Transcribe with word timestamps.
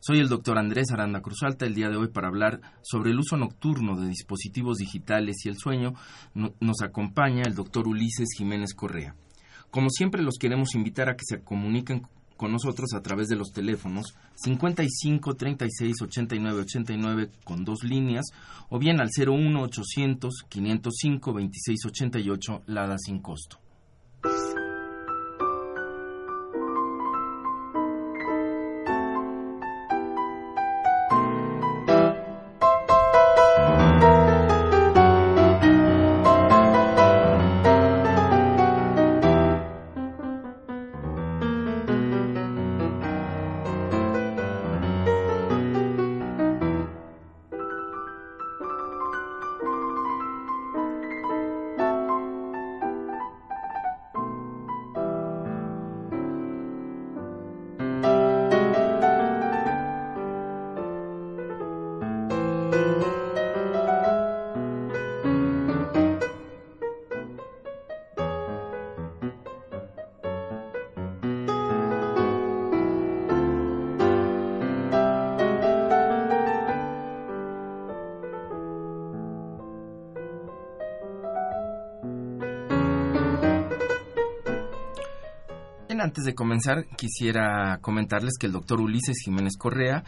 Soy 0.00 0.20
el 0.20 0.28
doctor 0.28 0.58
Andrés 0.58 0.90
Aranda 0.90 1.20
Cruzalta 1.20 1.66
el 1.66 1.74
día 1.74 1.88
de 1.88 1.96
hoy 1.96 2.08
para 2.08 2.28
hablar 2.28 2.60
sobre 2.82 3.10
el 3.10 3.18
uso 3.18 3.36
nocturno 3.36 4.00
de 4.00 4.08
dispositivos 4.08 4.78
digitales 4.78 5.36
y 5.44 5.48
el 5.48 5.56
sueño. 5.56 5.94
nos 6.34 6.82
acompaña 6.82 7.42
el 7.46 7.54
doctor 7.54 7.88
Ulises 7.88 8.28
Jiménez 8.36 8.74
Correa. 8.74 9.14
Como 9.70 9.90
siempre, 9.90 10.22
los 10.22 10.38
queremos 10.38 10.74
invitar 10.74 11.08
a 11.08 11.16
que 11.16 11.24
se 11.24 11.42
comuniquen 11.42 12.06
con 12.36 12.52
nosotros 12.52 12.92
a 12.94 13.02
través 13.02 13.28
de 13.28 13.36
los 13.36 13.50
teléfonos 13.52 14.14
55 14.36 15.34
36 15.34 15.94
89 16.02 16.60
89 16.60 17.30
con 17.44 17.64
dos 17.64 17.82
líneas 17.82 18.26
o 18.68 18.78
bien 18.78 19.00
al 19.00 19.08
01 19.08 19.62
800 19.62 20.44
505 20.48 21.32
26 21.32 21.86
88 21.86 22.62
Lada 22.66 22.96
sin 22.98 23.20
costo. 23.20 23.58
Antes 86.06 86.24
de 86.24 86.36
comenzar, 86.36 86.86
quisiera 86.96 87.78
comentarles 87.80 88.34
que 88.38 88.46
el 88.46 88.52
doctor 88.52 88.80
Ulises 88.80 89.16
Jiménez 89.24 89.56
Correa 89.58 90.04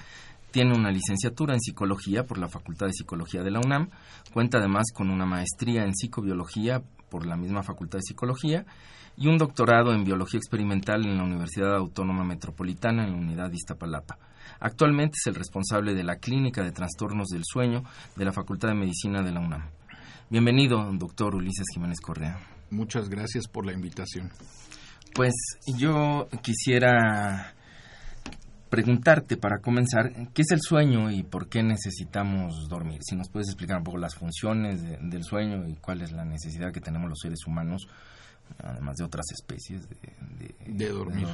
tiene 0.53 0.72
una 0.72 0.92
licenciatura 0.92 1.54
en 1.54 1.60
psicología 1.60 2.22
por 2.22 2.38
la 2.38 2.48
Facultad 2.48 2.86
de 2.86 2.92
Psicología 2.92 3.42
de 3.42 3.50
la 3.50 3.59
UNAM, 3.59 3.91
cuenta 4.32 4.59
además 4.59 4.84
con 4.94 5.10
una 5.10 5.26
maestría 5.26 5.82
en 5.82 5.97
psicobiología 5.97 6.82
por 7.10 7.26
la 7.26 7.36
misma 7.36 7.64
Facultad 7.64 7.98
de 7.98 8.03
Psicología 8.03 8.64
y 9.16 9.26
un 9.26 9.38
doctorado 9.38 9.92
en 9.92 10.04
biología 10.04 10.38
experimental 10.38 11.04
en 11.04 11.16
la 11.16 11.25
Universidad 11.25 11.75
Autónoma 11.75 12.22
Metropolitana 12.22 13.04
en 13.04 13.12
la 13.12 13.19
Unidad 13.19 13.50
de 13.50 13.56
Iztapalapa. 13.56 14.19
Actualmente 14.60 15.16
es 15.20 15.26
el 15.26 15.34
responsable 15.34 15.94
de 15.94 16.04
la 16.04 16.16
Clínica 16.16 16.62
de 16.62 16.70
Trastornos 16.70 17.26
del 17.26 17.42
Sueño 17.44 17.82
de 18.15 18.25
la 18.25 18.32
Facultad 18.32 18.69
de 18.69 18.75
Medicina 18.75 19.22
de 19.22 19.32
la 19.32 19.41
UNAM. 19.41 19.65
Bienvenido, 20.30 20.88
doctor 20.92 21.34
Ulises 21.34 21.66
Jiménez 21.75 22.00
Correa. 22.00 22.38
Muchas 22.70 23.09
gracias 23.09 23.48
por 23.48 23.66
la 23.66 23.72
invitación. 23.72 24.30
Pues 25.14 25.34
yo 25.76 26.28
quisiera 26.42 27.54
preguntarte 28.69 29.36
para 29.36 29.60
comenzar, 29.60 30.12
¿qué 30.34 30.42
es 30.42 30.50
el 30.50 30.60
sueño 30.60 31.10
y 31.10 31.22
por 31.22 31.48
qué 31.48 31.62
necesitamos 31.62 32.69
dormir? 32.69 33.00
Si 33.02 33.16
nos 33.16 33.28
puedes 33.28 33.48
explicar 33.48 33.78
un 33.78 33.84
poco 33.84 33.98
las 33.98 34.14
funciones 34.14 34.82
del 34.82 35.24
sueño 35.24 35.66
y 35.68 35.74
cuál 35.76 36.02
es 36.02 36.12
la 36.12 36.24
necesidad 36.24 36.72
que 36.72 36.80
tenemos 36.80 37.08
los 37.08 37.18
seres 37.20 37.47
humanos, 37.47 37.88
además 38.58 38.97
de 38.97 39.04
otras 39.04 39.26
especies, 39.32 39.88
de, 40.66 40.88
dormir. 40.88 41.26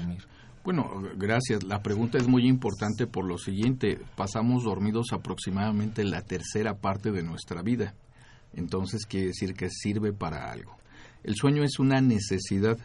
Bueno, 0.64 0.90
gracias. 1.16 1.62
La 1.64 1.82
pregunta 1.82 2.16
es 2.18 2.26
muy 2.26 2.46
importante 2.46 3.06
por 3.06 3.26
lo 3.26 3.36
siguiente. 3.36 4.00
Pasamos 4.16 4.64
dormidos 4.64 5.08
aproximadamente 5.12 6.04
la 6.04 6.22
tercera 6.22 6.78
parte 6.78 7.12
de 7.12 7.22
nuestra 7.22 7.62
vida. 7.62 7.94
Entonces 8.54 9.04
quiere 9.06 9.28
decir 9.28 9.54
que 9.54 9.68
sirve 9.68 10.12
para 10.12 10.50
algo. 10.50 10.76
El 11.22 11.34
sueño 11.34 11.64
es 11.64 11.78
una 11.78 12.00
necesidad 12.00 12.78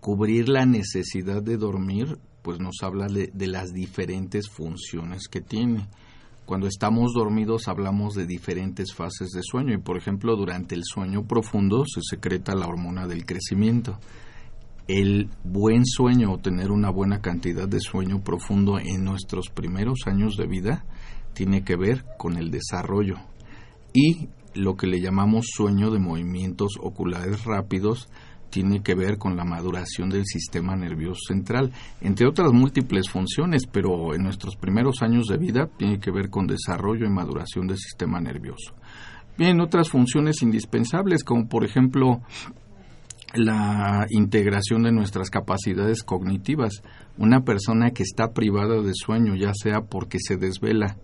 cubrir 0.00 0.48
la 0.48 0.66
necesidad 0.66 1.42
de 1.42 1.56
dormir, 1.56 2.18
pues 2.42 2.58
nos 2.58 2.76
habla 2.82 3.06
de, 3.06 3.46
las 3.46 3.72
diferentes 3.72 4.48
funciones 4.48 5.28
que 5.28 5.40
tiene. 5.40 5.88
Cuando 6.46 6.66
estamos 6.66 7.12
dormidos 7.14 7.68
hablamos 7.68 8.14
de 8.14 8.26
diferentes 8.26 8.92
fases 8.92 9.30
de 9.30 9.42
sueño 9.42 9.74
y 9.74 9.78
por 9.78 9.96
ejemplo 9.96 10.34
durante 10.36 10.74
el 10.74 10.82
sueño 10.84 11.24
profundo 11.24 11.84
se 11.86 12.00
secreta 12.02 12.56
la 12.56 12.66
hormona 12.66 13.06
del 13.06 13.24
crecimiento. 13.24 13.98
El 14.88 15.28
buen 15.44 15.86
sueño 15.86 16.32
o 16.32 16.38
tener 16.38 16.72
una 16.72 16.90
buena 16.90 17.20
cantidad 17.20 17.68
de 17.68 17.78
sueño 17.78 18.24
profundo 18.24 18.80
en 18.80 19.04
nuestros 19.04 19.48
primeros 19.50 20.00
años 20.06 20.36
de 20.36 20.48
vida 20.48 20.84
tiene 21.34 21.62
que 21.62 21.76
ver 21.76 22.04
con 22.18 22.36
el 22.36 22.50
desarrollo 22.50 23.16
y 23.92 24.28
lo 24.54 24.76
que 24.76 24.88
le 24.88 25.00
llamamos 25.00 25.46
sueño 25.54 25.90
de 25.90 26.00
movimientos 26.00 26.72
oculares 26.80 27.44
rápidos 27.44 28.08
tiene 28.50 28.82
que 28.82 28.94
ver 28.94 29.16
con 29.16 29.36
la 29.36 29.44
maduración 29.44 30.10
del 30.10 30.26
sistema 30.26 30.76
nervioso 30.76 31.20
central, 31.28 31.72
entre 32.00 32.26
otras 32.26 32.52
múltiples 32.52 33.08
funciones, 33.08 33.66
pero 33.66 34.14
en 34.14 34.22
nuestros 34.22 34.56
primeros 34.56 35.02
años 35.02 35.26
de 35.26 35.38
vida 35.38 35.68
tiene 35.76 35.98
que 36.00 36.10
ver 36.10 36.28
con 36.28 36.46
desarrollo 36.46 37.06
y 37.06 37.10
maduración 37.10 37.66
del 37.66 37.78
sistema 37.78 38.20
nervioso. 38.20 38.74
Bien, 39.38 39.60
otras 39.60 39.88
funciones 39.88 40.42
indispensables, 40.42 41.24
como 41.24 41.48
por 41.48 41.64
ejemplo 41.64 42.20
la 43.34 44.06
integración 44.10 44.82
de 44.82 44.92
nuestras 44.92 45.30
capacidades 45.30 46.02
cognitivas. 46.02 46.82
Una 47.16 47.42
persona 47.42 47.90
que 47.90 48.02
está 48.02 48.32
privada 48.32 48.82
de 48.82 48.92
sueño, 48.94 49.34
ya 49.36 49.52
sea 49.54 49.82
porque 49.82 50.18
se 50.20 50.36
desvela 50.36 50.96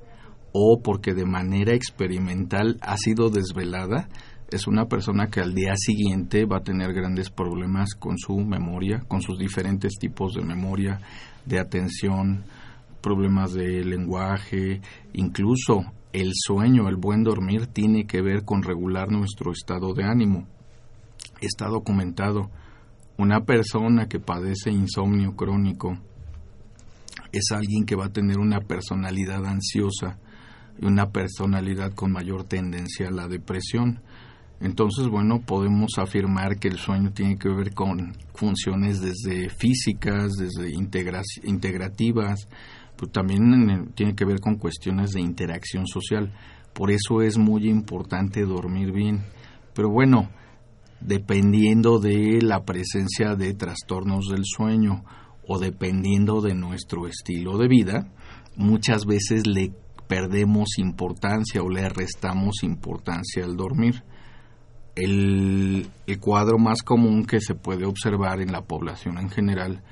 o 0.53 0.81
porque 0.83 1.15
de 1.15 1.27
manera 1.27 1.75
experimental 1.75 2.79
ha 2.81 2.97
sido 2.97 3.31
desvelada, 3.31 4.09
es 4.51 4.67
una 4.67 4.87
persona 4.87 5.29
que 5.29 5.41
al 5.41 5.55
día 5.55 5.75
siguiente 5.77 6.45
va 6.45 6.59
a 6.59 6.63
tener 6.63 6.93
grandes 6.93 7.31
problemas 7.31 7.95
con 7.95 8.17
su 8.19 8.37
memoria, 8.39 9.05
con 9.09 9.21
sus 9.21 9.39
diferentes 9.39 9.95
tipos 9.99 10.35
de 10.35 10.43
memoria, 10.43 11.01
de 11.45 11.59
atención, 11.59 12.45
problemas 13.01 13.53
de 13.53 13.85
lenguaje, 13.85 14.81
incluso 15.13 15.85
el 16.13 16.31
sueño, 16.35 16.89
el 16.89 16.97
buen 16.97 17.25
dormir 17.25 17.67
tiene 17.67 18.07
que 18.07 18.23
ver 18.23 18.45
con 18.45 18.63
regular 18.63 19.11
nuestro 19.11 19.53
estado 19.53 19.95
de 19.95 20.05
ánimo. 20.05 20.47
Está 21.41 21.67
documentado, 21.67 22.51
una 23.19 23.41
persona 23.41 24.09
que 24.09 24.21
padece 24.21 24.71
insomnio 24.71 25.35
crónico 25.37 25.99
es 27.33 27.51
alguien 27.53 27.85
que 27.85 27.97
va 27.97 28.07
a 28.07 28.13
tener 28.13 28.39
una 28.39 28.61
personalidad 28.61 29.45
ansiosa 29.45 30.19
y 30.79 30.87
una 30.87 31.11
personalidad 31.11 31.93
con 31.93 32.13
mayor 32.13 32.45
tendencia 32.45 33.09
a 33.09 33.13
la 33.13 33.29
depresión. 33.29 34.01
Entonces, 34.61 35.09
bueno, 35.09 35.43
podemos 35.43 35.99
afirmar 35.99 36.59
que 36.59 36.69
el 36.69 36.79
sueño 36.79 37.13
tiene 37.13 37.39
que 37.39 37.51
ver 37.51 37.75
con 37.75 38.15
funciones 38.35 39.01
desde 39.01 39.51
físicas, 39.51 40.33
desde 40.33 40.71
integrativas, 41.45 42.49
pero 42.97 43.13
también 43.13 43.93
tiene 43.95 44.15
que 44.15 44.25
ver 44.25 44.41
con 44.41 44.57
cuestiones 44.57 45.13
de 45.13 45.21
interacción 45.21 45.87
social. 45.87 46.33
Por 46.73 46.91
eso 46.91 47.21
es 47.21 47.37
muy 47.37 47.69
importante 47.69 48.43
dormir 48.43 48.93
bien. 48.93 49.25
Pero 49.75 49.91
bueno, 49.91 50.31
dependiendo 51.01 51.99
de 51.99 52.41
la 52.41 52.65
presencia 52.65 53.35
de 53.35 53.53
trastornos 53.53 54.29
del 54.29 54.45
sueño 54.45 55.05
o 55.47 55.59
dependiendo 55.59 56.41
de 56.41 56.55
nuestro 56.55 57.07
estilo 57.07 57.59
de 57.59 57.69
vida, 57.69 58.09
muchas 58.57 59.05
veces 59.05 59.47
le 59.47 59.73
perdemos 60.09 60.79
importancia 60.79 61.63
o 61.63 61.69
le 61.69 61.89
restamos 61.89 62.63
importancia 62.63 63.45
al 63.45 63.57
dormir. 63.57 64.03
El, 64.97 65.89
cuadro 66.21 66.59
más 66.59 66.83
común 66.83 67.25
que 67.25 67.41
se 67.41 67.55
puede 67.55 67.85
observar 67.85 68.41
en 68.41 68.51
la 68.51 68.63
población 68.63 69.19
en 69.19 69.29
general, 69.29 69.83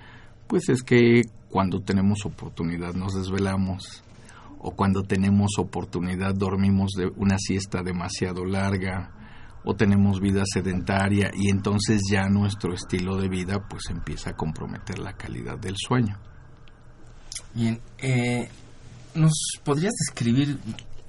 pues 0.49 0.69
es 0.69 0.83
que 0.83 1.23
cuando 1.51 1.81
tenemos 1.81 2.25
oportunidad 2.25 2.95
nos 2.95 3.15
desvelamos 3.15 4.03
o 4.59 4.73
cuando 4.73 5.03
tenemos 5.03 5.59
oportunidad 5.59 6.35
dormimos 6.35 6.93
de 6.97 7.13
una 7.17 7.39
siesta 7.39 7.83
demasiado 7.83 8.45
larga 8.45 9.13
o 9.65 9.75
tenemos 9.75 10.21
vida 10.21 10.43
sedentaria 10.47 11.31
y 11.35 11.51
entonces 11.51 12.01
ya 12.11 12.29
nuestro 12.29 12.75
estilo 12.75 13.17
de 13.17 13.29
vida 13.29 13.67
pues 13.69 13.85
empieza 13.91 14.31
a 14.31 14.37
comprometer 14.37 14.99
la 14.99 15.13
calidad 15.13 15.59
del 15.59 15.75
sueño. 15.77 16.19
Bien, 17.55 17.81
eh, 17.99 18.49
¿nos 19.15 19.33
podrías 19.63 19.93
describir 20.07 20.59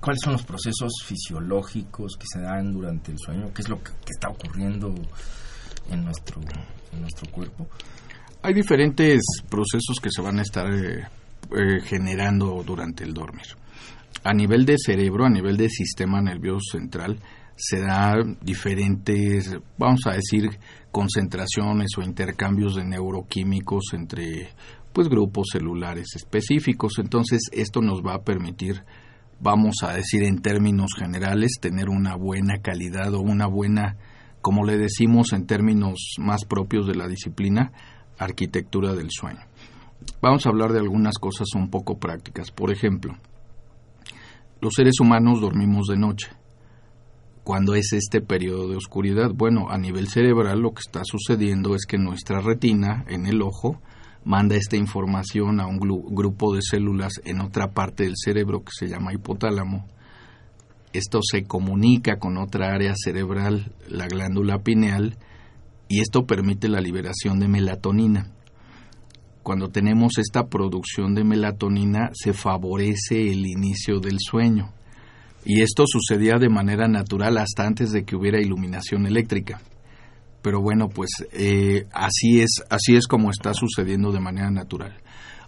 cuáles 0.05 0.21
son 0.23 0.33
los 0.33 0.43
procesos 0.43 0.91
fisiológicos 1.03 2.15
que 2.15 2.27
se 2.31 2.39
dan 2.39 2.71
durante 2.71 3.11
el 3.11 3.17
sueño? 3.17 3.51
¿Qué 3.51 3.63
es 3.63 3.69
lo 3.69 3.81
que, 3.81 3.91
está 4.07 4.29
ocurriendo 4.29 4.93
en 5.89 6.05
nuestro, 6.05 6.39
cuerpo? 7.31 7.67
Hay 8.43 8.53
diferentes 8.53 9.23
procesos 9.49 9.97
que 9.99 10.11
se 10.11 10.21
van 10.21 10.37
a 10.37 10.43
estar 10.43 10.71
eh, 10.71 11.07
eh, 11.57 11.81
generando 11.83 12.61
durante 12.63 13.03
el 13.03 13.15
dormir. 13.15 13.47
A 14.23 14.31
nivel 14.31 14.63
de 14.63 14.75
cerebro, 14.77 15.25
a 15.25 15.29
nivel 15.29 15.57
de 15.57 15.69
sistema 15.69 16.21
nervioso 16.21 16.77
central, 16.77 17.17
se 17.55 17.79
dan 17.79 18.37
diferentes, 18.43 19.57
vamos 19.75 20.01
a 20.05 20.11
decir, 20.11 20.59
concentraciones 20.91 21.89
o 21.97 22.03
intercambios 22.03 22.75
de 22.75 22.85
neuroquímicos 22.85 23.85
entre 23.93 24.49
pues 24.93 25.09
grupos 25.09 25.47
celulares 25.51 26.09
específicos. 26.15 26.93
Entonces, 26.99 27.41
esto 27.51 27.81
nos 27.81 28.01
va 28.01 28.13
a 28.13 28.21
permitir, 28.21 28.83
vamos 29.39 29.77
a 29.83 29.93
decir 29.93 30.23
en 30.23 30.41
términos 30.41 30.91
generales, 30.97 31.59
tener 31.59 31.89
una 31.89 32.15
buena 32.15 32.59
calidad 32.61 33.13
o 33.13 33.21
una 33.21 33.47
buena, 33.47 33.97
como 34.41 34.65
le 34.65 34.77
decimos 34.77 35.33
en 35.33 35.45
términos 35.45 36.15
más 36.17 36.45
propios 36.45 36.87
de 36.87 36.95
la 36.95 37.07
disciplina, 37.07 37.71
arquitectura 38.17 38.93
del 38.93 39.09
sueño. 39.11 39.41
Vamos 40.21 40.45
a 40.45 40.49
hablar 40.49 40.71
de 40.71 40.79
algunas 40.79 41.17
cosas 41.17 41.47
un 41.55 41.69
poco 41.69 41.97
prácticas. 41.97 42.51
Por 42.51 42.71
ejemplo, 42.71 43.15
los 44.61 44.73
seres 44.73 44.99
humanos 44.99 45.41
dormimos 45.41 45.87
de 45.87 45.97
noche. 45.97 46.27
Cuando 47.43 47.75
es 47.75 47.93
este 47.93 48.21
periodo 48.21 48.67
de 48.69 48.77
oscuridad? 48.77 49.31
Bueno, 49.33 49.69
a 49.69 49.77
nivel 49.77 50.07
cerebral 50.07 50.61
lo 50.61 50.73
que 50.73 50.81
está 50.85 51.01
sucediendo 51.03 51.75
es 51.75 51.85
que 51.85 51.97
nuestra 51.97 52.41
retina 52.41 53.05
en 53.07 53.27
el 53.27 53.41
ojo 53.43 53.81
manda 54.25 54.55
esta 54.55 54.75
información 54.75 55.61
a 55.61 55.67
un 55.67 55.77
grupo 55.77 56.53
de 56.53 56.61
células 56.61 57.13
en 57.23 57.39
otra 57.39 57.71
parte 57.71 58.03
del 58.03 58.15
cerebro 58.17 58.63
que 58.63 58.71
se 58.73 58.87
llama 58.87 59.13
hipotálamo. 59.13 59.85
Esto 60.91 61.19
se 61.21 61.43
comunica 61.43 62.17
con 62.17 62.37
otra 62.37 62.73
área 62.73 62.93
cerebral, 62.95 63.71
la 63.87 64.07
glándula 64.07 64.59
pineal, 64.59 65.17
y 65.87 65.99
esto 66.01 66.25
permite 66.25 66.67
la 66.67 66.81
liberación 66.81 67.39
de 67.39 67.47
melatonina. 67.47 68.31
Cuando 69.43 69.69
tenemos 69.69 70.17
esta 70.17 70.47
producción 70.47 71.13
de 71.13 71.23
melatonina 71.23 72.09
se 72.13 72.33
favorece 72.33 73.31
el 73.31 73.45
inicio 73.45 73.99
del 73.99 74.17
sueño. 74.19 74.73
Y 75.45 75.61
esto 75.61 75.83
sucedía 75.85 76.39
de 76.39 76.49
manera 76.49 76.87
natural 76.87 77.37
hasta 77.37 77.67
antes 77.67 77.91
de 77.91 78.03
que 78.03 78.15
hubiera 78.15 78.41
iluminación 78.41 79.05
eléctrica 79.05 79.61
pero 80.45 80.61
bueno, 80.61 80.89
pues 80.89 81.09
eh, 81.31 81.87
así 81.91 82.39
es, 82.39 82.61
así 82.69 82.95
es 82.95 83.07
como 83.07 83.31
está 83.31 83.55
sucediendo 83.55 84.11
de 84.11 84.19
manera 84.19 84.51
natural. 84.51 84.93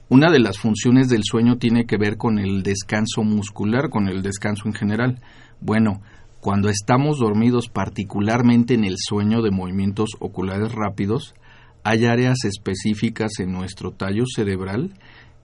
Una 0.09 0.31
de 0.31 0.39
las 0.39 0.57
funciones 0.57 1.07
del 1.07 1.21
sueño 1.23 1.59
tiene 1.59 1.85
que 1.85 1.97
ver 1.97 2.17
con 2.17 2.39
el 2.39 2.63
descanso 2.63 3.21
muscular, 3.21 3.91
con 3.91 4.07
el 4.07 4.23
descanso 4.23 4.63
en 4.65 4.73
general. 4.73 5.21
Bueno, 5.61 6.01
cuando 6.39 6.69
estamos 6.69 7.19
dormidos, 7.19 7.69
particularmente 7.69 8.73
en 8.73 8.85
el 8.85 8.95
sueño 8.97 9.44
de 9.44 9.51
movimientos 9.51 10.09
oculares 10.19 10.71
rápidos, 10.71 11.35
hay 11.83 12.05
áreas 12.05 12.44
específicas 12.45 13.33
en 13.38 13.51
nuestro 13.51 13.91
tallo 13.91 14.23
cerebral 14.25 14.95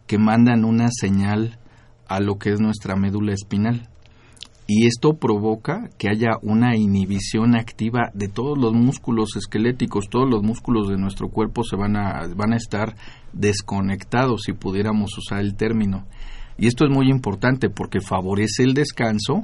que 0.08 0.18
mandan 0.18 0.66
una 0.66 0.90
señal 0.90 1.60
a 2.08 2.20
lo 2.20 2.40
que 2.40 2.54
es 2.54 2.60
nuestra 2.60 2.96
médula 2.96 3.34
espinal 3.34 3.88
y 4.66 4.88
esto 4.88 5.16
provoca 5.16 5.90
que 5.98 6.10
haya 6.10 6.38
una 6.42 6.76
inhibición 6.78 7.56
activa 7.56 8.12
de 8.14 8.30
todos 8.30 8.58
los 8.58 8.74
músculos 8.74 9.36
esqueléticos, 9.36 10.10
todos 10.10 10.30
los 10.30 10.42
músculos 10.42 10.88
de 10.88 10.98
nuestro 10.98 11.30
cuerpo 11.30 11.64
se 11.64 11.76
van 11.76 11.98
a, 11.98 12.28
van 12.36 12.54
a 12.54 12.58
estar 12.58 12.96
desconectados, 13.34 14.44
si 14.46 14.54
pudiéramos 14.54 15.18
usar 15.18 15.40
el 15.40 15.56
término. 15.56 16.06
Y 16.58 16.68
esto 16.68 16.86
es 16.86 16.92
muy 16.92 17.10
importante 17.10 17.70
porque 17.70 18.00
favorece 18.00 18.64
el 18.64 18.74
descanso, 18.74 19.44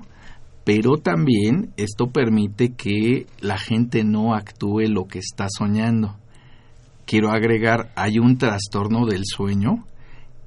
pero 0.64 0.98
también 0.98 1.74
esto 1.76 2.12
permite 2.12 2.74
que 2.74 3.26
la 3.42 3.58
gente 3.58 4.04
no 4.04 4.36
actúe 4.36 4.88
lo 4.88 5.06
que 5.06 5.20
está 5.20 5.48
soñando. 5.50 6.16
Quiero 7.06 7.32
agregar, 7.32 7.92
hay 7.96 8.20
un 8.20 8.38
trastorno 8.38 9.06
del 9.06 9.24
sueño 9.26 9.86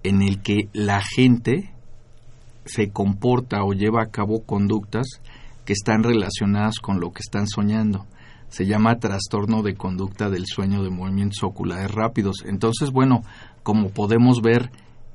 en 0.02 0.22
el 0.22 0.40
que 0.40 0.69
la 0.72 1.02
gente 1.02 1.71
se 2.64 2.90
comporta 2.90 3.64
o 3.64 3.72
lleva 3.72 4.02
a 4.02 4.10
cabo 4.10 4.44
conductas 4.44 5.06
que 5.64 5.72
están 5.72 6.02
relacionadas 6.02 6.78
con 6.80 7.00
lo 7.00 7.12
que 7.12 7.20
están 7.20 7.46
soñando. 7.46 8.06
Se 8.48 8.66
llama 8.66 8.98
trastorno 8.98 9.62
de 9.62 9.74
conducta 9.74 10.28
del 10.28 10.46
sueño 10.46 10.82
de 10.82 10.90
movimientos 10.90 11.42
oculares 11.42 11.90
rápidos. 11.90 12.44
Entonces, 12.44 12.90
bueno, 12.90 13.22
como 13.62 13.90
podemos 13.90 14.42
ver, 14.42 14.70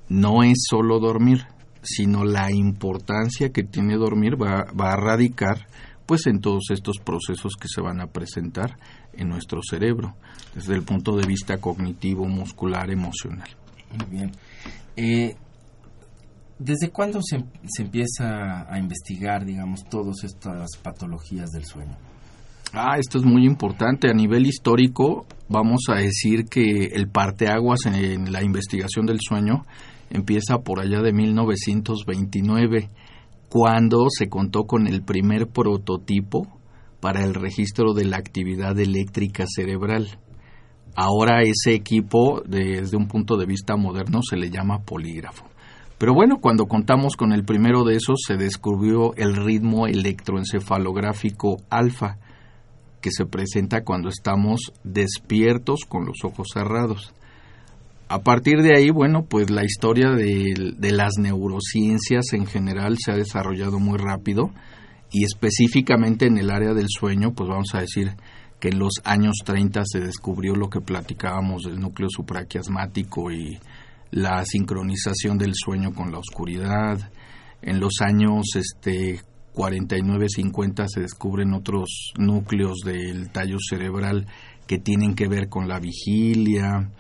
no 0.10 0.44
es 0.44 0.66
solo 0.70 1.00
dormir, 1.00 1.46
sino 1.84 2.24
la 2.24 2.52
importancia 2.52 3.52
que 3.52 3.64
tiene 3.64 3.96
dormir 3.96 4.42
va, 4.42 4.62
a 4.62 4.96
radicar 4.96 5.68
pues 6.06 6.26
en 6.26 6.40
todos 6.40 6.72
estos 6.72 6.98
procesos 7.00 7.54
que 7.60 7.68
se 7.68 7.82
van 7.82 8.00
a 8.00 8.08
presentar 8.08 8.78
en 9.14 9.28
nuestro 9.28 9.60
cerebro, 9.62 10.16
desde 10.56 10.74
el 10.74 10.84
punto 10.84 11.18
de 11.18 11.28
vista 11.28 11.58
cognitivo, 11.58 12.26
muscular, 12.26 12.90
emocional. 12.90 13.50
Muy 13.92 14.18
bien. 14.18 14.32
Eh, 14.96 15.36
¿Desde 16.60 16.90
cuándo 16.90 17.20
se, 17.22 17.44
se, 17.68 17.84
empieza 17.84 18.72
a 18.72 18.80
investigar, 18.80 19.46
digamos, 19.46 19.84
todas 19.90 20.24
estas 20.24 20.76
patologías 20.82 21.52
del 21.52 21.66
sueño? 21.66 21.96
Ah, 22.74 22.98
esto 22.98 23.20
es 23.20 23.24
muy 23.24 23.46
importante. 23.46 24.10
A 24.10 24.14
nivel 24.14 24.48
histórico, 24.48 25.28
vamos 25.50 25.82
a 25.90 25.96
decir 25.96 26.46
que 26.46 26.86
el 26.94 27.10
parteaguas 27.10 27.86
en, 27.86 27.96
en 27.96 28.32
la 28.32 28.44
investigación 28.44 29.06
del 29.06 29.20
sueño 29.22 29.66
empieza 30.10 30.58
por 30.60 30.80
allá 30.80 31.02
de 31.02 31.14
1929, 31.14 32.90
cuando 33.50 34.08
se 34.10 34.28
contó 34.28 34.64
con 34.64 34.88
el 34.88 35.04
primer 35.04 35.48
prototipo 35.48 36.48
para 37.00 37.24
el 37.24 37.36
registro 37.36 37.94
de 37.94 38.06
la 38.06 38.18
actividad 38.18 38.78
eléctrica 38.80 39.46
cerebral. 39.48 40.20
Ahora 40.96 41.44
ese 41.44 41.76
equipo, 41.76 42.42
desde 42.48 42.98
un 42.98 43.08
punto 43.08 43.38
de 43.38 43.46
vista 43.46 43.76
moderno, 43.76 44.22
se 44.28 44.36
le 44.36 44.50
llama 44.50 44.80
polígrafo. 44.80 45.46
Pero 45.98 46.14
bueno, 46.14 46.38
cuando 46.40 46.68
contamos 46.68 47.16
con 47.16 47.34
el 47.34 47.44
primero 47.44 47.84
de 47.84 47.96
esos, 47.96 48.22
se 48.26 48.38
descubrió 48.38 49.16
el 49.16 49.36
ritmo 49.36 49.88
electroencefalográfico 49.88 51.58
alfa, 51.70 52.18
que 53.02 53.10
se 53.12 53.26
presenta 53.26 53.84
cuando 53.84 54.10
estamos 54.10 54.74
despiertos 54.84 55.82
con 55.88 56.06
los 56.06 56.18
ojos 56.24 56.48
cerrados. 56.54 57.14
A 58.10 58.22
partir 58.22 58.62
de 58.62 58.78
ahí, 58.78 58.90
bueno, 58.90 59.26
pues 59.26 59.50
la 59.50 59.66
historia 59.66 60.12
de, 60.12 60.76
las 60.92 61.14
neurociencias 61.18 62.32
en 62.34 62.46
general 62.46 62.98
se 62.98 63.12
ha 63.12 63.16
desarrollado 63.16 63.80
muy 63.80 63.98
rápido 63.98 64.52
y 65.12 65.26
específicamente 65.26 66.26
en 66.28 66.38
el 66.38 66.52
área 66.52 66.74
del 66.74 66.88
sueño, 66.90 67.34
pues 67.34 67.50
vamos 67.50 67.74
a 67.74 67.80
decir 67.80 68.16
que 68.60 68.70
en 68.70 68.80
los 68.80 68.94
años 69.04 69.36
30 69.44 69.82
se 69.86 70.00
descubrió 70.00 70.56
lo 70.56 70.70
que 70.70 70.80
platicábamos 70.80 71.64
del 71.64 71.80
núcleo 71.80 72.08
supraquiasmático 72.10 73.32
y 73.32 73.60
la 74.12 74.44
sincronización 74.46 75.38
del 75.38 75.54
sueño 75.56 75.94
con 75.94 76.12
la 76.12 76.20
oscuridad. 76.20 77.12
En 77.62 77.80
los 77.80 78.02
años 78.02 78.56
este, 78.56 79.22
49-50 79.54 80.86
se 80.88 81.02
descubren 81.02 81.54
otros 81.54 82.14
núcleos 82.18 82.78
del 82.86 83.32
tallo 83.32 83.58
cerebral 83.60 84.28
que 84.68 84.78
tienen 84.78 85.16
que 85.16 85.28
ver 85.28 85.50
con 85.50 85.68
la 85.68 85.80
vigilia. 85.80 86.92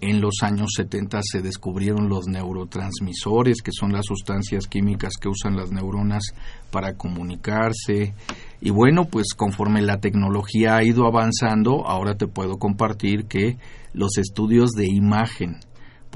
En 0.00 0.20
los 0.20 0.42
años 0.42 0.72
70 0.76 1.20
se 1.22 1.40
descubrieron 1.40 2.08
los 2.08 2.26
neurotransmisores, 2.26 3.62
que 3.62 3.70
son 3.72 3.92
las 3.92 4.04
sustancias 4.04 4.66
químicas 4.66 5.14
que 5.18 5.28
usan 5.28 5.56
las 5.56 5.70
neuronas 5.70 6.34
para 6.70 6.94
comunicarse. 6.94 8.12
Y 8.60 8.70
bueno, 8.70 9.06
pues 9.06 9.28
conforme 9.34 9.80
la 9.80 10.00
tecnología 10.00 10.76
ha 10.76 10.84
ido 10.84 11.06
avanzando, 11.06 11.86
ahora 11.86 12.16
te 12.16 12.26
puedo 12.26 12.58
compartir 12.58 13.24
que 13.24 13.56
los 13.94 14.18
estudios 14.18 14.72
de 14.72 14.86
imagen 14.86 15.60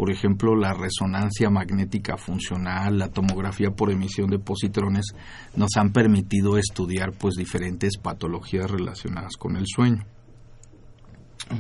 por 0.01 0.11
ejemplo, 0.11 0.57
la 0.57 0.73
resonancia 0.73 1.51
magnética 1.51 2.17
funcional, 2.17 2.97
la 2.97 3.09
tomografía 3.09 3.69
por 3.69 3.93
emisión 3.93 4.31
de 4.31 4.39
positrones, 4.39 5.13
nos 5.55 5.77
han 5.77 5.93
permitido 5.93 6.57
estudiar 6.57 7.13
pues 7.13 7.35
diferentes 7.35 7.99
patologías 7.99 8.71
relacionadas 8.71 9.37
con 9.39 9.57
el 9.59 9.65
sueño. 9.67 10.03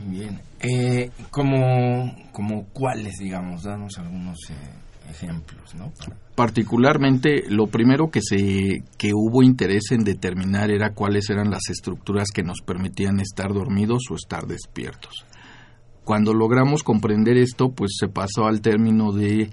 Bien. 0.06 0.40
Eh, 0.58 1.10
como, 1.30 2.16
como 2.32 2.64
cuáles, 2.72 3.18
digamos, 3.18 3.64
danos 3.64 3.98
algunos 3.98 4.38
eh, 4.48 5.10
ejemplos, 5.10 5.74
¿no? 5.74 5.92
Particularmente, 6.34 7.44
lo 7.50 7.66
primero 7.66 8.10
que 8.10 8.22
se 8.22 8.84
que 8.96 9.12
hubo 9.12 9.42
interés 9.42 9.90
en 9.90 10.02
determinar 10.02 10.70
era 10.70 10.94
cuáles 10.94 11.28
eran 11.28 11.50
las 11.50 11.68
estructuras 11.68 12.28
que 12.34 12.42
nos 12.42 12.62
permitían 12.62 13.20
estar 13.20 13.52
dormidos 13.52 14.04
o 14.10 14.14
estar 14.14 14.46
despiertos. 14.46 15.26
Cuando 16.04 16.34
logramos 16.34 16.82
comprender 16.82 17.36
esto, 17.36 17.70
pues 17.70 17.92
se 17.98 18.08
pasó 18.08 18.46
al 18.46 18.60
término 18.60 19.12
de 19.12 19.50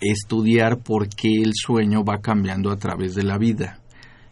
estudiar 0.00 0.78
por 0.78 1.08
qué 1.08 1.42
el 1.42 1.52
sueño 1.54 2.04
va 2.04 2.20
cambiando 2.20 2.70
a 2.70 2.76
través 2.76 3.14
de 3.14 3.24
la 3.24 3.38
vida. 3.38 3.80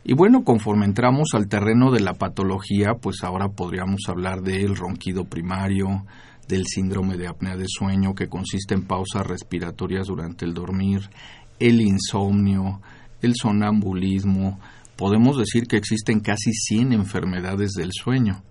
Y 0.04 0.14
bueno, 0.14 0.44
conforme 0.44 0.84
entramos 0.84 1.30
al 1.34 1.48
terreno 1.48 1.90
de 1.90 2.00
la 2.00 2.14
patología, 2.14 2.94
pues 3.00 3.24
ahora 3.24 3.48
podríamos 3.48 4.02
hablar 4.08 4.42
del 4.42 4.76
ronquido 4.76 5.24
primario, 5.24 6.06
del 6.46 6.64
síndrome 6.66 7.16
de 7.16 7.26
apnea 7.26 7.56
de 7.56 7.66
sueño, 7.66 8.14
que 8.14 8.28
consiste 8.28 8.74
en 8.74 8.86
pausas 8.86 9.26
respiratorias 9.26 10.06
durante 10.06 10.44
el 10.44 10.54
dormir, 10.54 11.10
el 11.58 11.80
insomnio, 11.80 12.80
el 13.20 13.34
sonambulismo. 13.34 14.60
Podemos 14.94 15.38
decir 15.38 15.66
que 15.66 15.76
existen 15.76 16.20
casi 16.20 16.52
100 16.52 16.92
enfermedades 16.92 17.72
del 17.72 17.90
sueño 17.92 18.44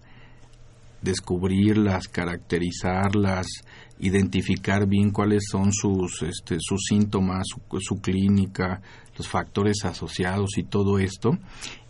descubrirlas, 1.05 2.09
caracterizarlas, 2.09 3.47
identificar 3.99 4.87
bien 4.87 5.11
cuáles 5.11 5.43
son 5.49 5.71
sus, 5.71 6.21
este, 6.23 6.57
sus 6.59 6.83
síntomas, 6.89 7.47
su, 7.79 8.01
clínica, 8.01 8.81
los 9.17 9.29
factores 9.29 9.85
asociados 9.85 10.57
y 10.57 10.63
todo 10.63 10.99
esto, 10.99 11.37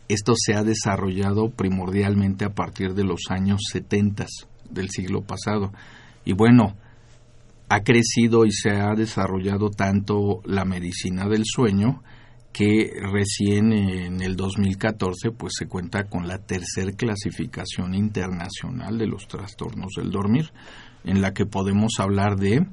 esto 0.08 0.34
se 0.38 0.54
ha 0.54 0.64
desarrollado 0.64 1.50
primordialmente 1.50 2.46
a 2.46 2.54
partir 2.54 2.94
de 2.94 3.04
los 3.04 3.22
años 3.30 3.62
70 3.72 4.28
del 4.70 4.90
siglo 4.92 5.22
pasado. 5.22 5.72
Y 6.26 6.34
bueno, 6.34 6.76
ha 7.70 7.80
crecido 7.82 8.46
y 8.46 8.52
se 8.52 8.70
ha 8.70 8.94
desarrollado 8.94 9.72
tanto 9.72 10.42
la 10.46 10.66
medicina 10.66 11.28
del 11.28 11.44
sueño 11.46 12.04
que 12.56 12.90
recién 13.12 13.74
en 13.74 14.22
el 14.22 14.38
2014 14.38 15.32
pues 15.32 15.56
se 15.60 15.68
cuenta 15.68 16.06
con 16.06 16.26
la 16.26 16.38
tercer 16.38 16.96
clasificación 16.96 17.94
internacional 17.94 18.98
de 18.98 19.08
los 19.08 19.28
trastornos 19.28 19.92
del 19.98 20.10
dormir, 20.10 20.52
en 21.04 21.22
la 21.22 21.34
que 21.34 21.46
podemos 21.46 22.00
hablar 22.00 22.38
de 22.38 22.66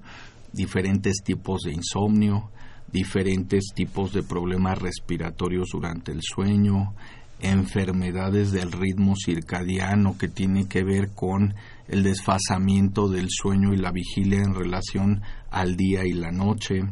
diferentes 0.53 1.17
tipos 1.25 1.63
de 1.63 1.73
insomnio, 1.73 2.53
diferentes 2.93 3.73
tipos 3.75 4.13
de 4.13 4.23
problemas 4.23 4.79
respiratorios 4.79 5.71
durante 5.73 6.13
el 6.13 6.21
sueño, 6.23 6.95
enfermedades 7.41 8.53
del 8.53 8.71
ritmo 8.71 9.15
circadiano 9.17 10.17
que 10.17 10.29
tiene 10.29 10.69
que 10.69 10.85
ver 10.85 11.11
con 11.13 11.57
el 11.89 12.05
desfasamiento 12.05 13.09
del 13.09 13.27
sueño 13.31 13.73
y 13.73 13.79
la 13.79 13.91
vigilia 13.91 14.39
en 14.39 14.55
relación 14.55 15.23
al 15.51 15.75
día 15.75 16.03
y 16.05 16.13
la 16.13 16.31
noche, 16.31 16.83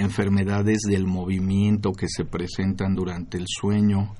enfermedades 0.00 0.80
del 0.88 1.06
movimiento 1.06 1.92
que 1.92 2.06
se 2.08 2.24
presentan 2.24 2.94
durante 2.94 3.38
el 3.38 3.44
sueño, 3.46 4.14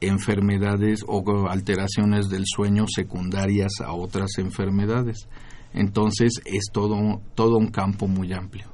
enfermedades 0.00 1.00
o 1.06 1.48
alteraciones 1.48 2.28
del 2.28 2.44
sueño 2.46 2.86
secundarias 2.88 3.72
a 3.84 3.92
otras 3.92 4.38
enfermedades. 4.38 5.28
Entonces 5.72 6.40
es 6.44 6.66
todo, 6.72 7.20
todo 7.34 7.56
un 7.56 7.68
campo 7.68 8.06
muy 8.06 8.32
amplio. 8.32 8.66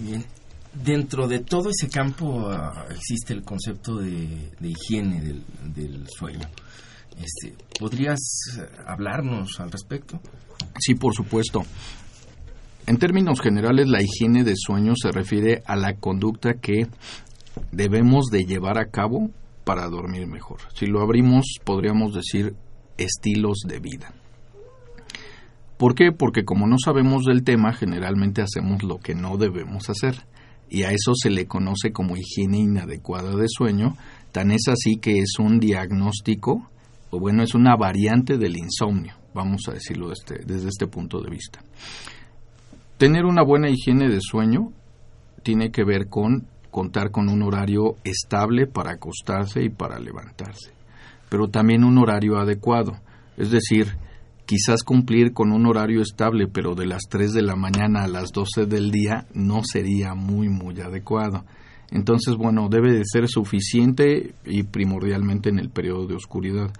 Bien. 0.00 0.24
Dentro 0.72 1.26
de 1.26 1.38
todo 1.38 1.70
ese 1.70 1.88
campo 1.88 2.50
ah, 2.50 2.84
existe 2.90 3.32
el 3.32 3.42
concepto 3.42 3.96
de, 3.96 4.52
higiene 4.60 5.22
del, 5.22 5.42
del, 5.74 6.06
sueño. 6.08 6.46
Este, 7.18 7.56
¿Podrías 7.78 8.20
hablarnos 8.86 9.58
al 9.58 9.72
respecto? 9.72 10.20
Sí, 10.78 10.94
por 10.94 11.14
supuesto. 11.14 11.64
En 12.86 12.98
términos 12.98 13.40
generales, 13.40 13.88
la 13.88 14.00
higiene 14.00 14.44
de 14.44 14.54
sueño 14.56 14.94
se 14.94 15.10
refiere 15.10 15.62
a 15.66 15.74
la 15.74 15.94
conducta 15.94 16.54
que 16.54 16.86
debemos 17.72 18.26
de 18.26 18.44
llevar 18.44 18.78
a 18.78 18.90
cabo 18.90 19.30
para 19.64 19.88
dormir 19.88 20.28
mejor. 20.28 20.60
Si 20.74 20.86
lo 20.86 21.00
abrimos, 21.00 21.46
podríamos 21.64 22.14
decir 22.14 22.54
estilos 22.96 23.58
de 23.66 23.80
vida. 23.80 24.14
¿Por 25.76 25.96
qué? 25.96 26.12
Porque 26.12 26.44
como 26.44 26.68
no 26.68 26.76
sabemos 26.78 27.24
del 27.24 27.42
tema, 27.42 27.72
generalmente 27.72 28.40
hacemos 28.40 28.84
lo 28.84 28.98
que 28.98 29.16
no 29.16 29.36
debemos 29.36 29.90
hacer. 29.90 30.24
Y 30.70 30.84
a 30.84 30.92
eso 30.92 31.12
se 31.14 31.30
le 31.30 31.46
conoce 31.46 31.92
como 31.92 32.16
higiene 32.16 32.58
inadecuada 32.58 33.34
de 33.34 33.46
sueño. 33.48 33.96
Tan 34.30 34.52
es 34.52 34.68
así 34.68 34.96
que 34.96 35.18
es 35.18 35.38
un 35.40 35.58
diagnóstico, 35.58 36.70
o 37.10 37.18
bueno, 37.18 37.42
es 37.42 37.54
una 37.54 37.76
variante 37.76 38.38
del 38.38 38.56
insomnio, 38.56 39.14
vamos 39.34 39.62
a 39.68 39.72
decirlo 39.72 40.08
desde, 40.10 40.44
desde 40.44 40.68
este 40.68 40.86
punto 40.86 41.20
de 41.20 41.30
vista. 41.30 41.60
Tener 42.98 43.26
una 43.26 43.42
buena 43.42 43.68
higiene 43.68 44.08
de 44.08 44.20
sueño 44.22 44.72
tiene 45.42 45.70
que 45.70 45.84
ver 45.84 46.08
con 46.08 46.46
contar 46.70 47.10
con 47.10 47.28
un 47.28 47.42
horario 47.42 47.96
estable 48.04 48.66
para 48.66 48.92
acostarse 48.92 49.62
y 49.62 49.68
para 49.68 49.98
levantarse, 49.98 50.72
pero 51.28 51.48
también 51.48 51.84
un 51.84 51.98
horario 51.98 52.38
adecuado, 52.38 52.98
es 53.36 53.50
decir, 53.50 53.98
quizás 54.46 54.82
cumplir 54.82 55.34
con 55.34 55.52
un 55.52 55.66
horario 55.66 56.00
estable, 56.00 56.48
pero 56.48 56.74
de 56.74 56.86
las 56.86 57.02
3 57.10 57.34
de 57.34 57.42
la 57.42 57.54
mañana 57.54 58.04
a 58.04 58.08
las 58.08 58.32
12 58.32 58.64
del 58.64 58.90
día 58.90 59.26
no 59.34 59.60
sería 59.62 60.14
muy, 60.14 60.48
muy 60.48 60.80
adecuado. 60.80 61.44
Entonces, 61.90 62.34
bueno, 62.36 62.68
debe 62.70 62.92
de 62.92 63.04
ser 63.04 63.28
suficiente 63.28 64.34
y 64.44 64.62
primordialmente 64.62 65.50
en 65.50 65.58
el 65.58 65.68
periodo 65.68 66.06
de 66.06 66.14
oscuridad 66.14 66.70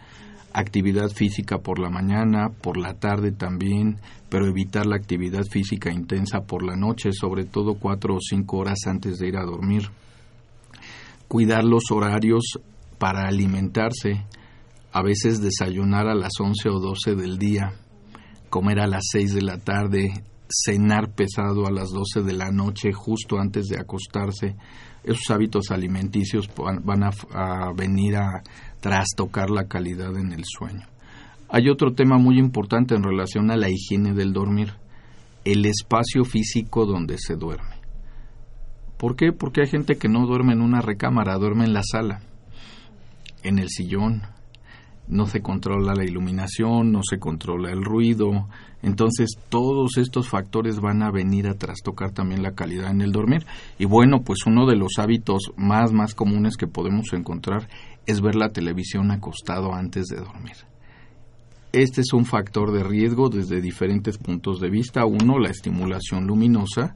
actividad 0.57 1.11
física 1.11 1.59
por 1.59 1.79
la 1.79 1.91
mañana, 1.91 2.49
por 2.49 2.79
la 2.79 2.95
tarde 2.95 3.31
también, 3.31 4.01
pero 4.31 4.47
evitar 4.47 4.87
la 4.87 4.97
actividad 4.97 5.45
física 5.45 5.93
intensa 5.93 6.41
por 6.41 6.65
la 6.65 6.77
noche, 6.77 7.11
sobre 7.13 7.45
todo 7.45 7.75
cuatro 7.75 8.15
o 8.15 8.21
cinco 8.21 8.57
horas 8.57 8.79
antes 8.87 9.19
de 9.19 9.29
ir 9.29 9.37
a 9.37 9.45
dormir. 9.45 9.91
Cuidar 11.29 11.63
los 11.63 11.91
horarios 11.91 12.59
para 12.99 13.29
alimentarse, 13.29 14.25
a 14.93 15.03
veces 15.03 15.43
desayunar 15.43 16.09
a 16.09 16.15
las 16.15 16.33
once 16.41 16.71
o 16.71 16.81
doce 16.81 17.15
del 17.15 17.37
día, 17.37 17.75
comer 18.49 18.81
a 18.81 18.87
las 18.87 19.03
seis 19.13 19.35
de 19.35 19.43
la 19.43 19.59
tarde, 19.59 20.25
cenar 20.49 21.11
pesado 21.11 21.67
a 21.67 21.71
las 21.71 21.91
doce 21.91 22.23
de 22.23 22.33
la 22.33 22.51
noche 22.51 22.93
justo 22.95 23.39
antes 23.39 23.67
de 23.67 23.79
acostarse. 23.79 24.57
Esos 25.05 25.31
hábitos 25.31 25.71
alimenticios 25.71 26.49
van 26.57 27.05
a, 27.05 27.11
a 27.35 27.73
venir 27.75 28.17
a 28.17 28.43
trastocar 28.81 29.51
la 29.51 29.67
calidad 29.67 30.17
en 30.17 30.33
el 30.33 30.45
sueño. 30.45 30.87
Hay 31.49 31.69
otro 31.69 31.93
tema 31.93 32.19
muy 32.19 32.39
importante 32.39 32.95
en 32.95 33.03
relación 33.03 33.51
a 33.51 33.57
la 33.57 33.69
higiene 33.71 34.15
del 34.15 34.33
dormir, 34.33 34.73
el 35.45 35.65
espacio 35.65 36.25
físico 36.25 36.87
donde 36.87 37.19
se 37.19 37.37
duerme. 37.37 37.77
¿Por 38.97 39.15
qué? 39.15 39.33
Porque 39.33 39.61
hay 39.61 39.69
gente 39.69 39.97
que 39.97 40.09
no 40.09 40.27
duerme 40.27 40.55
en 40.55 40.63
una 40.63 40.81
recámara, 40.81 41.37
duerme 41.37 41.65
en 41.65 41.75
la 41.75 41.83
sala, 41.83 42.21
en 43.43 43.59
el 43.59 43.69
sillón, 43.69 44.23
no 45.09 45.27
se 45.27 45.41
controla 45.41 45.95
la 45.95 46.05
iluminación, 46.05 46.91
no 46.91 47.01
se 47.09 47.19
controla 47.19 47.71
el 47.71 47.85
ruido, 47.85 48.49
entonces 48.83 49.37
todos 49.49 49.99
estos 49.99 50.29
factores 50.29 50.81
van 50.81 51.03
a 51.03 51.11
venir 51.11 51.47
a 51.47 51.55
trastocar 51.55 52.11
también 52.11 52.43
la 52.43 52.53
calidad 52.53 52.91
en 52.91 53.03
el 53.03 53.13
dormir. 53.13 53.47
Y 53.79 53.85
bueno, 53.85 54.23
pues 54.23 54.47
uno 54.47 54.67
de 54.67 54.77
los 54.77 54.99
hábitos 54.99 55.53
más 55.57 55.93
más 55.93 56.15
comunes 56.15 56.57
que 56.57 56.67
podemos 56.67 57.13
encontrar 57.13 57.69
es 58.07 58.21
ver 58.21 58.37
la 58.37 58.51
televisión 58.51 59.11
acostado 59.11 59.75
antes 59.75 60.07
de 60.07 60.17
dormir. 60.17 60.57
Este 61.73 62.01
es 62.01 62.13
un 62.13 62.25
factor 62.25 62.73
de 62.73 62.83
riesgo 62.83 63.29
desde 63.29 63.61
diferentes 63.61 64.17
puntos 64.17 64.61
de 64.61 64.71
vista. 64.71 65.05
Uno, 65.05 65.39
la 65.39 65.51
estimulación 65.51 66.27
luminosa 66.27 66.95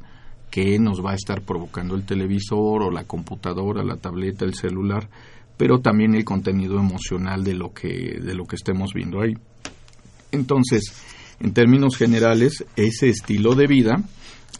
que 0.50 0.78
nos 0.78 1.04
va 1.04 1.12
a 1.12 1.16
estar 1.16 1.42
provocando 1.42 1.94
el 1.94 2.04
televisor 2.04 2.82
o 2.82 2.90
la 2.90 3.04
computadora, 3.04 3.84
la 3.84 3.96
tableta, 3.96 4.44
el 4.44 4.54
celular, 4.54 5.08
pero 5.56 5.80
también 5.80 6.14
el 6.14 6.24
contenido 6.24 6.78
emocional 6.78 7.44
de 7.44 7.54
lo 7.54 7.72
que 7.72 8.18
de 8.20 8.34
lo 8.34 8.46
que 8.46 8.56
estemos 8.56 8.92
viendo 8.94 9.20
ahí. 9.20 9.34
Entonces, 10.32 10.94
en 11.40 11.52
términos 11.52 11.96
generales, 11.96 12.64
ese 12.76 13.08
estilo 13.08 13.54
de 13.54 13.66
vida 13.66 14.02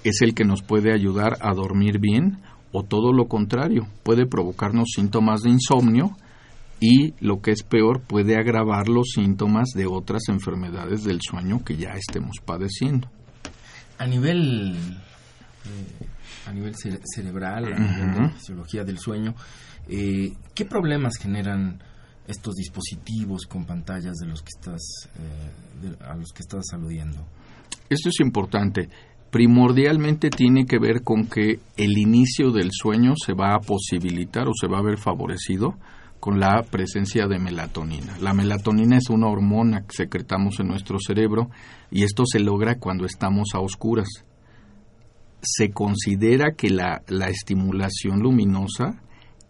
es 0.05 0.23
el 0.23 0.35
que 0.35 0.45
nos 0.45 0.63
puede 0.63 0.93
ayudar 0.93 1.39
a 1.41 1.55
dormir 1.55 1.99
bien 1.99 2.39
o 2.73 2.85
todo 2.85 3.13
lo 3.13 3.27
contrario, 3.27 3.87
puede 4.03 4.27
provocarnos 4.27 4.91
síntomas 4.95 5.43
de 5.43 5.51
insomnio 5.51 6.17
y 6.81 7.15
lo 7.21 7.41
que 7.43 7.53
es 7.53 7.63
peor 7.63 8.01
puede 8.01 8.37
agravar 8.37 8.89
los 8.89 9.11
síntomas 9.15 9.69
de 9.75 9.87
otras 9.87 10.23
enfermedades 10.29 11.05
del 11.05 11.21
sueño 11.21 11.63
que 11.63 11.77
ya 11.77 11.91
estemos 11.91 12.37
padeciendo. 12.45 13.09
A 13.99 14.07
nivel 14.07 14.77
eh, 15.67 16.07
a 16.47 16.53
nivel 16.53 16.75
cerebral, 16.75 17.73
a 17.73 17.79
nivel 17.79 18.15
de 18.15 18.21
la 18.21 18.31
fisiología 18.31 18.83
del 18.83 18.99
sueño, 18.99 19.35
eh, 19.89 20.33
¿qué 20.55 20.65
problemas 20.65 21.17
generan 21.19 21.83
estos 22.27 22.55
dispositivos 22.55 23.47
con 23.47 23.65
pantallas 23.65 24.17
de 24.17 24.27
los 24.27 24.43
que 24.43 24.51
estás 24.57 24.81
eh, 25.17 25.95
a 26.07 26.17
los 26.17 26.33
que 26.33 26.43
estás 26.43 26.65
aludiendo? 26.73 27.27
Esto 27.89 28.09
es 28.09 28.21
importante. 28.21 28.89
primordialmente 29.31 30.29
tiene 30.29 30.65
que 30.65 30.79
ver 30.79 31.03
con 31.03 31.27
que 31.27 31.61
el 31.77 31.99
inicio 31.99 32.51
del 32.51 32.71
sueño 32.73 33.15
se 33.17 33.33
va 33.33 33.55
a 33.55 33.61
posibilitar 33.61 34.49
o 34.49 34.53
se 34.59 34.67
va 34.67 34.79
a 34.79 34.83
ver 34.83 34.99
favorecido 34.99 35.77
con 36.21 36.39
la 36.39 36.63
presencia 36.63 37.27
de 37.27 37.39
melatonina. 37.39 38.19
La 38.21 38.35
melatonina 38.35 38.99
es 38.99 39.09
una 39.09 39.27
hormona 39.29 39.87
que 39.87 39.97
secretamos 39.97 40.61
en 40.61 40.69
nuestro 40.69 40.99
cerebro 41.01 41.49
y 41.91 42.05
esto 42.05 42.25
se 42.27 42.41
logra 42.41 42.79
cuando 42.79 43.07
estamos 43.07 43.49
a 43.55 43.61
oscuras. 43.61 44.09
Se 45.43 45.71
considera 45.71 46.53
que 46.53 46.69
la, 46.69 47.03
estimulación 47.29 48.21
luminosa 48.21 49.03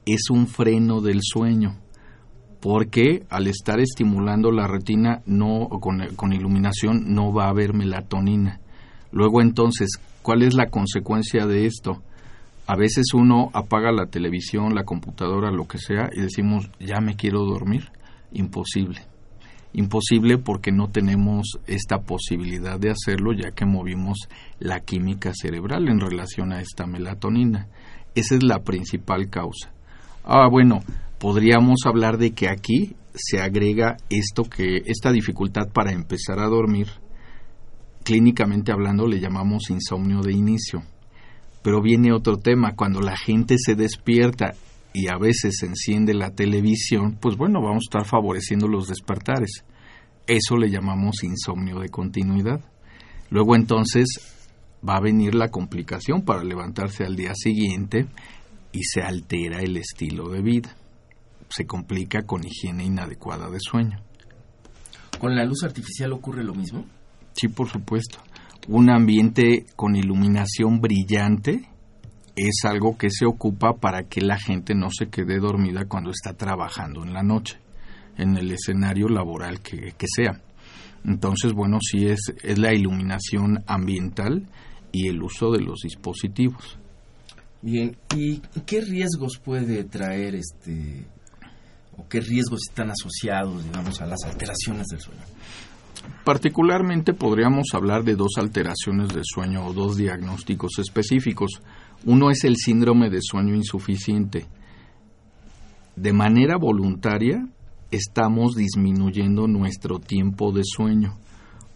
es 0.07 0.31
un 0.31 0.47
freno 0.47 1.01
del 1.01 1.19
sueño 1.23 1.81
porque 2.61 3.25
al 3.31 3.49
estar 3.49 3.81
estimulando 3.81 4.53
la 4.53 4.69
retina 4.69 5.23
no 5.27 5.69
con, 5.81 6.15
con 6.15 6.33
iluminación 6.33 7.13
no 7.15 7.33
va 7.33 7.47
a 7.47 7.51
haber 7.51 7.75
melatonina. 7.75 8.61
Luego 9.11 9.43
entonces, 9.43 9.89
¿cuál 10.23 10.43
es 10.43 10.55
la 10.55 10.71
consecuencia 10.71 11.47
de 11.47 11.67
esto? 11.67 12.03
A 12.71 12.77
veces 12.77 13.15
uno 13.15 13.51
apaga 13.53 13.91
la 13.91 14.07
televisión, 14.07 14.77
la 14.77 14.85
computadora, 14.85 15.51
lo 15.51 15.67
que 15.67 15.79
sea, 15.79 16.09
y 16.13 16.21
decimos, 16.21 16.71
ya 16.79 17.01
me 17.01 17.17
quiero 17.17 17.45
dormir. 17.45 17.91
Imposible. 18.31 19.01
Imposible 19.73 20.39
porque 20.39 20.71
no 20.71 20.89
tenemos 20.89 21.59
esta 21.67 22.03
posibilidad 22.03 22.79
de 22.79 22.93
hacerlo 22.93 23.33
ya 23.33 23.51
que 23.51 23.67
movimos 23.67 24.19
la 24.61 24.79
química 24.79 25.33
cerebral 25.35 25.89
en 25.89 25.99
relación 25.99 26.53
a 26.53 26.61
esta 26.61 26.87
melatonina. 26.87 27.67
Esa 28.15 28.37
es 28.37 28.45
la 28.45 28.61
principal 28.61 29.29
causa. 29.31 29.73
Ah, 30.23 30.47
bueno, 30.49 30.79
podríamos 31.19 31.81
hablar 31.87 32.19
de 32.19 32.35
que 32.35 32.49
aquí 32.49 32.95
se 33.17 33.41
agrega 33.41 33.97
esto 34.11 34.45
que 34.45 34.85
esta 34.87 35.11
dificultad 35.11 35.71
para 35.73 35.91
empezar 35.91 36.39
a 36.39 36.47
dormir, 36.47 36.87
clínicamente 38.05 38.71
hablando 38.71 39.09
le 39.09 39.19
llamamos 39.19 39.71
insomnio 39.71 40.21
de 40.21 40.35
inicio 40.35 40.85
pero 41.63 41.83
viene 41.83 42.13
otro 42.13 42.39
tema, 42.39 42.75
cuando 42.75 43.01
la 43.01 43.17
gente 43.17 43.57
se 43.59 43.75
despierta 43.75 44.55
y 44.93 45.09
a 45.09 45.19
veces 45.19 45.59
se 45.59 45.67
enciende 45.67 46.15
la 46.15 46.31
televisión, 46.31 47.19
pues 47.21 47.37
bueno, 47.37 47.61
vamos 47.61 47.85
a 47.85 47.89
estar 47.99 48.07
favoreciendo 48.07 48.67
los 48.67 48.89
despertares. 48.89 49.65
Eso 50.27 50.57
le 50.57 50.71
llamamos 50.71 51.23
insomnio 51.23 51.81
de 51.81 51.89
continuidad. 51.89 52.61
Luego 53.31 53.57
entonces 53.57 54.07
va 54.87 54.97
a 54.97 55.01
venir 55.01 55.35
la 55.35 55.51
complicación 55.51 56.23
para 56.23 56.43
levantarse 56.43 57.05
al 57.05 57.17
día 57.17 57.35
siguiente 57.35 58.07
y 58.73 58.83
se 58.85 59.03
altera 59.03 59.61
el 59.61 59.77
estilo 59.77 60.29
de 60.29 60.41
vida. 60.41 60.75
Se 61.49 61.67
complica 61.67 62.23
con 62.23 62.45
higiene 62.45 62.85
inadecuada 62.85 63.51
de 63.51 63.59
sueño. 63.61 64.01
¿Con 65.19 65.35
la 65.37 65.45
luz 65.45 65.63
artificial 65.65 66.13
ocurre 66.13 66.43
lo 66.43 66.55
mismo? 66.55 66.87
Sí, 67.35 67.49
por 67.49 67.69
supuesto 67.69 68.21
un 68.71 68.89
ambiente 68.89 69.67
con 69.75 69.97
iluminación 69.97 70.81
brillante 70.81 71.69
es 72.37 72.61
algo 72.65 72.97
que 72.97 73.11
se 73.11 73.27
ocupa 73.27 73.73
para 73.75 74.05
que 74.05 74.21
la 74.21 74.39
gente 74.39 74.77
no 74.77 74.91
se 74.97 75.09
quede 75.09 75.41
dormida 75.41 75.87
cuando 75.87 76.13
está 76.13 76.35
trabajando 76.35 77.03
en 77.03 77.13
la 77.13 77.25
noche, 77.25 77.59
en 78.17 78.37
el 78.37 78.53
escenario 78.53 79.09
laboral 79.09 79.61
que, 79.61 79.93
sea. 80.07 80.41
Entonces, 81.05 81.53
bueno, 81.53 81.79
sí 81.81 82.07
es, 82.07 82.21
es 82.45 82.59
la 82.59 82.73
iluminación 82.73 83.65
ambiental 83.67 84.47
y 84.93 85.09
el 85.09 85.21
uso 85.21 85.51
de 85.51 85.63
los 85.63 85.81
dispositivos. 85.83 86.79
Bien, 87.63 87.97
¿y 88.15 88.39
qué 88.67 88.83
riesgos 88.83 89.41
puede 89.45 89.83
traer 89.83 90.37
este 90.37 91.07
o 91.97 92.07
qué 92.09 92.21
riesgos 92.21 92.61
están 92.69 92.91
asociados, 92.93 93.65
digamos, 93.65 94.01
a 94.01 94.07
las 94.07 94.23
alteraciones 94.25 94.87
del 94.87 95.01
sueño? 95.01 95.23
Particularmente 96.25 97.15
podríamos 97.15 97.69
hablar 97.73 98.05
de 98.05 98.15
dos 98.15 98.33
alteraciones 98.39 99.09
de 99.09 99.23
sueño 99.25 99.67
o 99.67 99.73
dos 99.73 99.97
diagnósticos 99.97 100.79
específicos. 100.79 101.63
Uno 102.05 102.31
es 102.31 102.45
el 102.45 102.57
síndrome 102.57 103.11
de 103.11 103.21
sueño 103.21 103.55
insuficiente. 103.55 104.47
De 105.97 106.13
manera 106.13 106.57
voluntaria 106.57 107.47
estamos 107.91 108.55
disminuyendo 108.55 109.47
nuestro 109.49 109.99
tiempo 109.99 110.53
de 110.53 110.63
sueño 110.65 111.17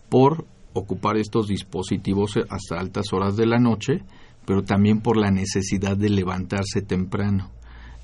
por 0.09 0.47
ocupar 0.73 1.17
estos 1.17 1.49
dispositivos 1.49 2.39
hasta 2.49 2.79
altas 2.79 3.13
horas 3.13 3.37
de 3.37 3.47
la 3.47 3.59
noche, 3.59 4.03
pero 4.47 4.63
también 4.63 5.01
por 5.01 5.17
la 5.17 5.31
necesidad 5.31 5.97
de 5.97 6.11
levantarse 6.11 6.83
temprano. 6.83 7.51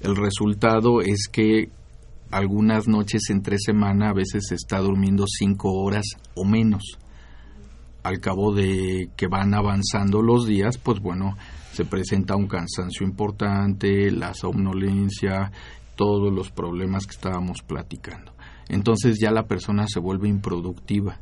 El 0.01 0.17
resultado 0.17 1.03
es 1.03 1.29
que 1.31 1.69
algunas 2.31 2.87
noches 2.87 3.23
entre 3.31 3.59
semana 3.59 4.11
a 4.11 4.15
veces 4.15 4.45
se 4.49 4.55
está 4.55 4.79
durmiendo 4.79 5.25
cinco 5.27 5.73
horas 5.73 6.07
o 6.35 6.45
menos. 6.45 6.99
Al 8.03 8.21
cabo 8.21 8.55
de 8.55 9.11
que 9.17 9.27
van 9.27 9.53
avanzando 9.55 10.23
los 10.23 10.47
días, 10.47 10.79
pues 10.79 11.01
bueno, 11.01 11.37
se 11.73 11.85
presenta 11.85 12.37
un 12.37 12.47
cansancio 12.47 13.07
importante, 13.07 14.11
la 14.11 14.33
somnolencia, 14.35 15.53
todos 15.97 16.33
los 16.33 16.51
problemas 16.51 17.07
que 17.07 17.15
estábamos 17.15 17.63
platicando. 17.63 18.33
Entonces 18.69 19.19
ya 19.21 19.31
la 19.33 19.47
persona 19.47 19.87
se 19.89 20.01
vuelve 20.01 20.29
improductiva. 20.29 21.21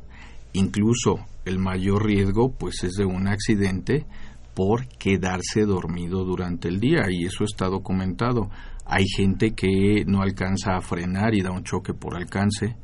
Incluso 0.53 1.25
el 1.45 1.59
mayor 1.59 2.05
riesgo 2.05 2.51
pues 2.51 2.83
es 2.83 2.93
de 2.93 3.05
un 3.05 3.27
accidente 3.27 4.05
por 4.53 4.87
quedarse 4.87 5.65
dormido 5.65 6.23
durante 6.25 6.67
el 6.67 6.79
día 6.79 7.05
y 7.09 7.25
eso 7.25 7.43
está 7.43 7.67
documentado. 7.67 8.49
Hay 8.85 9.05
gente 9.07 9.51
que 9.51 10.03
no 10.05 10.21
alcanza 10.21 10.75
a 10.75 10.81
frenar 10.81 11.35
y 11.35 11.41
da 11.41 11.51
un 11.51 11.63
choque 11.63 11.93
por 11.93 12.15
alcance. 12.15 12.75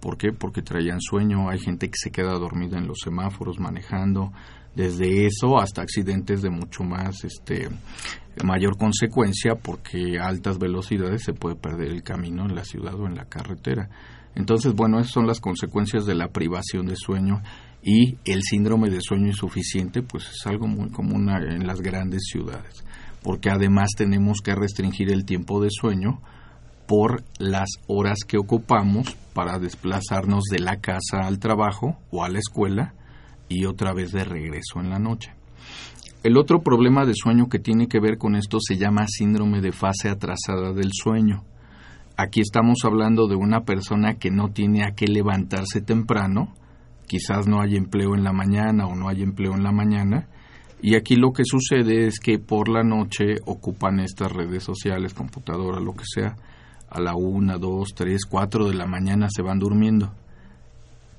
¿Por 0.00 0.18
qué? 0.18 0.32
Porque 0.32 0.62
traían 0.62 1.00
sueño. 1.00 1.48
Hay 1.48 1.58
gente 1.58 1.88
que 1.88 1.96
se 1.96 2.10
queda 2.10 2.32
dormida 2.34 2.78
en 2.78 2.86
los 2.86 2.98
semáforos 3.02 3.58
manejando. 3.58 4.32
Desde 4.74 5.26
eso 5.26 5.58
hasta 5.58 5.80
accidentes 5.80 6.42
de 6.42 6.50
mucho 6.50 6.84
más, 6.84 7.24
este, 7.24 7.70
mayor 8.44 8.76
consecuencia 8.76 9.54
porque 9.54 10.18
a 10.20 10.26
altas 10.26 10.58
velocidades 10.58 11.24
se 11.24 11.32
puede 11.32 11.56
perder 11.56 11.88
el 11.88 12.02
camino 12.02 12.44
en 12.44 12.54
la 12.54 12.64
ciudad 12.64 12.94
o 12.94 13.06
en 13.06 13.14
la 13.14 13.24
carretera. 13.24 13.88
Entonces, 14.34 14.74
bueno, 14.74 15.00
esas 15.00 15.12
son 15.12 15.26
las 15.26 15.40
consecuencias 15.40 16.04
de 16.04 16.14
la 16.14 16.28
privación 16.28 16.86
de 16.86 16.96
sueño 16.96 17.40
y 17.86 18.18
el 18.24 18.42
síndrome 18.42 18.90
de 18.90 19.00
sueño 19.00 19.28
insuficiente, 19.28 20.02
pues 20.02 20.24
es 20.28 20.46
algo 20.46 20.66
muy 20.66 20.90
común 20.90 21.30
en 21.30 21.66
las 21.66 21.80
grandes 21.80 22.24
ciudades 22.30 22.84
porque 23.26 23.50
además 23.50 23.90
tenemos 23.96 24.40
que 24.40 24.54
restringir 24.54 25.10
el 25.10 25.24
tiempo 25.24 25.60
de 25.60 25.68
sueño 25.68 26.20
por 26.86 27.24
las 27.40 27.68
horas 27.88 28.18
que 28.24 28.38
ocupamos 28.38 29.16
para 29.34 29.58
desplazarnos 29.58 30.44
de 30.44 30.60
la 30.60 30.76
casa 30.76 31.22
al 31.24 31.40
trabajo 31.40 31.96
o 32.12 32.22
a 32.22 32.28
la 32.28 32.38
escuela 32.38 32.94
y 33.48 33.64
otra 33.64 33.92
vez 33.92 34.12
de 34.12 34.22
regreso 34.22 34.78
en 34.78 34.90
la 34.90 35.00
noche. 35.00 35.32
El 36.22 36.36
otro 36.36 36.62
problema 36.62 37.04
de 37.04 37.14
sueño 37.16 37.48
que 37.48 37.58
tiene 37.58 37.88
que 37.88 37.98
ver 37.98 38.16
con 38.16 38.36
esto 38.36 38.58
se 38.60 38.76
llama 38.76 39.06
síndrome 39.08 39.60
de 39.60 39.72
fase 39.72 40.08
atrasada 40.08 40.72
del 40.72 40.90
sueño. 40.92 41.42
Aquí 42.16 42.40
estamos 42.40 42.78
hablando 42.84 43.26
de 43.26 43.34
una 43.34 43.62
persona 43.62 44.14
que 44.20 44.30
no 44.30 44.50
tiene 44.50 44.84
a 44.84 44.92
qué 44.92 45.08
levantarse 45.08 45.80
temprano, 45.80 46.54
quizás 47.06 47.46
no 47.46 47.60
hay 47.60 47.76
empleo 47.76 48.14
en 48.14 48.24
la 48.24 48.32
mañana 48.32 48.86
o 48.86 48.94
no 48.94 49.08
hay 49.08 49.22
empleo 49.22 49.54
en 49.54 49.62
la 49.62 49.72
mañana, 49.72 50.28
y 50.82 50.94
aquí 50.94 51.16
lo 51.16 51.32
que 51.32 51.44
sucede 51.44 52.06
es 52.06 52.20
que 52.20 52.38
por 52.38 52.68
la 52.68 52.82
noche 52.82 53.36
ocupan 53.46 54.00
estas 54.00 54.30
redes 54.30 54.62
sociales, 54.62 55.14
computadora, 55.14 55.80
lo 55.80 55.94
que 55.94 56.04
sea, 56.04 56.36
a 56.90 57.00
la 57.00 57.14
una, 57.14 57.56
dos, 57.56 57.94
tres, 57.94 58.26
cuatro 58.28 58.68
de 58.68 58.74
la 58.74 58.86
mañana 58.86 59.28
se 59.30 59.42
van 59.42 59.58
durmiendo. 59.58 60.12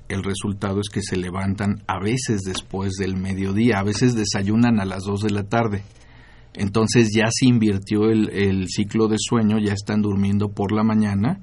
El 0.08 0.22
resultado 0.22 0.80
es 0.80 0.88
que 0.88 1.02
se 1.02 1.16
levantan 1.16 1.82
a 1.86 1.98
veces 2.00 2.42
después 2.42 2.92
del 2.94 3.16
mediodía, 3.16 3.78
a 3.78 3.82
veces 3.82 4.14
desayunan 4.14 4.80
a 4.80 4.86
las 4.86 5.04
dos 5.04 5.20
de 5.20 5.30
la 5.30 5.42
tarde. 5.42 5.82
Entonces 6.54 7.10
ya 7.14 7.26
se 7.30 7.46
invirtió 7.46 8.10
el, 8.10 8.30
el 8.30 8.68
ciclo 8.68 9.08
de 9.08 9.16
sueño, 9.18 9.58
ya 9.58 9.74
están 9.74 10.00
durmiendo 10.00 10.48
por 10.48 10.72
la 10.72 10.82
mañana 10.82 11.40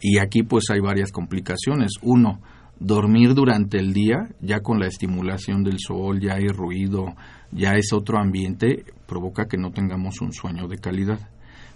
y 0.00 0.18
aquí 0.18 0.42
pues 0.42 0.70
hay 0.70 0.80
varias 0.80 1.12
complicaciones. 1.12 1.92
Uno, 2.02 2.40
dormir 2.80 3.34
durante 3.34 3.78
el 3.78 3.92
día, 3.92 4.28
ya 4.40 4.60
con 4.60 4.78
la 4.78 4.86
estimulación 4.86 5.64
del 5.64 5.78
sol, 5.78 6.20
ya 6.20 6.34
hay 6.34 6.48
ruido, 6.48 7.14
ya 7.50 7.72
es 7.72 7.92
otro 7.92 8.18
ambiente, 8.18 8.84
provoca 9.06 9.46
que 9.46 9.56
no 9.56 9.70
tengamos 9.70 10.20
un 10.20 10.32
sueño 10.32 10.68
de 10.68 10.78
calidad. 10.78 11.18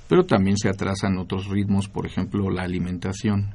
Pero 0.08 0.24
también 0.24 0.56
se 0.56 0.68
atrasan 0.68 1.18
otros 1.18 1.48
ritmos, 1.48 1.88
por 1.88 2.06
ejemplo, 2.06 2.50
la 2.50 2.62
alimentación, 2.62 3.54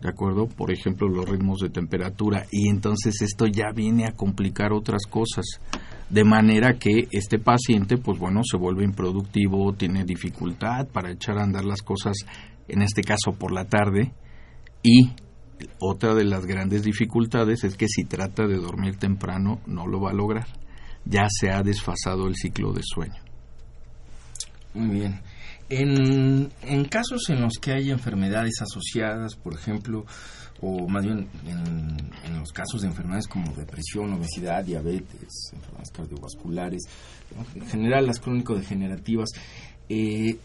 ¿de 0.00 0.08
acuerdo? 0.08 0.46
Por 0.46 0.72
ejemplo, 0.72 1.08
los 1.08 1.28
ritmos 1.28 1.60
de 1.60 1.70
temperatura, 1.70 2.46
y 2.50 2.68
entonces 2.68 3.20
esto 3.20 3.46
ya 3.46 3.72
viene 3.74 4.06
a 4.06 4.12
complicar 4.12 4.72
otras 4.72 5.02
cosas, 5.08 5.44
de 6.08 6.24
manera 6.24 6.78
que 6.78 7.08
este 7.10 7.38
paciente, 7.38 7.96
pues 7.96 8.18
bueno, 8.18 8.42
se 8.44 8.56
vuelve 8.56 8.84
improductivo, 8.84 9.72
tiene 9.72 10.04
dificultad 10.04 10.86
para 10.88 11.10
echar 11.10 11.38
a 11.38 11.44
andar 11.44 11.64
las 11.64 11.82
cosas, 11.82 12.14
en 12.68 12.82
este 12.82 13.02
caso 13.02 13.32
por 13.38 13.52
la 13.52 13.64
tarde, 13.64 14.12
y 14.82 15.12
otra 15.78 16.14
de 16.14 16.24
las 16.24 16.46
grandes 16.46 16.82
dificultades 16.82 17.64
es 17.64 17.76
que 17.76 17.88
si 17.88 18.04
trata 18.04 18.46
de 18.46 18.56
dormir 18.56 18.96
temprano 18.96 19.60
no 19.66 19.86
lo 19.86 20.00
va 20.00 20.10
a 20.10 20.14
lograr 20.14 20.46
ya 21.04 21.26
se 21.28 21.50
ha 21.50 21.62
desfasado 21.62 22.26
el 22.28 22.36
ciclo 22.36 22.72
de 22.72 22.82
sueño. 22.82 23.20
Muy 24.74 24.88
bien. 24.88 25.20
En, 25.68 26.52
en 26.62 26.84
casos 26.86 27.28
en 27.30 27.40
los 27.40 27.54
que 27.58 27.72
hay 27.72 27.90
enfermedades 27.90 28.60
asociadas, 28.60 29.36
por 29.36 29.54
ejemplo, 29.54 30.04
o 30.60 30.86
más 30.88 31.04
bien 31.04 31.28
en, 31.46 32.38
los 32.38 32.52
casos 32.52 32.82
de 32.82 32.88
enfermedades 32.88 33.26
como 33.26 33.52
depresión, 33.54 34.12
obesidad, 34.12 34.64
diabetes, 34.64 35.50
enfermedades 35.52 35.90
cardiovasculares, 35.90 36.82
en 37.54 37.66
general 37.66 38.06
las 38.06 38.20
crónico-degenerativas, 38.20 39.30
eh, 39.88 40.36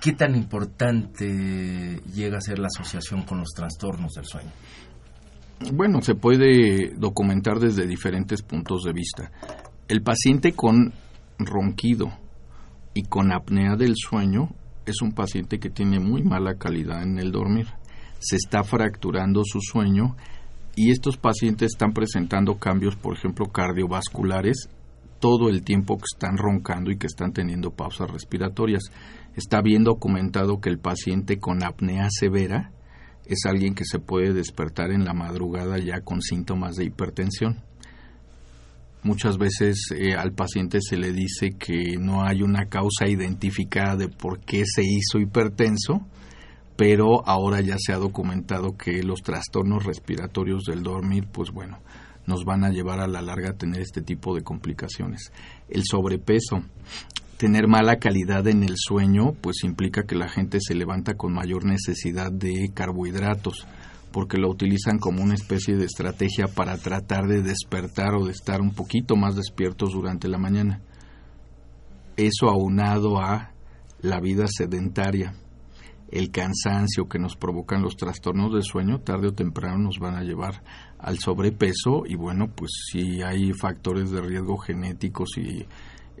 ¿qué 0.00 0.12
tan 0.12 0.34
importante 0.34 2.00
llega 2.14 2.38
a 2.38 2.40
ser 2.40 2.58
la 2.58 2.66
asociación 2.66 3.22
con 3.22 3.38
los 3.38 3.50
trastornos 3.54 4.12
del 4.14 4.24
sueño? 4.24 4.50
Bueno, 5.72 6.00
se 6.02 6.14
puede 6.14 6.94
documentar 6.96 7.58
desde 7.58 7.86
diferentes 7.86 8.42
puntos 8.42 8.82
de 8.84 8.92
vista. 8.92 9.30
El 9.88 10.02
paciente 10.02 10.52
con 10.52 10.92
ronquido 11.38 12.12
y 12.94 13.02
con 13.02 13.32
apnea 13.32 13.76
del 13.76 13.94
sueño 13.96 14.50
es 14.86 15.02
un 15.02 15.12
paciente 15.12 15.58
que 15.58 15.70
tiene 15.70 15.98
muy 15.98 16.22
mala 16.22 16.54
calidad 16.54 17.02
en 17.02 17.18
el 17.18 17.32
dormir 17.32 17.66
se 18.18 18.36
está 18.36 18.64
fracturando 18.64 19.42
su 19.44 19.60
sueño 19.60 20.16
y 20.74 20.90
estos 20.90 21.16
pacientes 21.16 21.72
están 21.72 21.92
presentando 21.92 22.58
cambios, 22.58 22.96
por 22.96 23.16
ejemplo, 23.16 23.46
cardiovasculares 23.46 24.68
todo 25.20 25.48
el 25.48 25.64
tiempo 25.64 25.96
que 25.96 26.04
están 26.12 26.36
roncando 26.36 26.92
y 26.92 26.98
que 26.98 27.08
están 27.08 27.32
teniendo 27.32 27.72
pausas 27.72 28.10
respiratorias. 28.10 28.84
Está 29.38 29.62
bien 29.62 29.84
documentado 29.84 30.60
que 30.60 30.68
el 30.68 30.80
paciente 30.80 31.38
con 31.38 31.62
apnea 31.62 32.08
severa 32.10 32.72
es 33.24 33.46
alguien 33.46 33.76
que 33.76 33.84
se 33.84 34.00
puede 34.00 34.32
despertar 34.32 34.90
en 34.90 35.04
la 35.04 35.14
madrugada 35.14 35.78
ya 35.78 36.00
con 36.00 36.20
síntomas 36.20 36.74
de 36.74 36.86
hipertensión. 36.86 37.62
Muchas 39.04 39.38
veces 39.38 39.78
eh, 39.94 40.16
al 40.16 40.32
paciente 40.32 40.80
se 40.80 40.96
le 40.96 41.12
dice 41.12 41.50
que 41.56 41.98
no 42.00 42.24
hay 42.24 42.42
una 42.42 42.64
causa 42.64 43.06
identificada 43.06 43.94
de 43.94 44.08
por 44.08 44.40
qué 44.40 44.64
se 44.66 44.82
hizo 44.82 45.20
hipertenso, 45.20 46.04
pero 46.76 47.24
ahora 47.24 47.60
ya 47.60 47.76
se 47.78 47.92
ha 47.92 47.98
documentado 47.98 48.76
que 48.76 49.04
los 49.04 49.22
trastornos 49.22 49.84
respiratorios 49.84 50.64
del 50.64 50.82
dormir, 50.82 51.28
pues 51.30 51.52
bueno, 51.52 51.78
nos 52.26 52.44
van 52.44 52.64
a 52.64 52.70
llevar 52.70 52.98
a 52.98 53.06
la 53.06 53.22
larga 53.22 53.50
a 53.50 53.56
tener 53.56 53.82
este 53.82 54.02
tipo 54.02 54.34
de 54.34 54.42
complicaciones. 54.42 55.30
El 55.68 55.84
sobrepeso, 55.88 56.64
tener 57.38 57.68
mala 57.68 58.00
calidad 58.00 58.48
en 58.48 58.64
el 58.64 58.74
sueño, 58.76 59.32
pues 59.40 59.62
implica 59.62 60.02
que 60.02 60.16
la 60.16 60.28
gente 60.28 60.58
se 60.60 60.74
levanta 60.74 61.14
con 61.14 61.32
mayor 61.32 61.64
necesidad 61.64 62.32
de 62.32 62.70
carbohidratos, 62.74 63.66
porque 64.10 64.38
lo 64.38 64.50
utilizan 64.50 64.98
como 64.98 65.22
una 65.22 65.34
especie 65.34 65.76
de 65.76 65.84
estrategia 65.84 66.48
para 66.48 66.76
tratar 66.76 67.28
de 67.28 67.42
despertar 67.42 68.16
o 68.16 68.26
de 68.26 68.32
estar 68.32 68.60
un 68.60 68.74
poquito 68.74 69.14
más 69.14 69.36
despiertos 69.36 69.92
durante 69.92 70.26
la 70.26 70.38
mañana. 70.38 70.80
Eso 72.16 72.48
aunado 72.48 73.20
a 73.20 73.52
la 74.00 74.18
vida 74.18 74.46
sedentaria, 74.48 75.34
el 76.10 76.32
cansancio 76.32 77.06
que 77.08 77.20
nos 77.20 77.36
provocan 77.36 77.82
los 77.82 77.96
trastornos 77.96 78.52
de 78.52 78.62
sueño, 78.62 78.98
tarde 78.98 79.28
o 79.28 79.34
temprano 79.34 79.78
nos 79.78 80.00
van 80.00 80.16
a 80.16 80.24
llevar 80.24 80.64
al 80.98 81.20
sobrepeso 81.20 82.02
y 82.04 82.16
bueno, 82.16 82.48
pues 82.48 82.72
si 82.90 83.22
hay 83.22 83.52
factores 83.52 84.10
de 84.10 84.22
riesgo 84.22 84.56
genéticos 84.56 85.28
y 85.36 85.66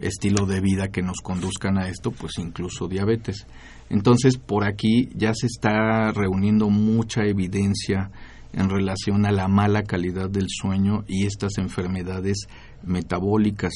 estilo 0.00 0.46
de 0.46 0.60
vida 0.60 0.88
que 0.88 1.02
nos 1.02 1.18
conduzcan 1.22 1.78
a 1.78 1.88
esto, 1.88 2.10
pues 2.10 2.38
incluso 2.38 2.88
diabetes. 2.88 3.46
Entonces, 3.90 4.36
por 4.36 4.64
aquí 4.64 5.08
ya 5.14 5.32
se 5.34 5.46
está 5.46 6.12
reuniendo 6.12 6.68
mucha 6.70 7.24
evidencia 7.24 8.10
en 8.52 8.70
relación 8.70 9.26
a 9.26 9.32
la 9.32 9.48
mala 9.48 9.82
calidad 9.82 10.30
del 10.30 10.46
sueño 10.48 11.04
y 11.06 11.26
estas 11.26 11.58
enfermedades 11.58 12.46
metabólicas. 12.82 13.72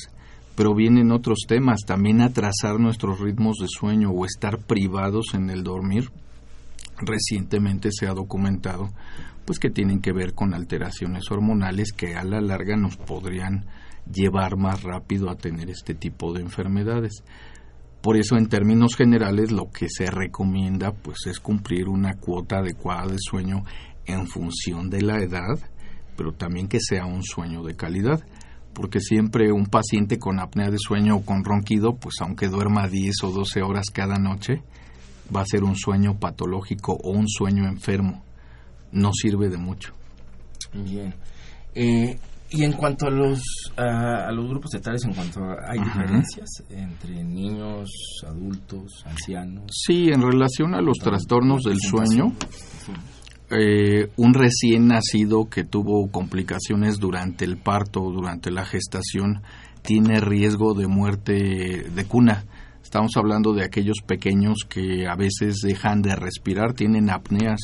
Pero 0.54 0.74
vienen 0.74 1.12
otros 1.12 1.40
temas, 1.48 1.80
también 1.86 2.20
atrasar 2.20 2.78
nuestros 2.78 3.20
ritmos 3.20 3.56
de 3.58 3.68
sueño 3.68 4.10
o 4.10 4.26
estar 4.26 4.58
privados 4.58 5.34
en 5.34 5.50
el 5.50 5.62
dormir. 5.62 6.10
Recientemente 6.98 7.90
se 7.90 8.06
ha 8.06 8.12
documentado 8.12 8.90
pues 9.44 9.58
que 9.58 9.70
tienen 9.70 10.00
que 10.00 10.12
ver 10.12 10.34
con 10.34 10.54
alteraciones 10.54 11.30
hormonales 11.30 11.92
que 11.92 12.14
a 12.14 12.24
la 12.24 12.40
larga 12.40 12.76
nos 12.76 12.96
podrían 12.96 13.66
llevar 14.10 14.56
más 14.56 14.82
rápido 14.82 15.30
a 15.30 15.36
tener 15.36 15.70
este 15.70 15.94
tipo 15.94 16.32
de 16.32 16.40
enfermedades. 16.40 17.24
Por 18.00 18.16
eso, 18.16 18.36
en 18.36 18.48
términos 18.48 18.96
generales, 18.96 19.52
lo 19.52 19.70
que 19.70 19.86
se 19.88 20.10
recomienda 20.10 20.92
pues 20.92 21.18
es 21.26 21.38
cumplir 21.38 21.88
una 21.88 22.14
cuota 22.14 22.58
adecuada 22.58 23.06
de 23.06 23.18
sueño 23.18 23.64
en 24.06 24.26
función 24.26 24.90
de 24.90 25.02
la 25.02 25.18
edad, 25.22 25.58
pero 26.16 26.32
también 26.32 26.68
que 26.68 26.80
sea 26.80 27.06
un 27.06 27.22
sueño 27.22 27.62
de 27.62 27.76
calidad 27.76 28.24
porque 28.72 29.00
siempre 29.00 29.52
un 29.52 29.66
paciente 29.66 30.18
con 30.18 30.40
apnea 30.40 30.70
de 30.70 30.78
sueño 30.78 31.16
o 31.16 31.24
con 31.24 31.44
ronquido, 31.44 31.96
pues 31.96 32.16
aunque 32.20 32.48
duerma 32.48 32.88
10 32.88 33.14
o 33.24 33.30
12 33.30 33.62
horas 33.62 33.86
cada 33.92 34.18
noche, 34.18 34.62
va 35.34 35.42
a 35.42 35.46
ser 35.46 35.64
un 35.64 35.76
sueño 35.76 36.18
patológico 36.18 36.94
o 37.02 37.10
un 37.10 37.28
sueño 37.28 37.66
enfermo. 37.66 38.24
No 38.90 39.12
sirve 39.12 39.48
de 39.48 39.58
mucho. 39.58 39.92
Bien. 40.72 41.14
Eh, 41.74 42.18
y 42.52 42.64
en 42.64 42.72
cuanto 42.72 43.06
a 43.06 43.10
los, 43.10 43.42
a, 43.76 44.30
los 44.32 44.48
grupos 44.48 44.74
etarios, 44.74 45.04
en 45.04 45.14
cuanto 45.14 45.42
a, 45.42 45.56
hay 45.70 45.78
diferencias 45.78 46.62
entre 46.68 47.24
niños, 47.24 47.90
adultos, 48.26 49.04
ancianos. 49.06 49.64
Sí, 49.70 50.08
en 50.08 50.20
relación 50.20 50.74
a 50.74 50.82
los 50.82 50.98
trastornos 50.98 51.62
del 51.62 51.78
sueño, 51.78 52.32
eh, 53.50 54.10
un 54.16 54.34
recién 54.34 54.88
nacido 54.88 55.48
que 55.48 55.64
tuvo 55.64 56.10
complicaciones 56.10 56.98
durante 56.98 57.44
el 57.44 57.56
parto 57.56 58.02
o 58.02 58.12
durante 58.12 58.50
la 58.50 58.64
gestación 58.64 59.42
tiene 59.82 60.20
riesgo 60.20 60.74
de 60.74 60.86
muerte 60.86 61.90
de 61.90 62.04
cuna. 62.04 62.44
Estamos 62.82 63.12
hablando 63.16 63.54
de 63.54 63.64
aquellos 63.64 63.98
pequeños 64.06 64.58
que 64.68 65.06
a 65.06 65.16
veces 65.16 65.60
dejan 65.62 66.02
de 66.02 66.14
respirar, 66.14 66.74
tienen 66.74 67.08
apneas 67.08 67.60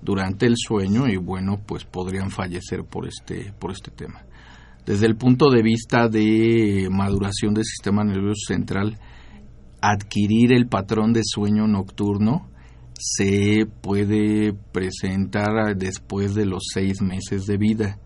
durante 0.00 0.46
el 0.46 0.54
sueño 0.56 1.06
y 1.06 1.16
bueno, 1.16 1.60
pues 1.64 1.84
podrían 1.84 2.30
fallecer 2.30 2.84
por 2.84 3.06
este 3.06 3.52
por 3.58 3.70
este 3.70 3.92
tema. 3.92 4.22
Desde 4.84 5.06
el 5.06 5.16
punto 5.16 5.48
de 5.50 5.62
vista 5.62 6.08
de 6.08 6.88
maduración 6.90 7.54
del 7.54 7.64
sistema 7.64 8.02
nervioso 8.02 8.46
central, 8.48 8.98
adquirir 9.80 10.52
el 10.52 10.66
patrón 10.66 11.12
de 11.12 11.22
sueño 11.24 11.66
nocturno 11.68 12.48
se 12.98 13.66
puede 13.80 14.54
presentar 14.72 15.76
después 15.76 16.34
de 16.34 16.46
los 16.46 16.62
seis 16.72 17.00
meses 17.00 17.46
de 17.46 17.56
vida, 17.56 17.98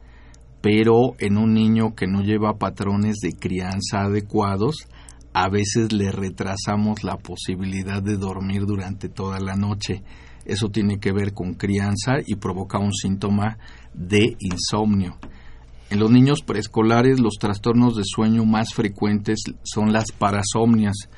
pero 0.63 1.15
en 1.19 1.37
un 1.37 1.55
niño 1.55 1.95
que 1.95 2.07
no 2.07 2.23
lleva 2.23 2.59
patrones 2.59 3.17
de 3.23 3.33
crianza 3.33 4.03
adecuados, 4.03 4.77
a 5.33 5.51
veces 5.51 5.93
le 5.93 6.11
retrasamos 6.13 7.05
la 7.05 7.19
posibilidad 7.19 8.03
de 8.03 8.17
dormir 8.17 8.65
durante 8.65 9.11
toda 9.11 9.39
la 9.39 9.55
noche. 9.55 10.03
Eso 10.47 10.69
tiene 10.69 10.99
que 10.99 11.13
ver 11.13 11.35
con 11.35 11.55
crianza 11.55 12.15
y 12.25 12.37
provoca 12.37 12.79
un 12.79 12.93
síntoma 12.93 13.59
de 13.93 14.35
insomnio. 14.39 15.19
En 15.91 16.01
los 16.01 16.11
niños 16.11 16.43
preescolares 16.43 17.21
los 17.21 17.35
trastornos 17.41 17.97
de 17.97 18.03
sueño 18.05 18.45
más 18.45 18.75
frecuentes 18.75 19.41
son 19.63 19.93
las 19.93 20.13
parasomnias, 20.13 21.09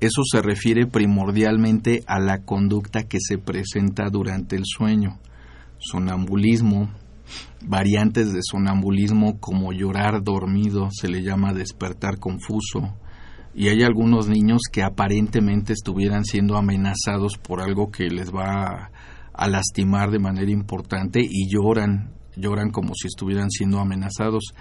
eso 0.00 0.22
se 0.24 0.42
refiere 0.42 0.86
primordialmente 0.86 2.02
a 2.06 2.18
la 2.18 2.42
conducta 2.42 3.04
que 3.04 3.18
se 3.20 3.38
presenta 3.38 4.10
durante 4.10 4.56
el 4.56 4.64
sueño. 4.64 5.18
Sonambulismo, 5.78 6.90
variantes 7.66 8.32
de 8.32 8.40
sonambulismo 8.42 9.38
como 9.40 9.72
llorar 9.72 10.22
dormido, 10.22 10.88
se 10.90 11.08
le 11.08 11.22
llama 11.22 11.54
despertar 11.54 12.18
confuso, 12.18 12.94
y 13.54 13.68
hay 13.68 13.82
algunos 13.82 14.28
niños 14.28 14.62
que 14.70 14.82
aparentemente 14.82 15.72
estuvieran 15.72 16.24
siendo 16.24 16.56
amenazados 16.56 17.38
por 17.38 17.60
algo 17.60 17.90
que 17.90 18.08
les 18.08 18.32
va 18.32 18.90
a, 19.32 19.48
lastimar 19.48 20.10
de 20.10 20.18
manera 20.18 20.50
importante 20.50 21.20
y 21.22 21.48
lloran, 21.48 22.12
lloran 22.36 22.70
como 22.70 22.94
si 22.94 23.08
estuvieran 23.08 23.50
siendo 23.50 23.78
amenazados 23.80 24.54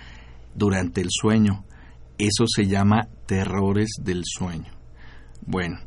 durante 0.55 1.01
el 1.01 1.09
sueño. 1.09 1.65
Eso 2.17 2.45
se 2.47 2.65
llama 2.65 3.07
terrores 3.25 3.89
del 4.01 4.23
sueño. 4.25 4.71
Bueno, 5.45 5.79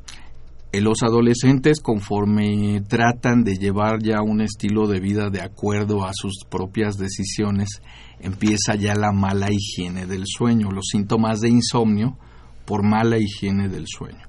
los 0.81 1.03
adolescentes 1.03 1.81
conforme 1.81 2.83
tratan 2.87 3.44
de 3.44 3.57
llevar 3.57 4.03
ya 4.03 4.22
un 4.22 4.40
estilo 4.40 4.87
de 4.87 5.01
vida 5.01 5.31
de 5.31 5.40
acuerdo 5.40 6.05
a 6.05 6.12
sus 6.12 6.44
propias 6.49 6.96
decisiones, 6.96 7.81
empieza 8.20 8.75
ya 8.75 8.94
la 8.94 9.12
mala 9.12 9.49
higiene 9.51 10.07
del 10.07 10.25
sueño, 10.27 10.70
los 10.70 10.87
síntomas 10.90 11.40
de 11.40 11.49
insomnio 11.49 12.18
por 12.64 12.83
mala 12.83 13.18
higiene 13.18 13.68
del 13.68 13.87
sueño. 13.87 14.27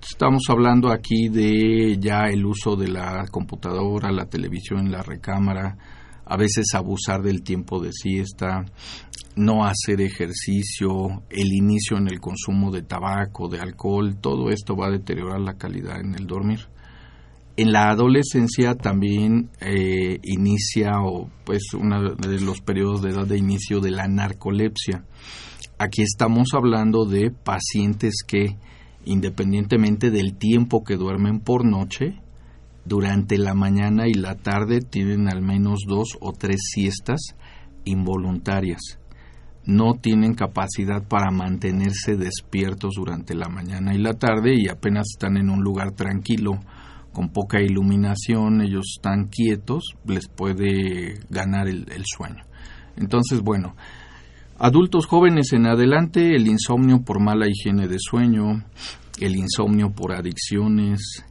Estamos 0.00 0.42
hablando 0.48 0.90
aquí 0.90 1.28
de 1.28 1.96
ya 1.98 2.28
el 2.28 2.44
uso 2.44 2.76
de 2.76 2.88
la 2.88 3.26
computadora, 3.30 4.12
la 4.12 4.26
televisión, 4.26 4.90
la 4.90 5.02
recámara, 5.02 5.76
a 6.26 6.36
veces 6.36 6.66
abusar 6.74 7.22
del 7.22 7.42
tiempo 7.42 7.80
de 7.80 7.92
siesta, 7.92 8.64
no 9.36 9.64
hacer 9.64 10.00
ejercicio, 10.00 11.22
el 11.30 11.52
inicio 11.52 11.96
en 11.98 12.08
el 12.08 12.20
consumo 12.20 12.70
de 12.70 12.82
tabaco, 12.82 13.48
de 13.48 13.60
alcohol, 13.60 14.16
todo 14.20 14.50
esto 14.50 14.76
va 14.76 14.86
a 14.86 14.92
deteriorar 14.92 15.40
la 15.40 15.54
calidad 15.54 16.00
en 16.00 16.14
el 16.14 16.26
dormir. 16.26 16.60
En 17.56 17.72
la 17.72 17.90
adolescencia 17.90 18.74
también 18.74 19.50
eh, 19.60 20.18
inicia 20.24 21.00
o 21.02 21.30
pues 21.44 21.72
uno 21.74 22.14
de 22.14 22.40
los 22.40 22.60
periodos 22.60 23.02
de 23.02 23.10
edad 23.10 23.26
de 23.26 23.38
inicio 23.38 23.80
de 23.80 23.92
la 23.92 24.08
narcolepsia. 24.08 25.04
Aquí 25.78 26.02
estamos 26.02 26.48
hablando 26.54 27.04
de 27.04 27.30
pacientes 27.30 28.24
que 28.26 28.56
independientemente 29.04 30.10
del 30.10 30.36
tiempo 30.36 30.82
que 30.82 30.96
duermen 30.96 31.40
por 31.40 31.64
noche, 31.64 32.20
durante 32.84 33.38
la 33.38 33.54
mañana 33.54 34.06
y 34.06 34.14
la 34.14 34.34
tarde 34.36 34.80
tienen 34.80 35.28
al 35.28 35.42
menos 35.42 35.80
dos 35.86 36.16
o 36.20 36.32
tres 36.32 36.60
siestas 36.72 37.20
involuntarias. 37.84 38.98
No 39.64 39.94
tienen 39.94 40.34
capacidad 40.34 41.02
para 41.08 41.30
mantenerse 41.30 42.16
despiertos 42.16 42.94
durante 42.96 43.34
la 43.34 43.48
mañana 43.48 43.94
y 43.94 43.98
la 43.98 44.12
tarde 44.12 44.54
y 44.54 44.68
apenas 44.68 45.06
están 45.14 45.38
en 45.38 45.48
un 45.48 45.62
lugar 45.62 45.92
tranquilo, 45.92 46.60
con 47.12 47.30
poca 47.30 47.62
iluminación, 47.62 48.60
ellos 48.60 48.96
están 48.96 49.28
quietos, 49.28 49.94
les 50.04 50.28
puede 50.28 51.20
ganar 51.30 51.68
el, 51.68 51.86
el 51.90 52.02
sueño. 52.04 52.44
Entonces, 52.96 53.40
bueno, 53.40 53.76
adultos 54.58 55.06
jóvenes 55.06 55.52
en 55.52 55.66
adelante, 55.66 56.34
el 56.34 56.46
insomnio 56.48 57.02
por 57.02 57.20
mala 57.20 57.46
higiene 57.48 57.86
de 57.86 57.98
sueño, 57.98 58.64
el 59.20 59.36
insomnio 59.36 59.90
por 59.90 60.12
adicciones, 60.12 61.24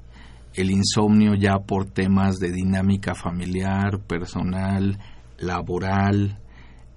el 0.54 0.72
insomnio 0.72 1.34
ya 1.36 1.60
por 1.60 1.86
temas 1.86 2.38
de 2.38 2.52
dinámica 2.52 3.16
familiar, 3.16 4.00
personal, 4.00 5.00
laboral, 5.38 6.40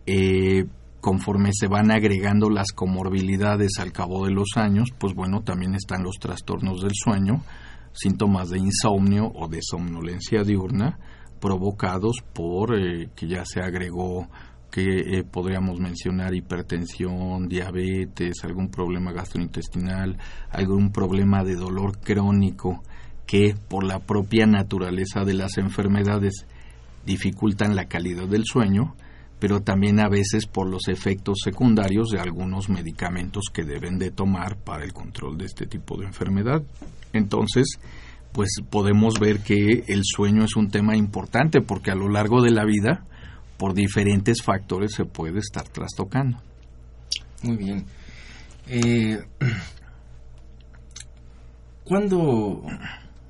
eh, 0.07 0.67
conforme 1.01 1.51
se 1.53 1.69
van 1.69 1.91
agregando 1.91 2.51
las 2.51 2.73
comorbilidades 2.73 3.79
al 3.79 3.93
cabo 3.93 4.27
de 4.27 4.33
los 4.33 4.57
años, 4.57 4.89
pues 4.99 5.15
bueno, 5.15 5.43
también 5.43 5.75
están 5.75 6.03
los 6.03 6.17
trastornos 6.17 6.83
del 6.83 6.93
sueño, 6.95 7.43
síntomas 7.93 8.51
de 8.51 8.59
insomnio 8.59 9.31
o 9.35 9.49
de 9.49 9.61
somnolencia 9.63 10.43
diurna 10.43 10.99
provocados 11.41 12.17
por 12.33 12.79
eh, 12.79 13.11
que 13.15 13.29
ya 13.29 13.45
se 13.45 13.61
agregó 13.61 14.29
que 14.71 15.19
eh, 15.19 15.25
podríamos 15.25 15.81
mencionar 15.81 16.35
hipertensión, 16.35 17.49
diabetes, 17.49 18.43
algún 18.43 18.69
problema 18.69 19.13
gastrointestinal, 19.13 20.19
algún 20.51 20.91
problema 20.93 21.45
de 21.45 21.55
dolor 21.55 21.99
crónico 21.99 22.83
que 23.27 23.55
por 23.69 23.85
la 23.85 24.01
propia 24.01 24.47
naturaleza 24.47 25.25
de 25.25 25.35
las 25.35 25.59
enfermedades 25.59 26.47
dificultan 27.05 27.77
la 27.77 27.87
calidad 27.87 28.29
del 28.29 28.45
sueño, 28.45 28.95
pero 29.39 29.61
también 29.61 30.01
a 30.01 30.09
veces 30.09 30.47
por 30.47 30.69
los 30.69 30.89
efectos 30.89 31.39
secundarios 31.45 32.11
de 32.11 32.21
algunos 32.21 32.69
medicamentos 32.69 33.45
que 33.53 33.65
deben 33.65 33.99
de 33.99 34.11
tomar 34.11 34.57
para 34.57 34.85
el 34.85 34.93
control 34.93 35.37
de 35.37 35.47
este 35.47 35.67
tipo 35.67 35.99
de 35.99 36.07
enfermedad. 36.07 36.63
Entonces, 37.13 37.79
pues 38.33 38.51
podemos 38.71 39.19
ver 39.21 39.41
que 39.41 39.85
el 39.89 40.03
sueño 40.05 40.45
es 40.45 40.57
un 40.57 40.69
tema 40.69 40.97
importante 40.97 41.61
porque 41.61 41.91
a 41.91 41.95
lo 41.95 42.09
largo 42.09 42.43
de 42.43 42.51
la 42.51 42.65
vida, 42.65 43.05
por 43.57 43.75
diferentes 43.75 44.43
factores, 44.43 44.95
se 44.95 45.05
puede 45.05 45.39
estar 45.39 45.69
trastocando. 45.69 46.39
Muy 47.43 47.57
bien. 47.57 47.85
Eh, 48.69 49.19
¿Cuándo 51.85 52.63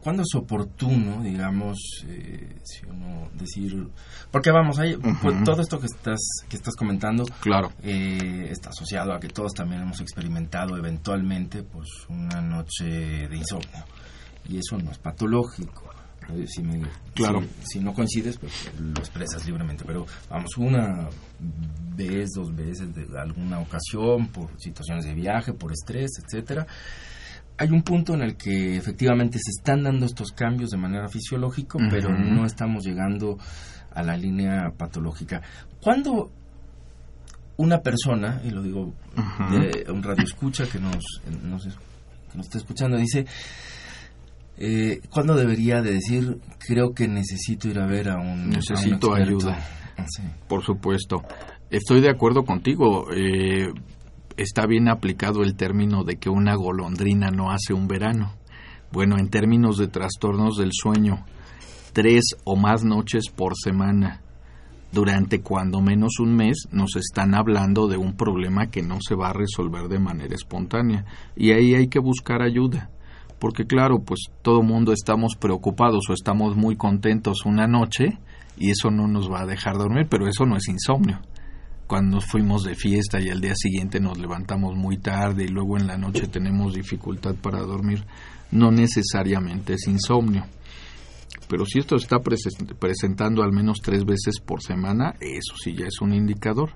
¿Cuándo 0.07 0.23
es 0.23 0.37
oportuno, 0.37 1.21
digamos, 1.21 2.05
eh, 2.07 2.61
si 2.62 2.87
uno 2.87 3.29
decir, 3.35 3.88
porque 4.31 4.53
vamos, 4.53 4.79
hay, 4.79 4.97
pues, 4.97 5.42
todo 5.42 5.61
esto 5.61 5.81
que 5.81 5.87
estás 5.87 6.21
que 6.49 6.55
estás 6.55 6.77
comentando, 6.77 7.25
claro, 7.40 7.73
eh, 7.83 8.47
está 8.49 8.71
asociado 8.71 9.12
a 9.12 9.19
que 9.19 9.27
todos 9.27 9.53
también 9.53 9.83
hemos 9.83 10.01
experimentado 10.01 10.77
eventualmente, 10.77 11.64
pues, 11.64 11.88
una 12.09 12.40
noche 12.40 12.85
de 12.85 13.37
insomnio 13.37 13.85
y 14.49 14.59
eso 14.59 14.79
no 14.79 14.92
es 14.92 14.99
patológico. 14.99 15.90
Eh, 16.29 16.47
si, 16.47 16.62
me, 16.62 16.83
claro. 17.12 17.42
si, 17.64 17.81
no 17.81 17.92
coincides, 17.92 18.38
pues 18.38 18.53
lo 18.79 19.01
expresas 19.01 19.45
libremente. 19.45 19.83
Pero 19.85 20.07
vamos, 20.31 20.57
una 20.57 21.09
vez, 21.97 22.31
dos 22.33 22.55
veces, 22.55 22.95
de 22.95 23.19
alguna 23.19 23.59
ocasión, 23.59 24.29
por 24.29 24.51
situaciones 24.61 25.05
de 25.05 25.14
viaje, 25.14 25.53
por 25.53 25.73
estrés, 25.73 26.12
etcétera, 26.25 26.64
hay 27.59 27.71
un 27.71 27.83
punto 27.83 28.14
en 28.14 28.23
el 28.23 28.37
que 28.37 28.77
efectivamente 28.77 29.38
se 29.38 29.51
están 29.59 29.83
dando 29.83 30.07
estos 30.07 30.33
cambios 30.33 30.71
de 30.71 30.77
manera 30.77 31.09
fisiológica, 31.09 31.79
pero 31.90 32.11
no 32.11 32.45
estamos 32.45 32.85
llegando 32.85 33.38
a 33.92 34.03
la 34.03 34.16
línea 34.16 34.73
patológica. 34.77 35.40
Cuando 35.81 36.31
una 37.57 37.81
persona, 37.81 38.42
y 38.45 38.51
lo 38.51 38.62
digo 38.62 38.92
de 39.51 39.90
un 39.90 40.03
radio 40.03 40.25
escucha 40.25 40.66
que 40.66 40.79
nos, 40.79 41.03
nos, 41.42 41.64
que 41.64 42.37
nos 42.37 42.47
está 42.47 42.59
escuchando, 42.59 42.99
dice, 42.99 43.25
eh, 44.59 45.01
¿cuándo 45.11 45.35
debería 45.35 45.81
de 45.81 45.95
decir, 45.95 46.38
creo 46.59 46.92
que 46.92 47.09
necesito 47.09 47.69
ir 47.69 47.79
a 47.79 47.87
ver 47.87 48.11
a 48.11 48.16
un... 48.16 48.51
Necesito 48.51 49.14
ayuda. 49.14 49.59
Ah, 49.97 50.05
Por 50.47 50.62
supuesto. 50.62 51.23
Estoy 51.71 52.01
de 52.01 52.11
acuerdo 52.11 52.45
contigo. 52.45 53.07
Eh, 53.14 53.69
está 54.37 54.66
bien 54.66 54.88
aplicado 54.88 55.42
el 55.42 55.57
término 55.57 56.05
de 56.05 56.16
que 56.16 56.31
una 56.31 56.55
golondrina 56.55 57.31
no 57.31 57.51
hace 57.51 57.72
un 57.72 57.88
verano. 57.88 58.33
Bueno, 58.92 59.16
en 59.18 59.29
términos 59.29 59.79
de 59.79 59.88
trastornos 59.88 60.57
del 60.57 60.70
sueño, 60.72 61.25
tres 61.92 62.37
o 62.44 62.57
más 62.57 62.85
noches 62.85 63.31
por 63.35 63.55
semana 63.57 64.20
durante 64.92 65.40
cuando 65.40 65.81
menos 65.81 66.20
un 66.20 66.37
mes 66.37 66.68
nos 66.70 66.96
están 66.96 67.35
hablando 67.35 67.88
de 67.88 67.96
un 67.96 68.16
problema 68.16 68.70
que 68.70 68.83
no 68.83 68.99
se 69.01 69.14
va 69.14 69.31
a 69.31 69.33
resolver 69.33 69.88
de 69.88 69.99
manera 69.99 70.35
espontánea 70.35 71.05
y 71.35 71.53
ahí 71.53 71.75
hay 71.75 71.88
que 71.88 71.99
buscar 71.99 72.40
ayuda 72.42 72.90
porque 73.38 73.66
claro 73.66 74.01
pues 74.01 74.20
todo 74.42 74.62
mundo 74.62 74.92
estamos 74.92 75.35
preocupados 75.38 76.09
o 76.09 76.12
estamos 76.12 76.57
muy 76.57 76.77
contentos 76.77 77.44
una 77.44 77.66
noche 77.66 78.18
y 78.57 78.70
eso 78.70 78.90
no 78.90 79.07
nos 79.07 79.31
va 79.31 79.42
a 79.42 79.46
dejar 79.46 79.77
dormir 79.77 80.07
pero 80.09 80.29
eso 80.29 80.46
no 80.46 80.57
es 80.57 80.68
insomnio 80.68 81.20
cuando 81.87 82.16
nos 82.16 82.27
fuimos 82.27 82.64
de 82.64 82.75
fiesta 82.75 83.20
y 83.20 83.31
al 83.31 83.40
día 83.40 83.55
siguiente 83.55 84.01
nos 84.01 84.18
levantamos 84.18 84.75
muy 84.75 84.99
tarde 84.99 85.44
y 85.44 85.49
luego 85.49 85.79
en 85.79 85.87
la 85.87 85.96
noche 85.96 86.27
tenemos 86.27 86.75
dificultad 86.75 87.35
para 87.37 87.61
dormir, 87.61 88.05
no 88.51 88.70
necesariamente 88.70 89.75
es 89.75 89.87
insomnio. 89.87 90.44
Pero 91.49 91.64
si 91.64 91.79
esto 91.79 91.96
está 91.96 92.18
presentando 92.20 93.42
al 93.42 93.53
menos 93.53 93.79
tres 93.83 94.05
veces 94.05 94.40
por 94.44 94.62
semana, 94.62 95.14
eso 95.20 95.55
sí 95.62 95.75
ya 95.75 95.87
es 95.87 96.01
un 96.01 96.12
indicador. 96.12 96.70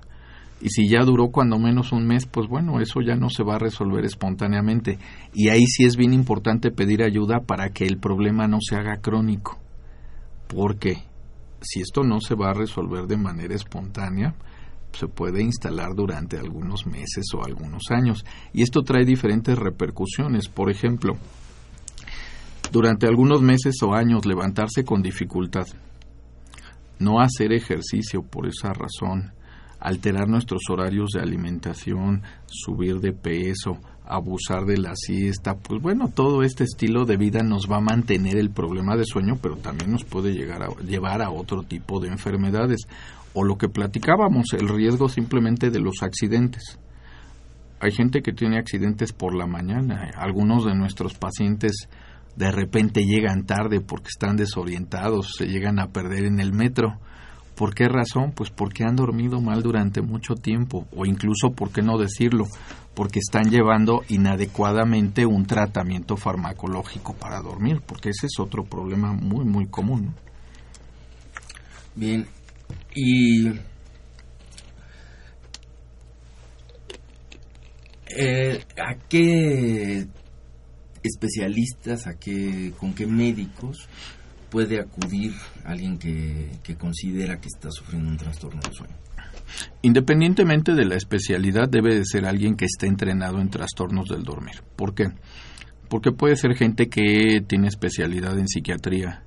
Y 0.61 0.69
si 0.69 0.87
ya 0.87 1.03
duró 1.03 1.29
cuando 1.29 1.57
menos 1.57 1.91
un 1.91 2.05
mes, 2.05 2.25
pues 2.25 2.47
bueno, 2.47 2.79
eso 2.79 3.01
ya 3.01 3.15
no 3.15 3.29
se 3.29 3.43
va 3.43 3.55
a 3.55 3.59
resolver 3.59 4.05
espontáneamente. 4.05 4.99
Y 5.33 5.49
ahí 5.49 5.65
sí 5.65 5.85
es 5.85 5.97
bien 5.97 6.13
importante 6.13 6.71
pedir 6.71 7.03
ayuda 7.03 7.41
para 7.41 7.69
que 7.69 7.85
el 7.85 7.97
problema 7.97 8.47
no 8.47 8.59
se 8.61 8.75
haga 8.75 9.01
crónico. 9.01 9.57
Porque 10.47 11.03
si 11.61 11.81
esto 11.81 12.03
no 12.03 12.21
se 12.21 12.35
va 12.35 12.51
a 12.51 12.53
resolver 12.53 13.07
de 13.07 13.17
manera 13.17 13.55
espontánea, 13.55 14.35
se 14.93 15.07
puede 15.07 15.41
instalar 15.41 15.95
durante 15.95 16.37
algunos 16.37 16.85
meses 16.85 17.25
o 17.33 17.43
algunos 17.43 17.83
años. 17.91 18.25
Y 18.53 18.61
esto 18.61 18.81
trae 18.81 19.05
diferentes 19.05 19.57
repercusiones. 19.57 20.47
Por 20.47 20.69
ejemplo, 20.69 21.17
durante 22.71 23.07
algunos 23.07 23.41
meses 23.41 23.75
o 23.83 23.93
años 23.93 24.25
levantarse 24.25 24.83
con 24.83 25.01
dificultad, 25.01 25.67
no 26.99 27.19
hacer 27.19 27.51
ejercicio 27.51 28.21
por 28.21 28.47
esa 28.47 28.73
razón, 28.73 29.33
alterar 29.79 30.27
nuestros 30.27 30.61
horarios 30.69 31.09
de 31.13 31.21
alimentación, 31.21 32.21
subir 32.45 32.99
de 32.99 33.11
peso, 33.11 33.79
abusar 34.05 34.65
de 34.65 34.77
la 34.77 34.95
siesta, 34.95 35.55
pues 35.55 35.81
bueno, 35.81 36.09
todo 36.13 36.43
este 36.43 36.65
estilo 36.65 37.05
de 37.05 37.17
vida 37.17 37.43
nos 37.43 37.69
va 37.69 37.77
a 37.77 37.81
mantener 37.81 38.37
el 38.37 38.51
problema 38.51 38.95
de 38.95 39.05
sueño, 39.05 39.37
pero 39.41 39.55
también 39.57 39.91
nos 39.91 40.03
puede 40.03 40.33
llegar 40.33 40.63
a, 40.63 40.69
llevar 40.83 41.21
a 41.21 41.31
otro 41.31 41.63
tipo 41.63 41.99
de 41.99 42.09
enfermedades 42.09 42.81
o 43.33 43.43
lo 43.43 43.57
que 43.57 43.69
platicábamos, 43.69 44.47
el 44.53 44.67
riesgo 44.67 45.09
simplemente 45.09 45.69
de 45.69 45.79
los 45.79 46.01
accidentes. 46.01 46.79
Hay 47.79 47.91
gente 47.91 48.21
que 48.21 48.33
tiene 48.33 48.59
accidentes 48.59 49.11
por 49.11 49.33
la 49.33 49.47
mañana. 49.47 50.11
Algunos 50.15 50.65
de 50.65 50.75
nuestros 50.75 51.15
pacientes 51.15 51.87
de 52.35 52.51
repente 52.51 53.03
llegan 53.03 53.45
tarde 53.45 53.81
porque 53.81 54.09
están 54.09 54.35
desorientados, 54.35 55.33
se 55.37 55.47
llegan 55.47 55.79
a 55.79 55.87
perder 55.87 56.25
en 56.25 56.39
el 56.39 56.53
metro. 56.53 56.99
¿Por 57.55 57.75
qué 57.75 57.87
razón? 57.87 58.31
Pues 58.35 58.49
porque 58.49 58.83
han 58.83 58.95
dormido 58.95 59.41
mal 59.41 59.61
durante 59.61 60.01
mucho 60.01 60.35
tiempo 60.35 60.87
o 60.95 61.05
incluso, 61.05 61.51
¿por 61.51 61.71
qué 61.71 61.81
no 61.81 61.97
decirlo? 61.97 62.45
Porque 62.93 63.19
están 63.19 63.49
llevando 63.49 64.03
inadecuadamente 64.09 65.25
un 65.25 65.45
tratamiento 65.45 66.17
farmacológico 66.17 67.13
para 67.13 67.41
dormir, 67.41 67.81
porque 67.85 68.09
ese 68.09 68.27
es 68.27 68.39
otro 68.39 68.63
problema 68.63 69.13
muy, 69.13 69.45
muy 69.45 69.67
común. 69.67 70.13
Bien, 71.95 72.25
y 72.95 73.47
eh, 78.15 78.63
¿a 78.77 78.95
qué 79.09 80.07
especialistas, 81.03 82.07
a 82.07 82.13
qué, 82.19 82.73
con 82.77 82.93
qué 82.93 83.07
médicos 83.07 83.87
puede 84.49 84.79
acudir 84.79 85.33
alguien 85.63 85.97
que, 85.97 86.49
que 86.61 86.75
considera 86.75 87.39
que 87.39 87.47
está 87.47 87.71
sufriendo 87.71 88.09
un 88.09 88.17
trastorno 88.17 88.61
del 88.61 88.73
sueño? 88.73 88.95
Independientemente 89.81 90.73
de 90.73 90.85
la 90.85 90.95
especialidad, 90.95 91.69
debe 91.69 91.95
de 91.95 92.05
ser 92.05 92.25
alguien 92.25 92.55
que 92.55 92.65
esté 92.65 92.87
entrenado 92.87 93.39
en 93.39 93.49
trastornos 93.49 94.09
del 94.09 94.23
dormir. 94.23 94.61
¿Por 94.75 94.93
qué? 94.93 95.07
Porque 95.89 96.11
puede 96.11 96.35
ser 96.35 96.55
gente 96.55 96.87
que 96.87 97.41
tiene 97.45 97.67
especialidad 97.67 98.37
en 98.37 98.47
psiquiatría, 98.47 99.23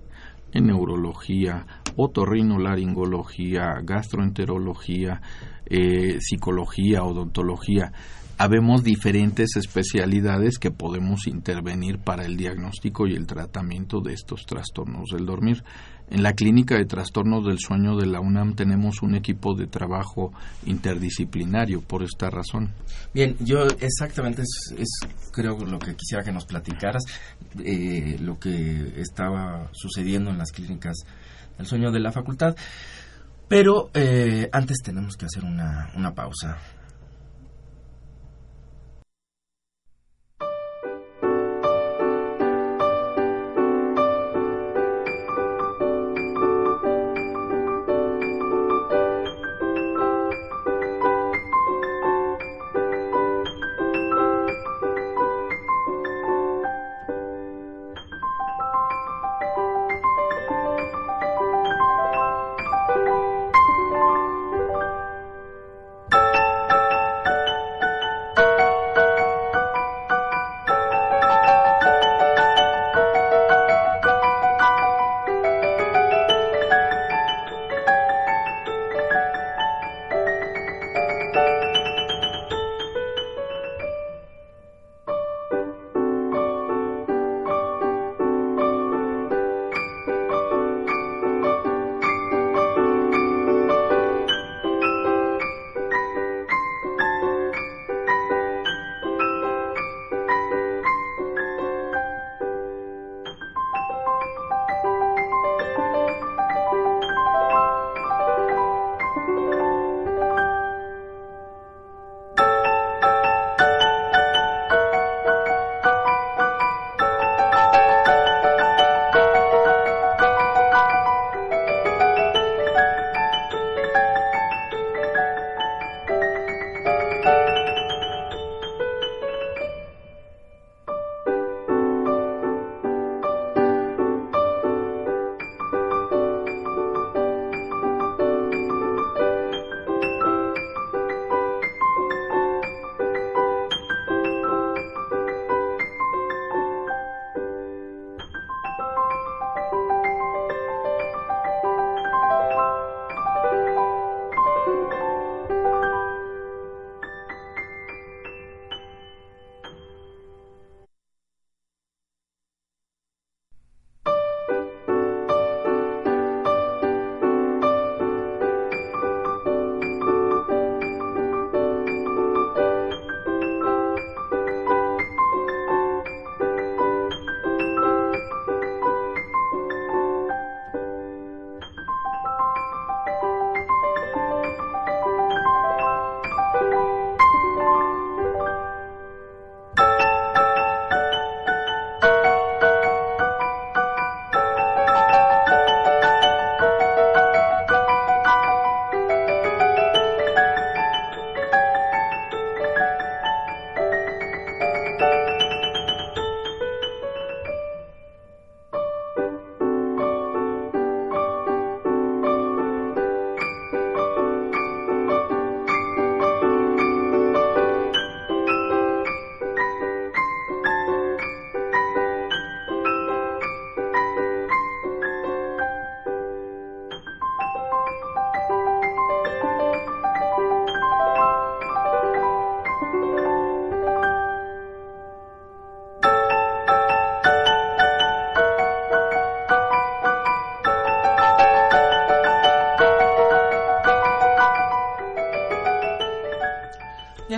en 0.55 0.67
neurología, 0.67 1.67
otorrinolaringología, 1.97 3.81
gastroenterología, 3.83 5.21
eh, 5.67 6.19
psicología, 6.21 7.05
odontología. 7.05 7.93
habemos 8.37 8.83
diferentes 8.83 9.55
especialidades 9.57 10.59
que 10.59 10.73
podemos 10.73 11.29
intervenir 11.29 11.99
para 11.99 12.25
el 12.25 12.37
diagnóstico 12.37 13.07
y 13.07 13.15
el 13.15 13.27
tratamiento 13.27 14.01
de 14.01 14.15
estos 14.15 14.45
trastornos 14.45 15.11
del 15.13 15.25
dormir. 15.25 15.63
En 16.11 16.23
la 16.23 16.35
clínica 16.35 16.77
de 16.77 16.85
trastornos 16.85 17.47
del 17.47 17.59
sueño 17.59 17.97
de 17.97 18.07
la 18.07 18.21
UNAM 18.21 18.55
tenemos 18.55 19.03
un 19.03 19.15
equipo 19.15 19.55
de 19.55 19.67
trabajo 19.67 20.33
interdisciplinario 20.67 21.81
por 21.81 22.03
esta 22.03 22.29
razón. 22.31 22.73
Bien, 23.15 23.37
yo 23.41 23.67
exactamente 23.81 24.43
es, 24.43 24.89
creo 25.33 25.59
lo 25.59 25.79
que 25.79 25.95
quisiera 25.95 26.23
que 26.23 26.33
nos 26.33 26.45
platicaras, 26.45 27.05
eh, 27.65 28.19
lo 28.21 28.39
que 28.39 29.01
estaba 29.01 29.69
sucediendo 29.73 30.31
en 30.31 30.39
las 30.39 30.53
clínicas 30.53 30.99
del 31.57 31.67
sueño 31.67 31.91
de 31.91 32.01
la 32.01 32.13
facultad. 32.13 32.55
Pero 33.49 33.91
eh, 33.95 34.49
antes 34.53 34.79
tenemos 34.83 35.17
que 35.17 35.27
hacer 35.27 35.45
una, 35.45 35.91
una 35.97 36.13
pausa. 36.13 36.59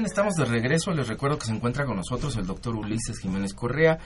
Estamos 0.07 0.35
de 0.37 0.45
regreso. 0.45 0.93
Les 0.93 1.09
recuerdo 1.09 1.39
que 1.39 1.47
se 1.47 1.53
encuentra 1.53 1.85
con 1.85 1.97
nosotros 1.97 2.37
el 2.37 2.47
doctor 2.47 2.75
Ulises 2.75 3.19
Jiménez 3.19 3.53
Correa, 3.53 3.99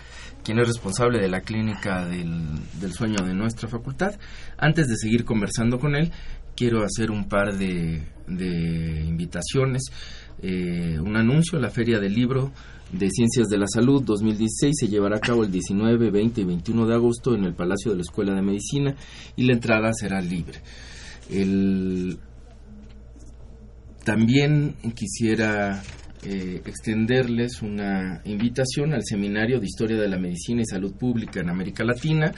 quien 0.42 0.58
es 0.58 0.66
responsable 0.66 1.20
de 1.20 1.28
la 1.28 1.42
clínica 1.42 2.06
del, 2.06 2.92
sueño 2.92 3.24
de 3.24 3.34
nuestra 3.34 3.68
facultad. 3.68 4.14
Antes 4.56 4.88
de 4.88 4.96
seguir 4.96 5.24
conversando 5.24 5.78
con 5.78 5.94
él, 5.94 6.10
quiero 6.56 6.82
hacer 6.82 7.10
un 7.10 7.28
par 7.28 7.56
de, 7.56 8.02
invitaciones. 8.26 9.82
Eh, 10.42 10.98
un 10.98 11.16
anuncio, 11.16 11.58
la 11.58 11.70
Feria 11.70 12.00
del 12.00 12.14
Libro 12.14 12.50
de 12.92 13.08
Ciencias 13.10 13.48
de 13.48 13.58
la 13.58 13.66
Salud 13.68 14.02
2016 14.02 14.74
se 14.76 14.88
llevará 14.88 15.18
a 15.18 15.20
cabo 15.20 15.44
el 15.44 15.52
19, 15.52 16.10
20 16.10 16.40
y 16.40 16.44
21 16.44 16.86
de 16.86 16.94
agosto 16.94 17.34
en 17.34 17.44
el 17.44 17.54
Palacio 17.54 17.90
de 17.92 17.98
la 17.98 18.02
Escuela 18.02 18.34
de 18.34 18.42
Medicina 18.42 18.96
y 19.36 19.44
la 19.44 19.52
entrada 19.52 19.92
será 19.92 20.20
libre. 20.20 20.60
El, 21.28 22.18
también 24.04 24.76
quisiera 24.94 25.82
eh, 26.22 26.60
extenderles 26.66 27.62
una 27.62 28.20
invitación 28.26 28.92
al 28.92 29.02
Seminario 29.02 29.58
de 29.58 29.64
Historia 29.64 29.96
de 29.96 30.06
la 30.06 30.18
Medicina 30.18 30.60
y 30.60 30.66
Salud 30.66 30.92
Pública 30.92 31.40
en 31.40 31.48
América 31.48 31.82
Latina, 31.82 32.30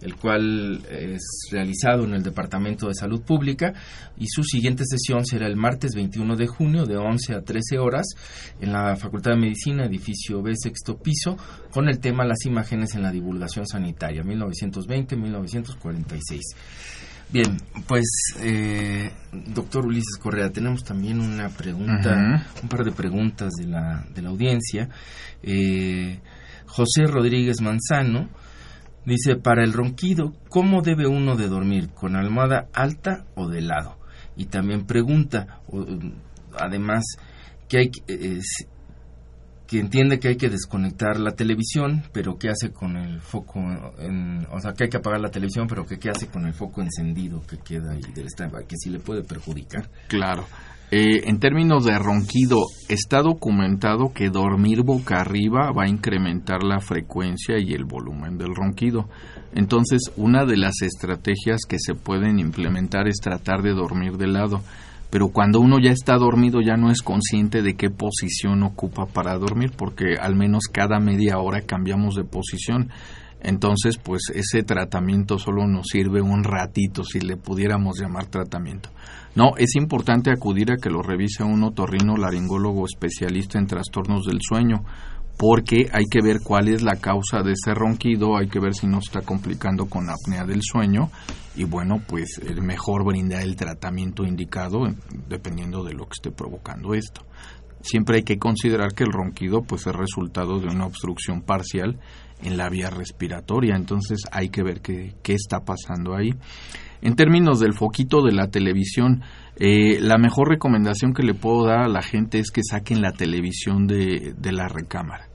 el 0.00 0.16
cual 0.16 0.84
es 0.90 1.22
realizado 1.52 2.04
en 2.04 2.14
el 2.14 2.24
Departamento 2.24 2.88
de 2.88 2.94
Salud 2.94 3.22
Pública 3.22 3.74
y 4.16 4.26
su 4.26 4.42
siguiente 4.42 4.82
sesión 4.84 5.24
será 5.24 5.46
el 5.46 5.54
martes 5.54 5.94
21 5.94 6.34
de 6.34 6.48
junio 6.48 6.84
de 6.84 6.96
11 6.96 7.34
a 7.34 7.42
13 7.42 7.78
horas 7.78 8.08
en 8.60 8.72
la 8.72 8.96
Facultad 8.96 9.30
de 9.32 9.36
Medicina, 9.36 9.84
edificio 9.84 10.42
B, 10.42 10.54
sexto 10.56 10.98
piso, 10.98 11.36
con 11.70 11.88
el 11.88 12.00
tema 12.00 12.24
Las 12.24 12.44
imágenes 12.44 12.96
en 12.96 13.04
la 13.04 13.12
divulgación 13.12 13.68
sanitaria, 13.68 14.24
1920-1946. 14.24 16.40
Bien, 17.30 17.58
pues, 17.86 18.06
eh, 18.40 19.10
doctor 19.32 19.84
Ulises 19.84 20.16
Correa, 20.18 20.50
tenemos 20.50 20.82
también 20.82 21.20
una 21.20 21.50
pregunta, 21.50 22.46
un 22.62 22.68
par 22.70 22.84
de 22.84 22.92
preguntas 22.92 23.52
de 23.58 23.66
la, 23.66 24.02
de 24.14 24.22
la 24.22 24.30
audiencia. 24.30 24.88
Eh, 25.42 26.20
José 26.66 27.06
Rodríguez 27.06 27.60
Manzano 27.60 28.30
dice, 29.04 29.36
para 29.36 29.62
el 29.62 29.74
ronquido, 29.74 30.32
¿cómo 30.48 30.80
debe 30.80 31.06
uno 31.06 31.36
de 31.36 31.48
dormir? 31.48 31.90
¿Con 31.90 32.16
almohada 32.16 32.68
alta 32.72 33.26
o 33.34 33.46
de 33.46 33.60
lado? 33.60 33.98
Y 34.34 34.46
también 34.46 34.86
pregunta, 34.86 35.60
además, 36.58 37.04
que 37.68 37.78
hay 37.78 37.90
eh, 38.06 38.38
que 39.68 39.78
entiende 39.78 40.18
que 40.18 40.28
hay 40.28 40.36
que 40.36 40.48
desconectar 40.48 41.20
la 41.20 41.32
televisión, 41.32 42.02
pero 42.12 42.38
¿qué 42.38 42.48
hace 42.48 42.72
con 42.72 42.96
el 42.96 43.20
foco? 43.20 43.60
o 43.60 44.60
sea, 44.60 44.72
que 44.72 44.84
hay 44.84 44.90
que 44.90 44.96
apagar 44.96 45.20
la 45.20 45.30
televisión, 45.30 45.66
pero 45.68 45.84
que 45.84 45.98
¿qué 45.98 46.08
hace 46.08 46.26
con 46.26 46.46
el 46.46 46.54
foco 46.54 46.80
encendido 46.80 47.42
que 47.46 47.58
queda 47.58 47.92
ahí 47.92 48.00
del 48.14 48.28
stand 48.28 48.66
Que 48.66 48.76
sí 48.78 48.88
le 48.88 48.98
puede 48.98 49.22
perjudicar. 49.22 49.90
Claro. 50.08 50.46
Eh, 50.90 51.28
en 51.28 51.38
términos 51.38 51.84
de 51.84 51.98
ronquido, 51.98 52.62
está 52.88 53.20
documentado 53.20 54.14
que 54.14 54.30
dormir 54.30 54.84
boca 54.84 55.20
arriba 55.20 55.70
va 55.70 55.84
a 55.84 55.88
incrementar 55.88 56.62
la 56.62 56.80
frecuencia 56.80 57.58
y 57.58 57.74
el 57.74 57.84
volumen 57.84 58.38
del 58.38 58.54
ronquido. 58.54 59.06
Entonces, 59.54 60.00
una 60.16 60.46
de 60.46 60.56
las 60.56 60.80
estrategias 60.80 61.60
que 61.68 61.76
se 61.78 61.94
pueden 61.94 62.38
implementar 62.38 63.06
es 63.06 63.16
tratar 63.16 63.60
de 63.60 63.74
dormir 63.74 64.16
de 64.16 64.28
lado 64.28 64.62
pero 65.10 65.28
cuando 65.28 65.60
uno 65.60 65.78
ya 65.78 65.90
está 65.90 66.16
dormido 66.16 66.60
ya 66.60 66.76
no 66.76 66.90
es 66.90 67.02
consciente 67.02 67.62
de 67.62 67.74
qué 67.74 67.90
posición 67.90 68.62
ocupa 68.62 69.06
para 69.06 69.36
dormir, 69.38 69.72
porque 69.76 70.16
al 70.20 70.36
menos 70.36 70.64
cada 70.70 71.00
media 71.00 71.38
hora 71.38 71.62
cambiamos 71.62 72.14
de 72.14 72.24
posición. 72.24 72.90
Entonces, 73.40 73.98
pues 73.98 74.32
ese 74.34 74.64
tratamiento 74.64 75.38
solo 75.38 75.66
nos 75.66 75.86
sirve 75.86 76.20
un 76.20 76.42
ratito, 76.42 77.04
si 77.04 77.20
le 77.20 77.36
pudiéramos 77.36 78.00
llamar 78.00 78.26
tratamiento. 78.26 78.90
No, 79.36 79.56
es 79.56 79.76
importante 79.76 80.32
acudir 80.32 80.72
a 80.72 80.76
que 80.76 80.90
lo 80.90 81.02
revise 81.02 81.44
un 81.44 81.62
otorrino 81.62 82.16
laringólogo 82.16 82.84
especialista 82.84 83.58
en 83.58 83.68
trastornos 83.68 84.24
del 84.24 84.40
sueño, 84.42 84.84
porque 85.38 85.88
hay 85.92 86.04
que 86.10 86.20
ver 86.20 86.40
cuál 86.42 86.68
es 86.68 86.82
la 86.82 86.96
causa 86.96 87.42
de 87.42 87.52
ese 87.52 87.72
ronquido, 87.72 88.36
hay 88.36 88.48
que 88.48 88.58
ver 88.58 88.74
si 88.74 88.88
no 88.88 88.98
está 88.98 89.20
complicando 89.20 89.86
con 89.86 90.10
apnea 90.10 90.44
del 90.44 90.62
sueño 90.62 91.10
y 91.54 91.62
bueno, 91.62 92.02
pues 92.06 92.38
es 92.38 92.60
mejor 92.60 93.04
brindar 93.04 93.42
el 93.42 93.54
tratamiento 93.54 94.24
indicado 94.24 94.80
dependiendo 95.28 95.84
de 95.84 95.94
lo 95.94 96.04
que 96.06 96.14
esté 96.14 96.32
provocando 96.32 96.92
esto. 96.92 97.22
Siempre 97.80 98.16
hay 98.16 98.22
que 98.24 98.38
considerar 98.38 98.94
que 98.94 99.04
el 99.04 99.12
ronquido 99.12 99.62
pues 99.62 99.86
es 99.86 99.94
resultado 99.94 100.58
de 100.58 100.66
una 100.66 100.86
obstrucción 100.86 101.42
parcial 101.42 102.00
en 102.42 102.56
la 102.56 102.68
vía 102.68 102.90
respiratoria, 102.90 103.76
entonces 103.76 104.22
hay 104.32 104.48
que 104.48 104.64
ver 104.64 104.80
qué, 104.80 105.14
qué 105.22 105.34
está 105.34 105.60
pasando 105.60 106.16
ahí. 106.16 106.30
En 107.00 107.14
términos 107.14 107.60
del 107.60 107.74
foquito 107.74 108.22
de 108.22 108.32
la 108.32 108.48
televisión, 108.48 109.22
eh, 109.56 110.00
la 110.00 110.18
mejor 110.18 110.48
recomendación 110.48 111.14
que 111.14 111.22
le 111.22 111.34
puedo 111.34 111.64
dar 111.64 111.84
a 111.84 111.88
la 111.88 112.02
gente 112.02 112.40
es 112.40 112.50
que 112.50 112.62
saquen 112.68 113.02
la 113.02 113.12
televisión 113.12 113.86
de, 113.86 114.34
de 114.36 114.52
la 114.52 114.66
recámara 114.66 115.27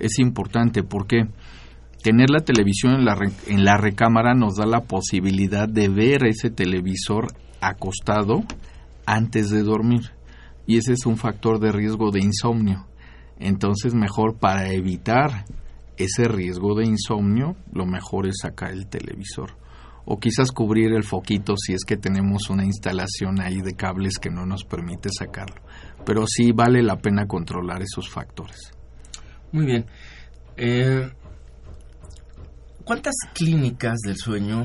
es 0.00 0.18
importante 0.18 0.82
porque 0.82 1.28
tener 2.02 2.30
la 2.30 2.40
televisión 2.40 2.94
en 2.94 3.04
la, 3.04 3.18
en 3.46 3.64
la 3.64 3.76
recámara 3.76 4.34
nos 4.34 4.56
da 4.56 4.66
la 4.66 4.82
posibilidad 4.82 5.68
de 5.68 5.88
ver 5.88 6.26
ese 6.26 6.50
televisor 6.50 7.28
acostado 7.60 8.42
antes 9.06 9.50
de 9.50 9.62
dormir 9.62 10.12
y 10.66 10.78
ese 10.78 10.92
es 10.92 11.06
un 11.06 11.16
factor 11.16 11.58
de 11.58 11.72
riesgo 11.72 12.10
de 12.10 12.20
insomnio. 12.20 12.86
Entonces 13.38 13.94
mejor 13.94 14.38
para 14.38 14.72
evitar 14.72 15.44
ese 15.96 16.24
riesgo 16.24 16.74
de 16.74 16.86
insomnio, 16.86 17.56
lo 17.72 17.86
mejor 17.86 18.26
es 18.26 18.38
sacar 18.42 18.70
el 18.70 18.86
televisor 18.86 19.60
o 20.04 20.18
quizás 20.18 20.50
cubrir 20.50 20.92
el 20.92 21.04
foquito 21.04 21.54
si 21.56 21.72
es 21.72 21.84
que 21.84 21.96
tenemos 21.96 22.50
una 22.50 22.64
instalación 22.64 23.40
ahí 23.40 23.60
de 23.60 23.74
cables 23.74 24.18
que 24.18 24.30
no 24.30 24.46
nos 24.46 24.64
permite 24.64 25.08
sacarlo. 25.16 25.62
Pero 26.04 26.24
sí 26.26 26.52
vale 26.52 26.82
la 26.82 26.96
pena 26.96 27.26
controlar 27.26 27.82
esos 27.82 28.08
factores. 28.08 28.72
Muy 29.52 29.66
bien. 29.66 29.86
Eh, 30.56 31.10
¿Cuántas 32.84 33.14
clínicas 33.34 33.98
del 34.04 34.16
sueño 34.16 34.64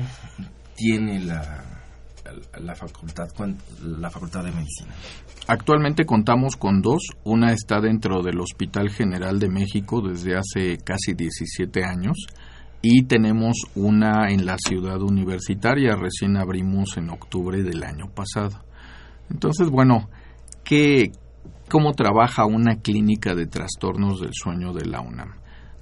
tiene 0.74 1.20
la, 1.20 1.64
la, 2.60 2.74
facultad, 2.74 3.28
la 3.82 4.10
Facultad 4.10 4.44
de 4.44 4.50
Medicina? 4.50 4.92
Actualmente 5.46 6.04
contamos 6.04 6.56
con 6.56 6.82
dos. 6.82 7.02
Una 7.24 7.52
está 7.52 7.80
dentro 7.80 8.22
del 8.22 8.40
Hospital 8.40 8.90
General 8.90 9.38
de 9.38 9.48
México 9.48 10.00
desde 10.00 10.36
hace 10.36 10.78
casi 10.78 11.14
17 11.14 11.84
años 11.84 12.26
y 12.82 13.04
tenemos 13.04 13.56
una 13.74 14.28
en 14.30 14.44
la 14.44 14.56
ciudad 14.58 15.00
universitaria. 15.02 15.96
Recién 15.96 16.36
abrimos 16.36 16.96
en 16.96 17.10
octubre 17.10 17.62
del 17.62 17.82
año 17.84 18.06
pasado. 18.14 18.64
Entonces, 19.30 19.68
bueno, 19.68 20.08
¿qué, 20.64 21.12
cómo 21.70 21.94
trabaja 21.94 22.46
una 22.46 22.76
clínica 22.76 23.34
de 23.34 23.46
trastornos 23.46 24.20
del 24.20 24.32
sueño 24.32 24.72
de 24.72 24.86
la 24.86 25.00
UNAM. 25.00 25.32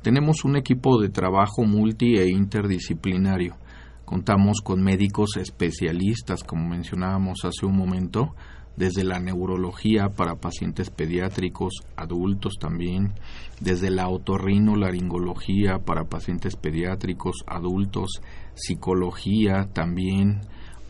Tenemos 0.02 0.44
un 0.44 0.56
equipo 0.56 1.00
de 1.00 1.08
trabajo 1.08 1.64
multi 1.64 2.16
e 2.16 2.28
interdisciplinario. 2.28 3.56
Contamos 4.04 4.60
con 4.62 4.82
médicos 4.82 5.36
especialistas, 5.36 6.42
como 6.44 6.68
mencionábamos 6.68 7.44
hace 7.44 7.66
un 7.66 7.76
momento, 7.76 8.34
desde 8.76 9.04
la 9.04 9.20
neurología 9.20 10.08
para 10.08 10.36
pacientes 10.36 10.90
pediátricos, 10.90 11.72
adultos 11.96 12.54
también, 12.58 13.12
desde 13.60 13.90
la 13.90 14.08
otorrinolaringología 14.08 15.78
para 15.78 16.04
pacientes 16.04 16.56
pediátricos, 16.56 17.44
adultos, 17.46 18.20
psicología 18.54 19.68
también, 19.72 20.40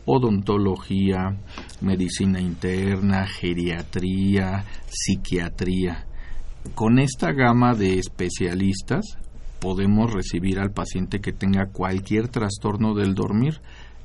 odontología, 0.05 1.37
medicina 1.81 2.39
interna, 2.39 3.27
geriatría, 3.27 4.65
psiquiatría. 4.87 6.05
Con 6.73 6.99
esta 6.99 7.31
gama 7.31 7.73
de 7.73 7.99
especialistas 7.99 9.17
podemos 9.59 10.13
recibir 10.13 10.59
al 10.59 10.71
paciente 10.71 11.19
que 11.19 11.33
tenga 11.33 11.67
cualquier 11.71 12.27
trastorno 12.27 12.93
del 12.93 13.15
dormir 13.15 13.61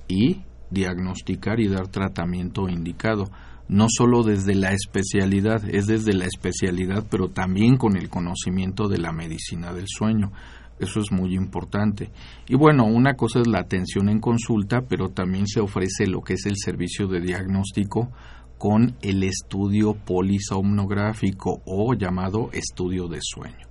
y 0.09 0.43
diagnosticar 0.71 1.61
y 1.61 1.69
dar 1.69 1.89
tratamiento 1.89 2.69
indicado. 2.69 3.31
No 3.69 3.87
solo 3.89 4.25
desde 4.25 4.55
la 4.55 4.73
especialidad, 4.73 5.63
es 5.69 5.87
desde 5.87 6.13
la 6.13 6.25
especialidad, 6.25 7.07
pero 7.09 7.29
también 7.29 7.77
con 7.77 7.97
el 7.97 8.09
conocimiento 8.09 8.89
de 8.89 8.99
la 8.99 9.13
medicina 9.13 9.73
del 9.73 9.87
sueño. 9.87 10.33
Eso 10.81 11.01
es 11.01 11.13
muy 11.13 11.35
importante. 11.35 12.11
Y 12.49 12.57
bueno, 12.57 12.87
una 12.87 13.15
cosa 13.15 13.41
es 13.41 13.47
la 13.47 13.61
atención 13.61 14.09
en 14.09 14.19
consulta, 14.19 14.81
pero 14.89 15.11
también 15.11 15.47
se 15.47 15.61
ofrece 15.61 16.07
lo 16.07 16.23
que 16.23 16.35
es 16.35 16.47
el 16.47 16.57
servicio 16.57 17.07
de 17.07 17.21
diagnóstico 17.21 18.11
con 18.57 18.97
el 19.03 19.23
estudio 19.23 19.95
polisomnográfico 19.95 21.61
o 21.67 21.93
llamado 21.95 22.49
estudio 22.53 23.09
de 23.09 23.19
sueño. 23.21 23.69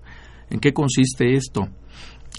¿En 0.51 0.59
qué 0.59 0.71
consiste 0.71 1.33
esto? 1.33 1.67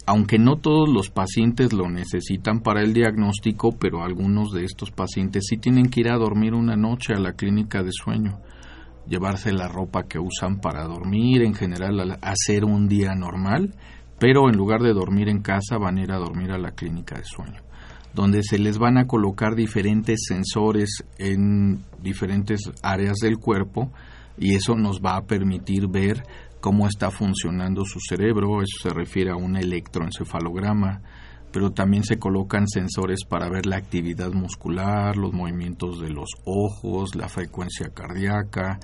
Aunque 0.07 0.39
no 0.39 0.57
todos 0.57 0.89
los 0.89 1.11
pacientes 1.11 1.73
lo 1.73 1.89
necesitan 1.89 2.61
para 2.61 2.83
el 2.83 2.93
diagnóstico, 2.93 3.73
pero 3.73 4.03
algunos 4.05 4.53
de 4.53 4.65
estos 4.65 4.93
pacientes 4.93 5.47
sí 5.49 5.57
tienen 5.57 5.91
que 5.91 6.01
ir 6.01 6.11
a 6.11 6.17
dormir 6.17 6.55
una 6.55 6.77
noche 6.77 7.13
a 7.13 7.21
la 7.21 7.33
clínica 7.33 7.83
de 7.83 7.91
sueño, 7.93 8.41
llevarse 9.09 9.53
la 9.53 9.69
ropa 9.69 10.05
que 10.05 10.19
usan 10.21 10.61
para 10.61 10.85
dormir, 10.85 11.43
en 11.43 11.55
general 11.55 12.19
hacer 12.23 12.65
un 12.65 12.89
día 12.89 13.15
normal 13.15 13.75
pero 14.21 14.51
en 14.51 14.57
lugar 14.57 14.83
de 14.83 14.93
dormir 14.93 15.29
en 15.29 15.41
casa 15.41 15.79
van 15.79 15.97
a 15.97 16.03
ir 16.03 16.13
a 16.13 16.19
dormir 16.19 16.53
a 16.53 16.59
la 16.59 16.73
clínica 16.73 17.17
de 17.17 17.25
sueño, 17.25 17.63
donde 18.15 18.43
se 18.43 18.59
les 18.59 18.79
van 18.79 18.99
a 18.99 19.07
colocar 19.07 19.57
diferentes 19.57 20.21
sensores 20.29 21.03
en 21.19 21.83
diferentes 22.03 22.61
áreas 22.83 23.17
del 23.23 23.39
cuerpo 23.39 23.91
y 24.39 24.55
eso 24.55 24.77
nos 24.77 25.01
va 25.01 25.17
a 25.17 25.25
permitir 25.25 25.89
ver 25.89 26.23
cómo 26.61 26.87
está 26.87 27.11
funcionando 27.11 27.85
su 27.87 27.99
cerebro, 27.99 28.61
eso 28.61 28.89
se 28.89 28.91
refiere 28.91 29.31
a 29.31 29.37
un 29.37 29.57
electroencefalograma, 29.57 31.01
pero 31.51 31.71
también 31.71 32.05
se 32.05 32.19
colocan 32.19 32.69
sensores 32.69 33.25
para 33.27 33.49
ver 33.49 33.65
la 33.65 33.77
actividad 33.77 34.33
muscular, 34.33 35.17
los 35.17 35.33
movimientos 35.33 35.99
de 35.99 36.11
los 36.11 36.29
ojos, 36.45 37.15
la 37.15 37.29
frecuencia 37.31 37.89
cardíaca, 37.89 38.79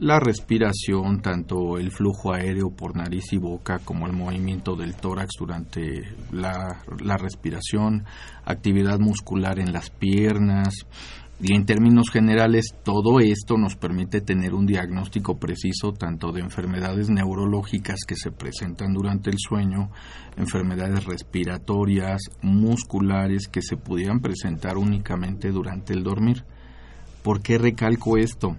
la 0.00 0.18
respiración, 0.18 1.20
tanto 1.20 1.76
el 1.76 1.90
flujo 1.90 2.32
aéreo 2.32 2.70
por 2.70 2.96
nariz 2.96 3.34
y 3.34 3.36
boca 3.36 3.80
como 3.80 4.06
el 4.06 4.14
movimiento 4.14 4.74
del 4.74 4.96
tórax 4.96 5.32
durante 5.38 6.02
la, 6.32 6.82
la, 7.02 7.18
respiración, 7.18 8.06
actividad 8.46 8.98
muscular 8.98 9.58
en 9.58 9.74
las 9.74 9.90
piernas. 9.90 10.74
Y 11.42 11.54
en 11.54 11.66
términos 11.66 12.10
generales, 12.10 12.74
todo 12.82 13.20
esto 13.20 13.58
nos 13.58 13.76
permite 13.76 14.22
tener 14.22 14.54
un 14.54 14.64
diagnóstico 14.64 15.38
preciso 15.38 15.92
tanto 15.92 16.32
de 16.32 16.40
enfermedades 16.40 17.10
neurológicas 17.10 18.00
que 18.06 18.16
se 18.16 18.30
presentan 18.30 18.94
durante 18.94 19.28
el 19.28 19.36
sueño, 19.38 19.90
enfermedades 20.38 21.04
respiratorias, 21.04 22.22
musculares 22.40 23.48
que 23.48 23.60
se 23.60 23.76
pudieran 23.76 24.20
presentar 24.20 24.78
únicamente 24.78 25.50
durante 25.50 25.92
el 25.92 26.02
dormir. 26.02 26.44
¿Por 27.22 27.42
qué 27.42 27.58
recalco 27.58 28.16
esto? 28.16 28.56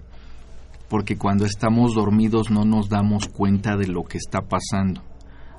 Porque 0.92 1.16
cuando 1.16 1.46
estamos 1.46 1.94
dormidos 1.94 2.50
no 2.50 2.66
nos 2.66 2.90
damos 2.90 3.26
cuenta 3.26 3.78
de 3.78 3.86
lo 3.86 4.04
que 4.04 4.18
está 4.18 4.42
pasando. 4.42 5.02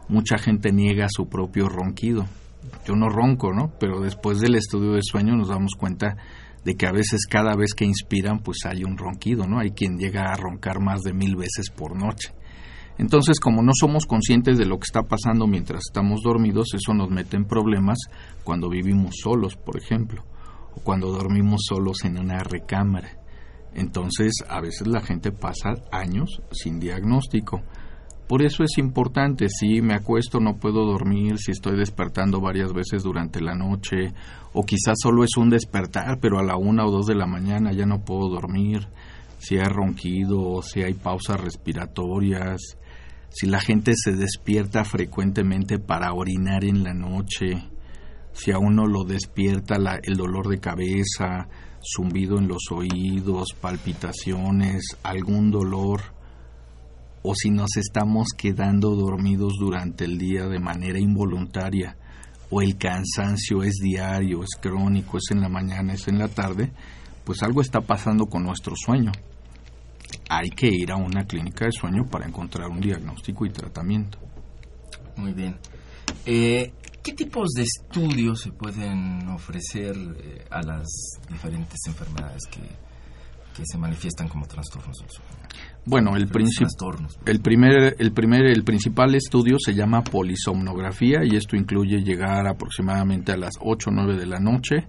Mucha 0.08 0.38
gente 0.38 0.72
niega 0.72 1.08
su 1.10 1.28
propio 1.28 1.70
ronquido, 1.70 2.28
yo 2.86 2.96
no 2.96 3.10
ronco, 3.10 3.52
¿no? 3.52 3.74
Pero 3.80 4.00
después 4.00 4.40
del 4.40 4.54
estudio 4.54 4.92
de 4.92 5.02
sueño 5.02 5.36
nos 5.36 5.48
damos 5.48 5.72
cuenta 5.76 6.18
de 6.64 6.76
que 6.76 6.86
a 6.86 6.92
veces 6.92 7.26
cada 7.28 7.56
vez 7.56 7.74
que 7.74 7.84
inspiran 7.84 8.44
pues 8.44 8.60
hay 8.66 8.84
un 8.84 8.96
ronquido, 8.96 9.48
¿no? 9.48 9.58
Hay 9.58 9.72
quien 9.72 9.98
llega 9.98 10.32
a 10.32 10.36
roncar 10.36 10.80
más 10.80 11.02
de 11.02 11.14
mil 11.14 11.36
veces 11.36 11.72
por 11.76 11.98
noche. 11.98 12.32
Entonces, 13.00 13.40
como 13.40 13.64
no 13.64 13.72
somos 13.74 14.06
conscientes 14.06 14.60
de 14.60 14.68
lo 14.68 14.78
que 14.78 14.86
está 14.86 15.02
pasando 15.02 15.48
mientras 15.48 15.82
estamos 15.90 16.22
dormidos, 16.24 16.76
eso 16.76 16.94
nos 16.94 17.10
mete 17.10 17.38
en 17.38 17.46
problemas 17.46 17.98
cuando 18.44 18.70
vivimos 18.70 19.16
solos, 19.24 19.56
por 19.56 19.78
ejemplo, 19.78 20.24
o 20.76 20.82
cuando 20.84 21.12
dormimos 21.12 21.62
solos 21.68 22.04
en 22.04 22.20
una 22.20 22.38
recámara. 22.44 23.23
Entonces, 23.76 24.34
a 24.48 24.62
veces 24.62 24.88
la 24.88 25.02
gente 25.02 25.32
pasa 25.32 25.76
años 25.92 26.42
sin 26.52 26.80
diagnóstico. 26.80 27.62
Por 28.28 28.42
eso 28.42 28.64
es 28.64 28.78
importante, 28.78 29.48
si 29.50 29.82
me 29.82 29.96
acuesto 29.96 30.40
no 30.40 30.58
puedo 30.58 30.86
dormir, 30.86 31.38
si 31.38 31.52
estoy 31.52 31.78
despertando 31.78 32.40
varias 32.40 32.72
veces 32.74 33.04
durante 33.04 33.42
la 33.42 33.54
noche, 33.54 34.14
o 34.54 34.64
quizás 34.64 34.96
solo 35.02 35.24
es 35.24 35.36
un 35.38 35.50
despertar, 35.50 36.20
pero 36.22 36.40
a 36.40 36.44
la 36.44 36.56
una 36.56 36.86
o 36.86 36.92
dos 36.92 37.06
de 37.06 37.16
la 37.16 37.28
mañana 37.28 37.74
ya 37.74 37.86
no 37.86 38.06
puedo 38.06 38.30
dormir, 38.30 38.88
si 39.40 39.58
hay 39.58 39.66
ronquido, 39.66 40.62
si 40.62 40.84
hay 40.84 40.94
pausas 40.94 41.42
respiratorias, 41.42 42.62
si 43.30 43.48
la 43.48 43.60
gente 43.60 43.94
se 43.96 44.14
despierta 44.14 44.86
frecuentemente 44.86 45.80
para 45.80 46.14
orinar 46.14 46.64
en 46.64 46.84
la 46.84 46.94
noche, 46.94 47.68
si 48.32 48.52
a 48.52 48.58
uno 48.58 48.86
lo 48.86 49.04
despierta 49.04 49.76
el 50.02 50.16
dolor 50.16 50.48
de 50.48 50.60
cabeza, 50.60 51.50
zumbido 51.84 52.38
en 52.38 52.48
los 52.48 52.72
oídos, 52.72 53.50
palpitaciones, 53.60 54.98
algún 55.04 55.52
dolor, 55.52 56.02
o 57.22 57.34
si 57.36 57.50
nos 57.50 57.78
estamos 57.78 58.30
quedando 58.38 58.96
dormidos 58.96 59.54
durante 59.60 60.06
el 60.06 60.18
día 60.18 60.48
de 60.48 60.60
manera 60.60 61.00
involuntaria, 61.00 61.98
o 62.50 62.62
el 62.62 62.78
cansancio 62.78 63.64
es 63.64 63.76
diario, 63.82 64.44
es 64.44 64.60
crónico, 64.60 65.18
es 65.18 65.32
en 65.32 65.42
la 65.42 65.50
mañana, 65.50 65.94
es 65.94 66.08
en 66.08 66.20
la 66.20 66.28
tarde, 66.28 66.72
pues 67.24 67.42
algo 67.42 67.62
está 67.62 67.82
pasando 67.82 68.26
con 68.26 68.44
nuestro 68.44 68.76
sueño. 68.76 69.12
Hay 70.30 70.50
que 70.50 70.68
ir 70.68 70.92
a 70.92 70.98
una 70.98 71.26
clínica 71.26 71.66
de 71.66 71.72
sueño 71.72 72.06
para 72.06 72.28
encontrar 72.28 72.70
un 72.70 72.82
diagnóstico 72.82 73.46
y 73.46 73.50
tratamiento. 73.50 74.20
Muy 75.18 75.34
bien. 75.34 75.58
Eh, 76.26 76.72
¿Qué 77.04 77.12
tipos 77.12 77.50
de 77.50 77.64
estudios 77.64 78.40
se 78.40 78.52
pueden 78.54 79.28
ofrecer 79.28 79.94
eh, 79.98 80.46
a 80.50 80.62
las 80.62 80.88
diferentes 81.30 81.78
enfermedades 81.86 82.44
que, 82.50 82.62
que 83.54 83.64
se 83.66 83.78
manifiestan 83.78 84.30
como 84.30 84.46
trastornos 84.48 84.96
del 85.00 85.10
sueño? 85.10 85.34
Bueno, 85.86 86.16
el, 86.16 86.24
el, 86.24 87.42
primer, 87.42 87.96
el, 88.00 88.14
primer, 88.14 88.46
el 88.46 88.64
principal 88.64 89.16
estudio 89.16 89.58
se 89.60 89.74
llama 89.74 90.02
polisomnografía 90.02 91.26
y 91.26 91.36
esto 91.36 91.58
incluye 91.58 92.02
llegar 92.02 92.48
aproximadamente 92.48 93.34
a 93.34 93.38
las 93.38 93.56
8 93.60 93.90
o 93.90 93.94
9 93.94 94.16
de 94.18 94.26
la 94.26 94.40
noche, 94.40 94.88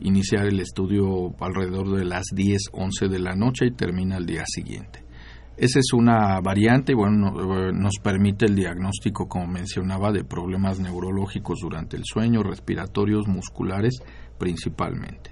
iniciar 0.00 0.44
el 0.44 0.60
estudio 0.60 1.34
alrededor 1.40 1.96
de 1.96 2.04
las 2.04 2.26
10, 2.34 2.60
11 2.72 3.08
de 3.08 3.18
la 3.18 3.34
noche 3.34 3.68
y 3.68 3.70
termina 3.70 4.18
el 4.18 4.26
día 4.26 4.44
siguiente. 4.46 5.02
Esa 5.56 5.78
es 5.78 5.92
una 5.92 6.40
variante 6.40 6.92
y 6.92 6.94
bueno, 6.96 7.30
nos 7.72 7.94
permite 8.02 8.46
el 8.46 8.56
diagnóstico, 8.56 9.28
como 9.28 9.46
mencionaba, 9.46 10.10
de 10.10 10.24
problemas 10.24 10.80
neurológicos 10.80 11.60
durante 11.60 11.96
el 11.96 12.02
sueño, 12.04 12.42
respiratorios, 12.42 13.28
musculares 13.28 14.00
principalmente. 14.36 15.30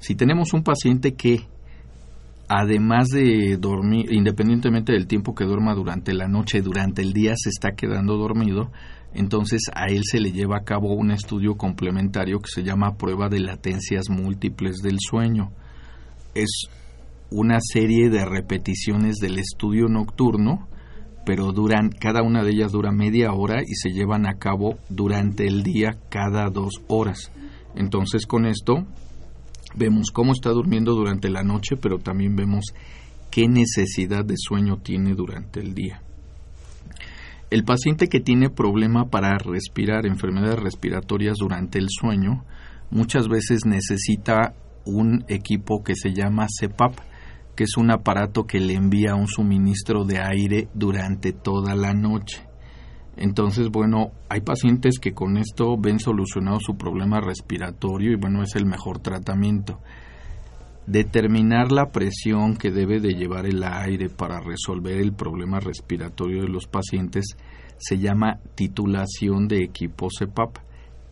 Si 0.00 0.16
tenemos 0.16 0.52
un 0.52 0.64
paciente 0.64 1.14
que 1.14 1.46
además 2.48 3.08
de 3.08 3.56
dormir, 3.56 4.12
independientemente 4.12 4.92
del 4.92 5.06
tiempo 5.06 5.34
que 5.34 5.44
duerma 5.44 5.74
durante 5.74 6.12
la 6.12 6.26
noche, 6.26 6.60
durante 6.60 7.00
el 7.00 7.12
día 7.12 7.34
se 7.36 7.50
está 7.50 7.76
quedando 7.76 8.16
dormido, 8.16 8.72
entonces 9.14 9.60
a 9.74 9.86
él 9.86 10.02
se 10.04 10.18
le 10.18 10.32
lleva 10.32 10.56
a 10.56 10.64
cabo 10.64 10.92
un 10.92 11.12
estudio 11.12 11.56
complementario 11.56 12.40
que 12.40 12.50
se 12.52 12.64
llama 12.64 12.96
prueba 12.96 13.28
de 13.28 13.38
latencias 13.38 14.10
múltiples 14.10 14.78
del 14.82 14.96
sueño. 14.98 15.52
Es 16.34 16.64
una 17.32 17.58
serie 17.60 18.10
de 18.10 18.24
repeticiones 18.24 19.16
del 19.16 19.38
estudio 19.38 19.88
nocturno, 19.88 20.68
pero 21.24 21.52
duran, 21.52 21.90
cada 21.90 22.22
una 22.22 22.42
de 22.42 22.50
ellas 22.50 22.72
dura 22.72 22.92
media 22.92 23.32
hora 23.32 23.62
y 23.62 23.74
se 23.74 23.90
llevan 23.90 24.26
a 24.26 24.38
cabo 24.38 24.76
durante 24.88 25.46
el 25.46 25.62
día 25.62 25.98
cada 26.08 26.48
dos 26.50 26.82
horas. 26.88 27.32
Entonces 27.74 28.26
con 28.26 28.46
esto 28.46 28.86
Vemos 29.74 30.10
cómo 30.12 30.32
está 30.32 30.50
durmiendo 30.50 30.94
durante 30.94 31.30
la 31.30 31.42
noche, 31.42 31.76
pero 31.76 31.98
también 31.98 32.36
vemos 32.36 32.66
qué 33.30 33.48
necesidad 33.48 34.24
de 34.24 34.34
sueño 34.36 34.78
tiene 34.78 35.14
durante 35.14 35.60
el 35.60 35.74
día. 35.74 36.02
El 37.50 37.64
paciente 37.64 38.08
que 38.08 38.20
tiene 38.20 38.50
problema 38.50 39.06
para 39.06 39.36
respirar, 39.38 40.06
enfermedades 40.06 40.58
respiratorias 40.58 41.36
durante 41.38 41.78
el 41.78 41.86
sueño, 41.88 42.44
muchas 42.90 43.28
veces 43.28 43.64
necesita 43.64 44.54
un 44.84 45.24
equipo 45.28 45.82
que 45.82 45.94
se 45.94 46.12
llama 46.12 46.46
CEPAP, 46.48 46.98
que 47.56 47.64
es 47.64 47.76
un 47.76 47.90
aparato 47.90 48.44
que 48.44 48.60
le 48.60 48.74
envía 48.74 49.14
un 49.14 49.28
suministro 49.28 50.04
de 50.04 50.20
aire 50.20 50.68
durante 50.74 51.32
toda 51.32 51.74
la 51.74 51.92
noche. 51.92 52.42
Entonces, 53.16 53.68
bueno, 53.70 54.12
hay 54.28 54.40
pacientes 54.40 54.98
que 54.98 55.12
con 55.12 55.36
esto 55.36 55.76
ven 55.78 55.98
solucionado 55.98 56.60
su 56.60 56.76
problema 56.76 57.20
respiratorio 57.20 58.12
y 58.12 58.16
bueno, 58.16 58.42
es 58.42 58.56
el 58.56 58.64
mejor 58.64 59.00
tratamiento. 59.00 59.80
Determinar 60.86 61.70
la 61.70 61.90
presión 61.90 62.56
que 62.56 62.70
debe 62.70 63.00
de 63.00 63.14
llevar 63.14 63.46
el 63.46 63.62
aire 63.62 64.08
para 64.08 64.40
resolver 64.40 64.98
el 64.98 65.12
problema 65.12 65.60
respiratorio 65.60 66.42
de 66.42 66.48
los 66.48 66.66
pacientes 66.66 67.36
se 67.78 67.98
llama 67.98 68.40
titulación 68.54 69.46
de 69.46 69.62
equipo 69.62 70.08
CEPAP. 70.16 70.58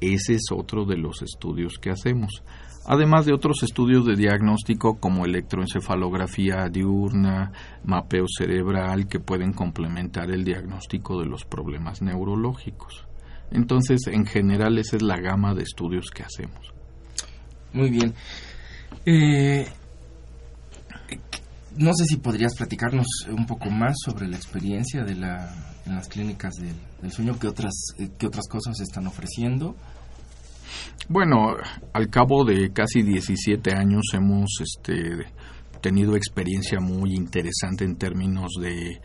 Ese 0.00 0.34
es 0.34 0.44
otro 0.52 0.84
de 0.84 0.96
los 0.96 1.22
estudios 1.22 1.78
que 1.78 1.90
hacemos 1.90 2.42
además 2.86 3.26
de 3.26 3.32
otros 3.32 3.62
estudios 3.62 4.06
de 4.06 4.16
diagnóstico 4.16 4.98
como 4.98 5.24
electroencefalografía 5.24 6.68
diurna, 6.68 7.52
mapeo 7.84 8.26
cerebral, 8.26 9.06
que 9.06 9.20
pueden 9.20 9.52
complementar 9.52 10.30
el 10.30 10.44
diagnóstico 10.44 11.20
de 11.20 11.26
los 11.26 11.44
problemas 11.44 12.02
neurológicos. 12.02 13.06
Entonces, 13.50 14.06
en 14.06 14.26
general, 14.26 14.78
esa 14.78 14.96
es 14.96 15.02
la 15.02 15.20
gama 15.20 15.54
de 15.54 15.62
estudios 15.62 16.10
que 16.10 16.22
hacemos. 16.22 16.72
Muy 17.72 17.90
bien. 17.90 18.14
Eh, 19.06 19.66
no 21.76 21.92
sé 21.94 22.04
si 22.04 22.16
podrías 22.16 22.54
platicarnos 22.56 23.06
un 23.30 23.46
poco 23.46 23.70
más 23.70 23.94
sobre 24.04 24.28
la 24.28 24.36
experiencia 24.36 25.04
de 25.04 25.14
la, 25.14 25.54
en 25.86 25.94
las 25.94 26.08
clínicas 26.08 26.54
del, 26.56 27.12
sueño, 27.12 27.38
qué 27.38 27.46
otras, 27.48 27.74
eh, 27.98 28.10
otras 28.26 28.48
cosas 28.48 28.80
están 28.80 29.06
ofreciendo 29.06 29.76
bueno, 31.08 31.56
al 31.92 32.08
cabo 32.08 32.44
de 32.44 32.72
casi 32.72 33.02
17 33.02 33.72
años 33.72 34.02
hemos 34.14 34.60
este, 34.60 35.26
tenido 35.80 36.14
experiencia 36.16 36.80
muy 36.80 37.14
interesante 37.14 37.84
en 37.84 37.96
términos 37.96 38.52
de 38.60 39.00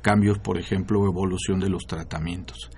cambios, 0.00 0.38
por 0.38 0.58
ejemplo, 0.58 1.04
evolución 1.06 1.60
de 1.60 1.68
los 1.68 1.86
tratamientos. 1.86 2.70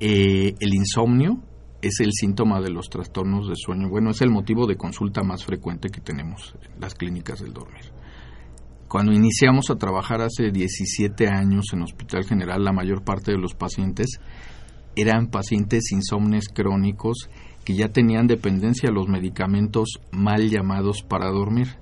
Eh, 0.00 0.54
el 0.58 0.74
insomnio 0.74 1.40
es 1.82 2.00
el 2.00 2.12
síntoma 2.12 2.60
de 2.60 2.70
los 2.70 2.88
trastornos 2.88 3.48
de 3.48 3.54
sueño. 3.56 3.88
Bueno, 3.88 4.10
es 4.10 4.20
el 4.20 4.30
motivo 4.30 4.66
de 4.66 4.76
consulta 4.76 5.22
más 5.22 5.44
frecuente 5.44 5.88
que 5.88 6.00
tenemos 6.00 6.54
en 6.62 6.80
las 6.80 6.94
clínicas 6.94 7.40
del 7.40 7.52
dormir. 7.52 7.95
Cuando 8.88 9.12
iniciamos 9.12 9.70
a 9.70 9.76
trabajar 9.76 10.20
hace 10.20 10.52
17 10.52 11.26
años 11.28 11.66
en 11.72 11.82
Hospital 11.82 12.24
General, 12.24 12.62
la 12.62 12.72
mayor 12.72 13.02
parte 13.02 13.32
de 13.32 13.38
los 13.38 13.54
pacientes 13.54 14.20
eran 14.94 15.26
pacientes 15.26 15.90
insomnes 15.90 16.48
crónicos 16.48 17.28
que 17.64 17.74
ya 17.74 17.88
tenían 17.88 18.28
dependencia 18.28 18.88
a 18.88 18.92
los 18.92 19.08
medicamentos 19.08 19.98
mal 20.12 20.48
llamados 20.48 21.02
para 21.02 21.28
dormir. 21.30 21.78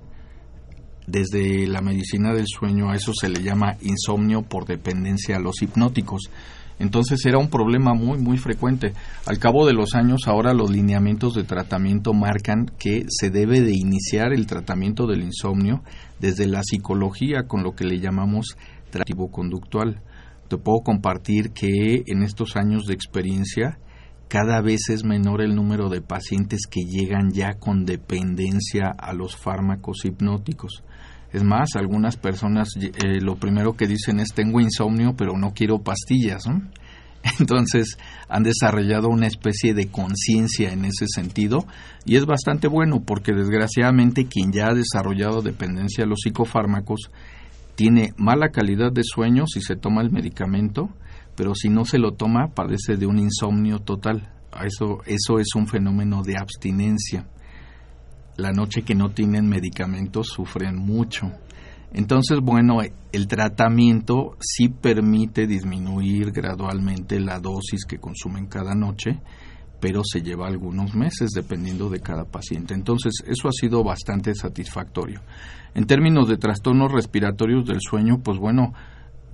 Desde 1.05 1.67
la 1.67 1.81
medicina 1.81 2.33
del 2.33 2.47
sueño 2.47 2.89
a 2.89 2.95
eso 2.95 3.13
se 3.13 3.29
le 3.29 3.43
llama 3.43 3.77
insomnio 3.81 4.41
por 4.41 4.65
dependencia 4.65 5.37
a 5.37 5.39
los 5.39 5.61
hipnóticos. 5.61 6.31
Entonces 6.79 7.23
era 7.25 7.37
un 7.37 7.49
problema 7.49 7.93
muy 7.93 8.17
muy 8.17 8.37
frecuente. 8.37 8.93
Al 9.27 9.37
cabo 9.37 9.67
de 9.67 9.73
los 9.73 9.93
años 9.93 10.21
ahora 10.25 10.55
los 10.55 10.71
lineamientos 10.71 11.35
de 11.35 11.43
tratamiento 11.43 12.13
marcan 12.13 12.71
que 12.79 13.05
se 13.07 13.29
debe 13.29 13.61
de 13.61 13.75
iniciar 13.75 14.33
el 14.33 14.47
tratamiento 14.47 15.05
del 15.05 15.21
insomnio 15.21 15.83
desde 16.19 16.47
la 16.47 16.61
psicología 16.63 17.43
con 17.47 17.63
lo 17.63 17.73
que 17.73 17.85
le 17.85 17.99
llamamos 17.99 18.57
tratamiento 18.89 19.31
conductual. 19.31 20.01
Te 20.47 20.57
puedo 20.57 20.79
compartir 20.79 21.51
que 21.51 22.03
en 22.05 22.23
estos 22.23 22.55
años 22.55 22.85
de 22.85 22.93
experiencia 22.93 23.79
cada 24.27 24.61
vez 24.61 24.89
es 24.89 25.03
menor 25.03 25.41
el 25.41 25.55
número 25.55 25.89
de 25.89 26.01
pacientes 26.01 26.61
que 26.69 26.81
llegan 26.81 27.31
ya 27.31 27.53
con 27.53 27.85
dependencia 27.85 28.87
a 28.97 29.13
los 29.13 29.35
fármacos 29.35 30.03
hipnóticos. 30.03 30.83
Es 31.31 31.43
más, 31.43 31.75
algunas 31.75 32.17
personas 32.17 32.69
eh, 32.77 33.19
lo 33.21 33.35
primero 33.35 33.73
que 33.73 33.87
dicen 33.87 34.19
es 34.19 34.33
tengo 34.33 34.61
insomnio 34.61 35.15
pero 35.17 35.37
no 35.37 35.53
quiero 35.53 35.79
pastillas. 35.79 36.45
Entonces 37.39 37.97
han 38.29 38.43
desarrollado 38.43 39.09
una 39.09 39.27
especie 39.27 39.73
de 39.73 39.87
conciencia 39.87 40.71
en 40.71 40.85
ese 40.85 41.05
sentido 41.07 41.65
y 42.05 42.17
es 42.17 42.25
bastante 42.25 42.67
bueno 42.67 43.03
porque 43.05 43.33
desgraciadamente 43.33 44.25
quien 44.25 44.51
ya 44.51 44.67
ha 44.67 44.73
desarrollado 44.73 45.41
dependencia 45.41 46.03
a 46.03 46.07
los 46.07 46.21
psicofármacos 46.23 47.11
tiene 47.75 48.13
mala 48.17 48.49
calidad 48.49 48.91
de 48.91 49.03
sueño 49.03 49.45
si 49.47 49.61
se 49.61 49.75
toma 49.75 50.01
el 50.01 50.11
medicamento 50.11 50.89
pero 51.35 51.53
si 51.53 51.69
no 51.69 51.85
se 51.85 51.99
lo 51.99 52.13
toma 52.13 52.47
padece 52.53 52.95
de 52.95 53.05
un 53.05 53.19
insomnio 53.19 53.79
total. 53.79 54.31
Eso, 54.63 55.01
eso 55.05 55.39
es 55.39 55.47
un 55.55 55.67
fenómeno 55.67 56.21
de 56.23 56.37
abstinencia. 56.37 57.27
La 58.37 58.51
noche 58.51 58.83
que 58.83 58.95
no 58.95 59.09
tienen 59.11 59.47
medicamentos 59.47 60.27
sufren 60.27 60.77
mucho. 60.77 61.31
Entonces, 61.97 62.41
bueno, 62.41 62.79
el 63.13 63.27
tratamiento 63.27 64.35
sí 64.41 64.67
permite 64.67 65.47
disminuir 65.47 66.33
gradualmente 66.33 67.21
la 67.21 67.39
dosis 67.39 67.85
que 67.85 67.99
consumen 67.99 68.47
cada 68.47 68.75
noche, 68.75 69.21
pero 69.79 70.01
se 70.03 70.21
lleva 70.21 70.47
algunos 70.47 70.93
meses 70.93 71.29
dependiendo 71.33 71.89
de 71.89 72.01
cada 72.01 72.25
paciente. 72.25 72.73
Entonces, 72.73 73.13
eso 73.25 73.47
ha 73.47 73.53
sido 73.53 73.81
bastante 73.81 74.35
satisfactorio. 74.35 75.21
En 75.73 75.85
términos 75.85 76.27
de 76.27 76.35
trastornos 76.35 76.91
respiratorios 76.91 77.65
del 77.65 77.79
sueño, 77.79 78.19
pues 78.21 78.39
bueno, 78.39 78.73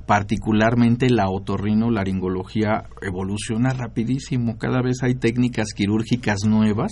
particularmente 0.05 1.09
la 1.09 1.31
otorrinolaringología 1.31 2.83
evoluciona 3.01 3.73
rapidísimo. 3.73 4.59
Cada 4.59 4.83
vez 4.83 5.01
hay 5.01 5.15
técnicas 5.15 5.73
quirúrgicas 5.73 6.45
nuevas 6.45 6.91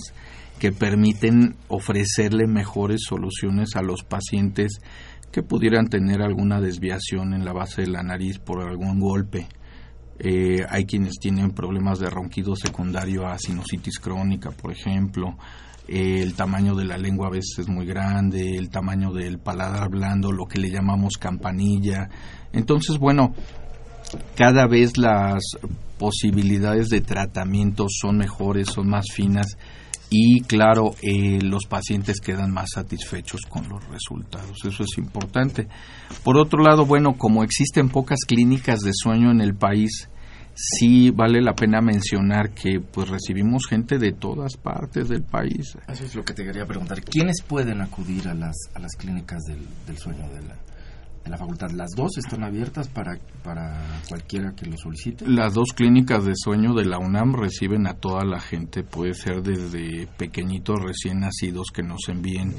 que 0.58 0.72
permiten 0.72 1.54
ofrecerle 1.68 2.46
mejores 2.46 3.02
soluciones 3.08 3.76
a 3.76 3.82
los 3.82 4.02
pacientes 4.02 4.80
que 5.30 5.42
pudieran 5.42 5.88
tener 5.88 6.22
alguna 6.22 6.60
desviación 6.60 7.34
en 7.34 7.44
la 7.44 7.52
base 7.52 7.82
de 7.82 7.88
la 7.88 8.02
nariz 8.02 8.38
por 8.38 8.62
algún 8.62 9.00
golpe. 9.00 9.46
Eh, 10.18 10.66
hay 10.68 10.84
quienes 10.84 11.18
tienen 11.18 11.52
problemas 11.52 11.98
de 11.98 12.10
ronquido 12.10 12.54
secundario 12.56 13.26
a 13.26 13.38
sinusitis 13.38 13.98
crónica, 13.98 14.50
por 14.50 14.72
ejemplo. 14.72 15.36
Eh, 15.88 16.20
el 16.22 16.34
tamaño 16.34 16.74
de 16.74 16.84
la 16.84 16.98
lengua 16.98 17.28
a 17.28 17.30
veces 17.30 17.60
es 17.60 17.68
muy 17.68 17.86
grande, 17.86 18.56
el 18.56 18.68
tamaño 18.68 19.12
del 19.12 19.38
paladar 19.38 19.88
blando, 19.88 20.30
lo 20.30 20.46
que 20.46 20.58
le 20.58 20.70
llamamos 20.70 21.14
campanilla. 21.18 22.10
Entonces, 22.52 22.98
bueno, 22.98 23.34
cada 24.36 24.66
vez 24.66 24.98
las 24.98 25.42
posibilidades 25.98 26.88
de 26.88 27.00
tratamiento 27.00 27.86
son 27.88 28.18
mejores, 28.18 28.68
son 28.68 28.88
más 28.88 29.06
finas 29.12 29.56
y 30.10 30.40
claro, 30.40 30.96
eh, 31.02 31.38
los 31.40 31.66
pacientes 31.66 32.20
quedan 32.20 32.50
más 32.52 32.70
satisfechos 32.74 33.42
con 33.48 33.68
los 33.68 33.86
resultados. 33.88 34.58
Eso 34.64 34.82
es 34.82 34.98
importante. 34.98 35.68
Por 36.24 36.36
otro 36.36 36.60
lado, 36.62 36.84
bueno, 36.84 37.16
como 37.16 37.44
existen 37.44 37.88
pocas 37.88 38.18
clínicas 38.26 38.80
de 38.80 38.90
sueño 38.92 39.30
en 39.30 39.40
el 39.40 39.54
país, 39.54 40.08
sí 40.52 41.10
vale 41.10 41.40
la 41.40 41.54
pena 41.54 41.80
mencionar 41.80 42.50
que 42.50 42.80
pues 42.80 43.08
recibimos 43.08 43.66
gente 43.68 43.98
de 43.98 44.10
todas 44.12 44.56
partes 44.56 45.08
del 45.08 45.22
país. 45.22 45.78
Eso 45.86 46.04
es 46.04 46.14
lo 46.16 46.24
que 46.24 46.34
te 46.34 46.44
quería 46.44 46.66
preguntar. 46.66 47.02
¿Quiénes 47.02 47.42
pueden 47.42 47.80
acudir 47.80 48.26
a 48.26 48.34
las, 48.34 48.56
a 48.74 48.80
las 48.80 48.92
clínicas 48.98 49.42
del, 49.44 49.64
del 49.86 49.96
sueño 49.96 50.28
de 50.28 50.42
la, 50.42 50.56
en 51.24 51.30
la 51.30 51.36
facultad. 51.36 51.70
¿Las 51.70 51.90
dos 51.96 52.16
están 52.18 52.44
abiertas 52.44 52.88
para, 52.88 53.18
para 53.42 54.00
cualquiera 54.08 54.52
que 54.54 54.66
lo 54.66 54.76
solicite? 54.76 55.26
Las 55.28 55.54
dos 55.54 55.72
clínicas 55.74 56.24
de 56.24 56.32
sueño 56.34 56.74
de 56.74 56.86
la 56.86 56.98
UNAM 56.98 57.34
reciben 57.34 57.86
a 57.86 57.94
toda 57.94 58.24
la 58.24 58.40
gente, 58.40 58.82
puede 58.82 59.14
ser 59.14 59.42
desde 59.42 60.06
pequeñitos 60.16 60.78
recién 60.80 61.20
nacidos 61.20 61.68
que 61.72 61.82
nos 61.82 62.08
envíen 62.08 62.54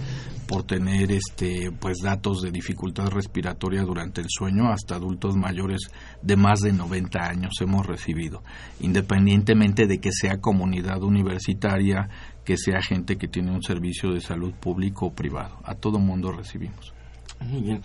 por 0.47 0.63
tener 0.63 1.11
este 1.11 1.71
pues 1.71 1.97
datos 2.03 2.41
de 2.41 2.51
dificultad 2.51 3.07
respiratoria 3.07 3.83
durante 3.83 4.21
el 4.21 4.27
sueño 4.29 4.71
hasta 4.71 4.95
adultos 4.95 5.35
mayores 5.35 5.81
de 6.21 6.35
más 6.35 6.59
de 6.59 6.73
90 6.73 7.19
años 7.19 7.53
hemos 7.61 7.85
recibido, 7.85 8.43
independientemente 8.79 9.87
de 9.87 9.99
que 9.99 10.11
sea 10.11 10.39
comunidad 10.39 11.01
universitaria, 11.03 12.09
que 12.45 12.57
sea 12.57 12.81
gente 12.81 13.17
que 13.17 13.27
tiene 13.27 13.51
un 13.51 13.61
servicio 13.61 14.11
de 14.11 14.21
salud 14.21 14.53
público 14.53 15.07
o 15.07 15.13
privado. 15.13 15.59
A 15.63 15.75
todo 15.75 15.99
mundo 15.99 16.31
recibimos. 16.31 16.93
Muy 17.39 17.61
bien. 17.61 17.81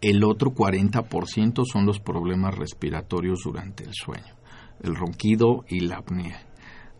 El 0.00 0.24
otro 0.24 0.52
40% 0.52 1.64
son 1.64 1.86
los 1.86 2.00
problemas 2.00 2.54
respiratorios 2.54 3.40
durante 3.44 3.84
el 3.84 3.92
sueño 3.94 4.35
el 4.82 4.94
ronquido 4.94 5.64
y 5.68 5.80
la 5.80 5.96
apnea. 5.96 6.40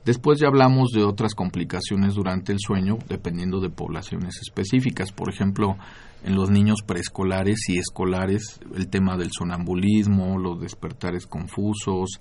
Después 0.07 0.39
ya 0.39 0.47
hablamos 0.47 0.91
de 0.93 1.03
otras 1.03 1.35
complicaciones 1.35 2.15
durante 2.15 2.53
el 2.53 2.61
sueño, 2.61 2.99
dependiendo 3.09 3.59
de 3.59 3.71
poblaciones 3.71 4.39
específicas. 4.41 5.11
Por 5.11 5.29
ejemplo, 5.29 5.77
en 6.23 6.37
los 6.37 6.49
niños 6.49 6.83
preescolares 6.87 7.69
y 7.69 7.79
escolares, 7.79 8.61
el 8.77 8.87
tema 8.87 9.17
del 9.17 9.31
sonambulismo, 9.33 10.39
los 10.39 10.61
despertares 10.61 11.27
confusos, 11.27 12.21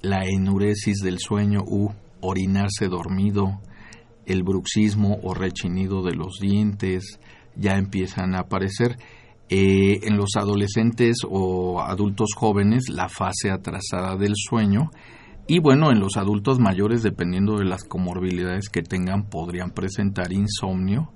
la 0.00 0.24
enuresis 0.24 0.98
del 0.98 1.18
sueño 1.18 1.64
u 1.66 1.90
orinarse 2.20 2.86
dormido, 2.86 3.60
el 4.26 4.44
bruxismo 4.44 5.18
o 5.24 5.34
rechinido 5.34 6.04
de 6.04 6.14
los 6.14 6.38
dientes, 6.40 7.18
ya 7.56 7.76
empiezan 7.76 8.36
a 8.36 8.42
aparecer. 8.42 8.96
Eh, 9.50 10.00
en 10.04 10.16
los 10.16 10.36
adolescentes 10.36 11.18
o 11.28 11.82
adultos 11.82 12.30
jóvenes 12.34 12.88
la 12.88 13.10
fase 13.10 13.50
atrasada 13.50 14.16
del 14.16 14.32
sueño 14.36 14.90
y 15.46 15.58
bueno, 15.58 15.90
en 15.90 16.00
los 16.00 16.16
adultos 16.16 16.58
mayores, 16.58 17.02
dependiendo 17.02 17.58
de 17.58 17.66
las 17.66 17.84
comorbilidades 17.84 18.70
que 18.70 18.82
tengan, 18.82 19.28
podrían 19.28 19.70
presentar 19.70 20.32
insomnio 20.32 21.12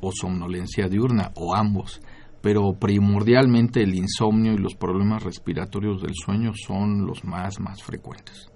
o 0.00 0.10
somnolencia 0.12 0.88
diurna 0.88 1.30
o 1.36 1.54
ambos. 1.54 2.00
Pero 2.40 2.72
primordialmente 2.72 3.82
el 3.82 3.94
insomnio 3.94 4.52
y 4.52 4.58
los 4.58 4.74
problemas 4.74 5.22
respiratorios 5.22 6.02
del 6.02 6.14
sueño 6.14 6.50
son 6.54 7.06
los 7.06 7.22
más, 7.22 7.60
más 7.60 7.80
frecuentes. 7.84 8.48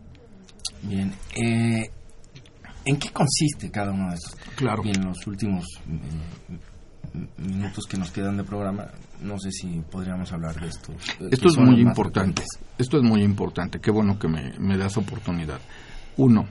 Bien, 0.82 1.12
eh, 1.36 1.88
¿en 2.84 2.96
qué 2.96 3.10
consiste 3.12 3.70
cada 3.70 3.92
uno 3.92 4.08
de 4.08 4.16
estos? 4.16 4.34
Claro. 4.56 4.82
en 4.84 5.04
los 5.04 5.24
últimos 5.28 5.64
eh, 5.88 6.58
minutos 7.38 7.86
que 7.86 7.96
nos 7.96 8.10
quedan 8.10 8.36
de 8.36 8.44
programa, 8.44 8.86
no 9.22 9.38
sé 9.38 9.50
si 9.50 9.80
podríamos 9.90 10.32
hablar 10.32 10.58
de 10.60 10.68
esto. 10.68 10.92
Esto 11.30 11.48
es 11.48 11.58
muy 11.58 11.80
importante. 11.80 12.42
Esto 12.78 12.98
es 12.98 13.02
muy 13.02 13.22
importante. 13.22 13.80
Qué 13.80 13.90
bueno 13.90 14.18
que 14.18 14.28
me, 14.28 14.76
das 14.76 14.96
oportunidad. 14.96 15.60
Uno, 16.16 16.46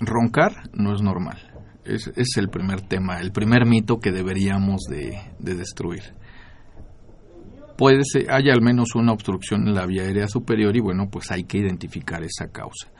roncar 0.00 0.70
no 0.74 0.94
es 0.94 1.02
normal. 1.02 1.38
Es, 1.84 2.10
es, 2.14 2.36
el 2.36 2.48
primer 2.48 2.82
tema, 2.82 3.20
el 3.20 3.32
primer 3.32 3.66
mito 3.66 3.98
que 3.98 4.12
deberíamos 4.12 4.82
de, 4.88 5.18
de 5.38 5.54
destruir. 5.54 6.02
Puede 7.78 8.04
ser, 8.04 8.30
hay 8.30 8.50
al 8.50 8.60
menos 8.60 8.94
una 8.94 9.12
obstrucción 9.12 9.66
en 9.66 9.74
la 9.74 9.86
vía 9.86 10.02
aérea 10.02 10.28
superior 10.28 10.76
y 10.76 10.80
bueno, 10.80 11.08
pues 11.10 11.30
hay 11.30 11.44
que 11.44 11.58
identificar 11.58 12.22
esa 12.22 12.48
causa. 12.48 12.90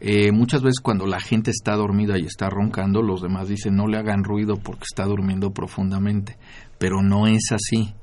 Eh, 0.00 0.30
muchas 0.32 0.62
veces 0.62 0.80
cuando 0.80 1.06
la 1.06 1.20
gente 1.20 1.50
está 1.50 1.74
dormida 1.74 2.18
y 2.18 2.24
está 2.24 2.48
roncando, 2.48 3.02
los 3.02 3.20
demás 3.20 3.48
dicen 3.48 3.74
no 3.74 3.88
le 3.88 3.98
hagan 3.98 4.22
ruido 4.22 4.56
porque 4.56 4.84
está 4.88 5.04
durmiendo 5.04 5.50
profundamente, 5.50 6.38
pero 6.78 7.02
no 7.02 7.26
es 7.26 7.50
así. 7.52 7.94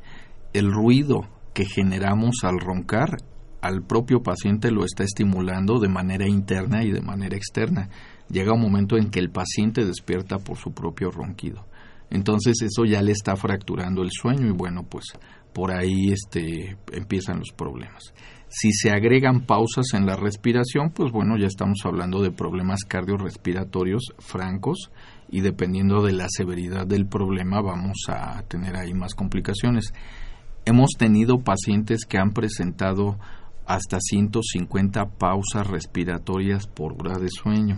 El 0.54 0.72
ruido 0.72 1.28
que 1.54 1.66
generamos 1.66 2.44
al 2.44 2.60
roncar 2.60 3.18
al 3.62 3.82
propio 3.82 4.22
paciente 4.22 4.70
lo 4.70 4.86
está 4.86 5.04
estimulando 5.04 5.80
de 5.80 5.90
manera 5.90 6.28
interna 6.28 6.84
y 6.84 6.92
de 6.92 7.02
manera 7.02 7.36
externa. 7.36 7.90
Llega 8.30 8.54
un 8.54 8.62
momento 8.62 8.98
en 8.98 9.10
que 9.10 9.20
el 9.20 9.32
paciente 9.32 9.86
despierta 9.86 10.38
por 10.38 10.58
su 10.58 10.72
propio 10.72 11.10
ronquido. 11.10 11.66
Entonces 12.12 12.62
eso 12.62 12.86
ya 12.86 13.02
le 13.02 13.12
está 13.12 13.36
fracturando 13.36 14.04
el 14.04 14.12
sueño 14.12 14.48
y 14.48 14.52
bueno, 14.52 14.84
pues 14.84 15.06
por 15.52 15.72
ahí 15.72 16.12
este, 16.12 16.78
empiezan 16.92 17.40
los 17.40 17.52
problemas. 17.56 18.14
Si 18.58 18.72
se 18.72 18.90
agregan 18.92 19.42
pausas 19.42 19.88
en 19.96 20.06
la 20.06 20.16
respiración, 20.16 20.92
pues 20.92 21.12
bueno, 21.12 21.36
ya 21.38 21.46
estamos 21.46 21.80
hablando 21.84 22.22
de 22.22 22.32
problemas 22.32 22.86
cardiorrespiratorios 22.88 24.14
francos 24.20 24.92
y 25.30 25.42
dependiendo 25.42 26.02
de 26.02 26.14
la 26.14 26.28
severidad 26.30 26.88
del 26.88 27.06
problema 27.06 27.60
vamos 27.62 27.98
a 28.08 28.42
tener 28.44 28.78
ahí 28.78 28.94
más 28.94 29.14
complicaciones. 29.14 29.94
Hemos 30.64 30.92
tenido 30.98 31.40
pacientes 31.40 32.06
que 32.06 32.18
han 32.18 32.32
presentado 32.32 33.20
hasta 33.66 34.00
150 34.00 35.04
pausas 35.18 35.68
respiratorias 35.68 36.66
por 36.66 36.94
hora 36.94 37.20
de 37.20 37.28
sueño. 37.28 37.76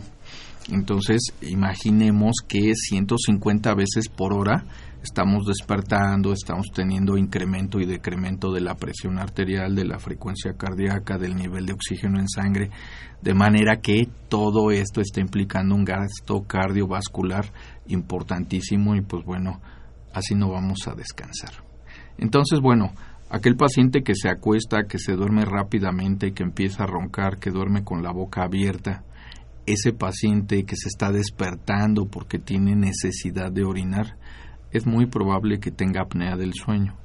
Entonces, 0.70 1.34
imaginemos 1.42 2.36
que 2.48 2.76
150 2.76 3.74
veces 3.74 4.10
por 4.10 4.32
hora 4.32 4.64
estamos 5.08 5.46
despertando, 5.46 6.34
estamos 6.34 6.68
teniendo 6.74 7.18
incremento 7.18 7.80
y 7.80 7.86
decremento 7.86 8.52
de 8.52 8.62
la 8.62 8.76
presión 8.76 9.20
arterial, 9.20 9.74
de 9.74 9.86
la 9.86 10.00
frecuencia 10.00 10.54
cardíaca, 10.54 11.18
del 11.18 11.36
nivel 11.36 11.66
de 11.66 11.74
oxígeno 11.74 12.20
en 12.20 12.28
sangre, 12.28 12.70
de 13.22 13.34
manera 13.34 13.78
que 13.78 14.08
todo 14.28 14.72
esto 14.72 15.02
está 15.02 15.22
implicando 15.22 15.76
un 15.76 15.86
gasto 15.86 16.44
cardiovascular 16.44 17.46
importantísimo 17.88 18.96
y 18.96 19.02
pues 19.02 19.24
bueno, 19.26 19.62
así 20.14 20.36
no 20.36 20.50
vamos 20.52 20.80
a 20.88 20.94
descansar. 20.94 21.64
Entonces, 22.18 22.60
bueno, 22.60 22.92
aquel 23.30 23.56
paciente 23.56 24.04
que 24.04 24.14
se 24.16 24.30
acuesta, 24.30 24.84
que 24.90 25.00
se 25.00 25.14
duerme 25.14 25.46
rápidamente, 25.46 26.34
que 26.34 26.44
empieza 26.44 26.84
a 26.84 26.88
roncar, 26.88 27.40
que 27.40 27.52
duerme 27.52 27.84
con 27.84 28.04
la 28.04 28.12
boca 28.12 28.44
abierta, 28.44 29.04
ese 29.66 29.94
paciente 29.94 30.64
que 30.64 30.76
se 30.76 30.90
está 30.90 31.12
despertando 31.12 32.06
porque 32.06 32.40
tiene 32.40 32.76
necesidad 32.76 33.52
de 33.52 33.64
orinar, 33.64 34.18
es 34.78 34.86
muy 34.86 35.06
probable 35.06 35.60
que 35.60 35.72
tenga 35.72 36.02
apnea 36.02 36.36
del 36.36 36.54
sueño. 36.54 36.96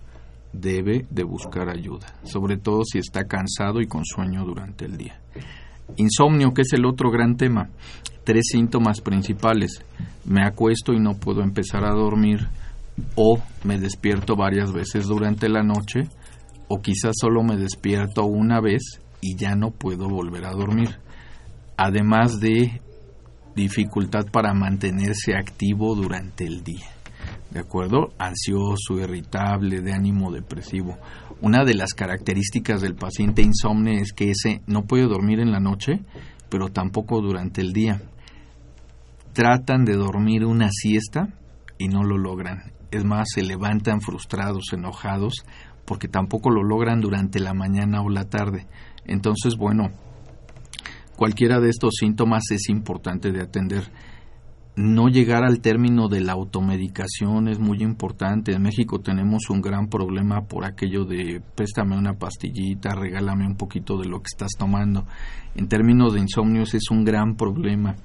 Debe 0.52 1.06
de 1.10 1.24
buscar 1.24 1.68
ayuda, 1.68 2.06
sobre 2.24 2.58
todo 2.58 2.82
si 2.84 2.98
está 2.98 3.24
cansado 3.24 3.80
y 3.80 3.86
con 3.86 4.04
sueño 4.04 4.44
durante 4.44 4.84
el 4.84 4.96
día. 4.96 5.18
Insomnio, 5.96 6.52
que 6.52 6.62
es 6.62 6.72
el 6.74 6.84
otro 6.84 7.10
gran 7.10 7.36
tema. 7.36 7.68
Tres 8.24 8.44
síntomas 8.52 9.00
principales. 9.00 9.84
Me 10.24 10.44
acuesto 10.44 10.92
y 10.92 11.00
no 11.00 11.14
puedo 11.14 11.42
empezar 11.42 11.84
a 11.84 11.94
dormir 11.94 12.48
o 13.16 13.38
me 13.64 13.78
despierto 13.78 14.36
varias 14.36 14.72
veces 14.72 15.06
durante 15.06 15.48
la 15.48 15.62
noche 15.62 16.02
o 16.68 16.80
quizás 16.80 17.14
solo 17.20 17.42
me 17.42 17.56
despierto 17.56 18.24
una 18.24 18.60
vez 18.60 19.00
y 19.20 19.36
ya 19.36 19.54
no 19.54 19.70
puedo 19.70 20.08
volver 20.08 20.44
a 20.44 20.52
dormir. 20.52 20.98
Además 21.76 22.40
de 22.40 22.80
dificultad 23.54 24.26
para 24.30 24.54
mantenerse 24.54 25.34
activo 25.34 25.94
durante 25.94 26.44
el 26.44 26.62
día. 26.62 27.01
¿De 27.52 27.60
acuerdo? 27.60 28.12
Ansioso, 28.18 28.98
irritable, 28.98 29.82
de 29.82 29.92
ánimo 29.92 30.32
depresivo. 30.32 30.96
Una 31.40 31.64
de 31.64 31.74
las 31.74 31.92
características 31.92 32.80
del 32.80 32.94
paciente 32.94 33.42
insomne 33.42 34.00
es 34.00 34.12
que 34.12 34.30
ese 34.30 34.62
no 34.66 34.84
puede 34.84 35.04
dormir 35.04 35.38
en 35.40 35.52
la 35.52 35.60
noche, 35.60 36.00
pero 36.48 36.68
tampoco 36.68 37.20
durante 37.20 37.60
el 37.60 37.72
día. 37.72 38.00
Tratan 39.34 39.84
de 39.84 39.94
dormir 39.94 40.44
una 40.44 40.70
siesta 40.70 41.28
y 41.78 41.88
no 41.88 42.02
lo 42.04 42.16
logran. 42.16 42.72
Es 42.90 43.04
más, 43.04 43.28
se 43.34 43.42
levantan 43.42 44.00
frustrados, 44.00 44.72
enojados, 44.72 45.44
porque 45.84 46.08
tampoco 46.08 46.50
lo 46.50 46.62
logran 46.62 47.00
durante 47.00 47.38
la 47.38 47.54
mañana 47.54 48.02
o 48.02 48.08
la 48.08 48.24
tarde. 48.24 48.66
Entonces, 49.04 49.56
bueno, 49.56 49.90
cualquiera 51.16 51.60
de 51.60 51.70
estos 51.70 51.94
síntomas 51.98 52.44
es 52.50 52.68
importante 52.68 53.30
de 53.30 53.42
atender 53.42 53.90
no 54.74 55.08
llegar 55.08 55.44
al 55.44 55.60
término 55.60 56.08
de 56.08 56.22
la 56.22 56.32
automedicación 56.32 57.48
es 57.48 57.58
muy 57.58 57.82
importante. 57.82 58.52
En 58.52 58.62
México 58.62 59.00
tenemos 59.00 59.50
un 59.50 59.60
gran 59.60 59.88
problema 59.88 60.46
por 60.46 60.64
aquello 60.64 61.04
de 61.04 61.42
préstame 61.54 61.98
una 61.98 62.14
pastillita, 62.14 62.94
regálame 62.94 63.46
un 63.46 63.56
poquito 63.56 63.98
de 63.98 64.08
lo 64.08 64.20
que 64.20 64.28
estás 64.32 64.52
tomando. 64.58 65.06
En 65.54 65.68
términos 65.68 66.14
de 66.14 66.20
insomnios 66.20 66.72
es 66.72 66.90
un 66.90 67.04
gran 67.04 67.36
problema. 67.36 67.96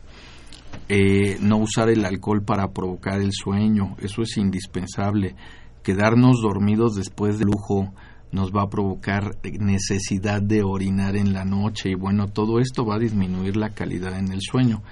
Eh, 0.90 1.38
no 1.40 1.58
usar 1.58 1.90
el 1.90 2.04
alcohol 2.04 2.44
para 2.44 2.72
provocar 2.74 3.22
el 3.22 3.32
sueño, 3.32 3.96
eso 4.00 4.22
es 4.24 4.38
indispensable. 4.38 5.36
Quedarnos 5.84 6.42
dormidos 6.42 6.96
después 6.96 7.40
del 7.40 7.48
lujo 7.48 7.94
nos 8.34 8.52
va 8.52 8.64
a 8.64 8.70
provocar 8.70 9.38
necesidad 9.58 10.42
de 10.42 10.64
orinar 10.64 11.16
en 11.16 11.32
la 11.32 11.46
noche 11.46 11.92
y 11.92 11.96
bueno, 11.96 12.28
todo 12.28 12.60
esto 12.60 12.86
va 12.86 12.96
a 12.96 13.00
disminuir 13.00 13.56
la 13.56 13.70
calidad 13.70 14.20
en 14.20 14.34
el 14.34 14.42
sueño 14.42 14.84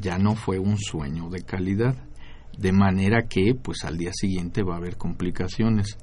ya 0.00 0.18
no 0.18 0.34
fue 0.34 0.58
un 0.58 0.78
sueño 0.78 1.28
de 1.30 1.42
calidad, 1.42 1.96
de 2.56 2.72
manera 2.72 3.26
que 3.28 3.54
pues 3.54 3.84
al 3.84 3.96
día 3.96 4.10
siguiente 4.12 4.62
va 4.62 4.74
a 4.74 4.78
haber 4.78 4.96
complicaciones. 4.96 5.98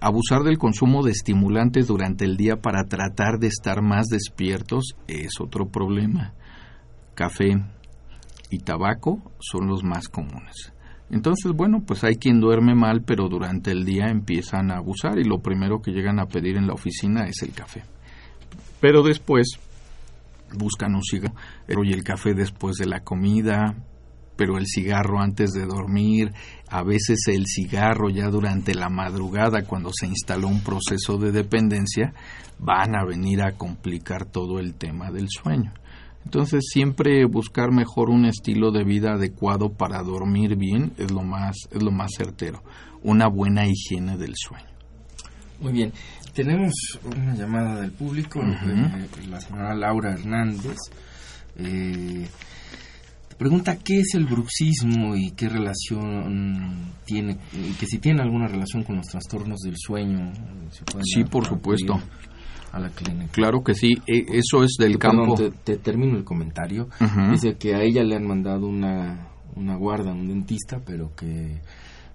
Abusar 0.00 0.42
del 0.42 0.58
consumo 0.58 1.04
de 1.04 1.12
estimulantes 1.12 1.86
durante 1.86 2.24
el 2.24 2.36
día 2.36 2.56
para 2.56 2.84
tratar 2.84 3.38
de 3.38 3.46
estar 3.46 3.82
más 3.82 4.06
despiertos 4.08 4.96
es 5.06 5.40
otro 5.40 5.68
problema. 5.68 6.34
Café 7.14 7.62
y 8.50 8.58
tabaco 8.58 9.32
son 9.38 9.68
los 9.68 9.84
más 9.84 10.08
comunes. 10.08 10.72
Entonces, 11.10 11.52
bueno, 11.52 11.82
pues 11.86 12.02
hay 12.04 12.16
quien 12.16 12.40
duerme 12.40 12.74
mal, 12.74 13.02
pero 13.02 13.28
durante 13.28 13.70
el 13.70 13.84
día 13.84 14.06
empiezan 14.06 14.70
a 14.70 14.78
abusar 14.78 15.18
y 15.18 15.24
lo 15.24 15.40
primero 15.40 15.80
que 15.80 15.92
llegan 15.92 16.18
a 16.18 16.26
pedir 16.26 16.56
en 16.56 16.66
la 16.66 16.72
oficina 16.72 17.26
es 17.26 17.42
el 17.42 17.52
café. 17.52 17.82
Pero 18.80 19.02
después 19.02 19.60
buscan 20.56 20.94
un 20.94 21.02
cigarro 21.02 21.84
y 21.84 21.92
el 21.92 22.04
café 22.04 22.34
después 22.34 22.76
de 22.76 22.86
la 22.86 23.00
comida, 23.00 23.74
pero 24.36 24.58
el 24.58 24.66
cigarro 24.66 25.20
antes 25.20 25.52
de 25.52 25.66
dormir, 25.66 26.32
a 26.68 26.82
veces 26.82 27.20
el 27.28 27.46
cigarro 27.46 28.08
ya 28.10 28.28
durante 28.28 28.74
la 28.74 28.88
madrugada 28.88 29.64
cuando 29.64 29.90
se 29.92 30.06
instaló 30.06 30.48
un 30.48 30.62
proceso 30.62 31.18
de 31.18 31.32
dependencia, 31.32 32.12
van 32.58 32.96
a 32.96 33.04
venir 33.04 33.42
a 33.42 33.52
complicar 33.52 34.24
todo 34.24 34.58
el 34.58 34.74
tema 34.74 35.10
del 35.10 35.28
sueño. 35.28 35.72
Entonces 36.24 36.64
siempre 36.72 37.24
buscar 37.26 37.72
mejor 37.72 38.08
un 38.08 38.26
estilo 38.26 38.70
de 38.70 38.84
vida 38.84 39.14
adecuado 39.14 39.70
para 39.70 40.02
dormir 40.02 40.56
bien 40.56 40.92
es 40.98 41.10
lo 41.10 41.22
más 41.22 41.56
es 41.70 41.82
lo 41.82 41.90
más 41.90 42.12
certero, 42.16 42.62
una 43.02 43.28
buena 43.28 43.66
higiene 43.66 44.16
del 44.16 44.34
sueño. 44.36 44.72
Muy 45.60 45.72
bien. 45.72 45.92
Tenemos 46.34 46.72
una 47.04 47.34
llamada 47.34 47.80
del 47.80 47.92
público, 47.92 48.40
eh, 48.42 49.08
la 49.28 49.40
señora 49.40 49.74
Laura 49.74 50.12
Hernández. 50.12 50.78
Eh, 51.56 52.26
pregunta 53.36 53.76
qué 53.76 54.00
es 54.00 54.14
el 54.14 54.24
bruxismo 54.24 55.14
y 55.14 55.32
qué 55.32 55.50
relación 55.50 56.92
tiene, 57.04 57.36
que 57.78 57.86
si 57.86 57.98
tiene 57.98 58.22
alguna 58.22 58.46
relación 58.46 58.82
con 58.82 58.96
los 58.96 59.06
trastornos 59.06 59.60
del 59.60 59.74
sueño. 59.76 60.32
sí, 61.02 61.24
por 61.24 61.46
supuesto. 61.46 62.00
A 62.72 62.78
la 62.78 62.88
clínica. 62.88 63.30
Claro 63.32 63.62
que 63.62 63.74
sí, 63.74 63.92
e, 64.06 64.24
eso 64.38 64.64
es 64.64 64.76
del 64.78 64.98
campo. 64.98 65.34
te, 65.34 65.76
termino 65.76 66.16
el 66.16 66.24
comentario. 66.24 66.88
Dice 67.30 67.56
que 67.58 67.74
a 67.74 67.82
ella 67.82 68.02
le 68.02 68.16
han 68.16 68.26
mandado 68.26 68.66
una, 68.66 69.28
una 69.54 69.76
guarda, 69.76 70.12
un 70.12 70.26
dentista, 70.26 70.80
pero 70.82 71.14
que 71.14 71.60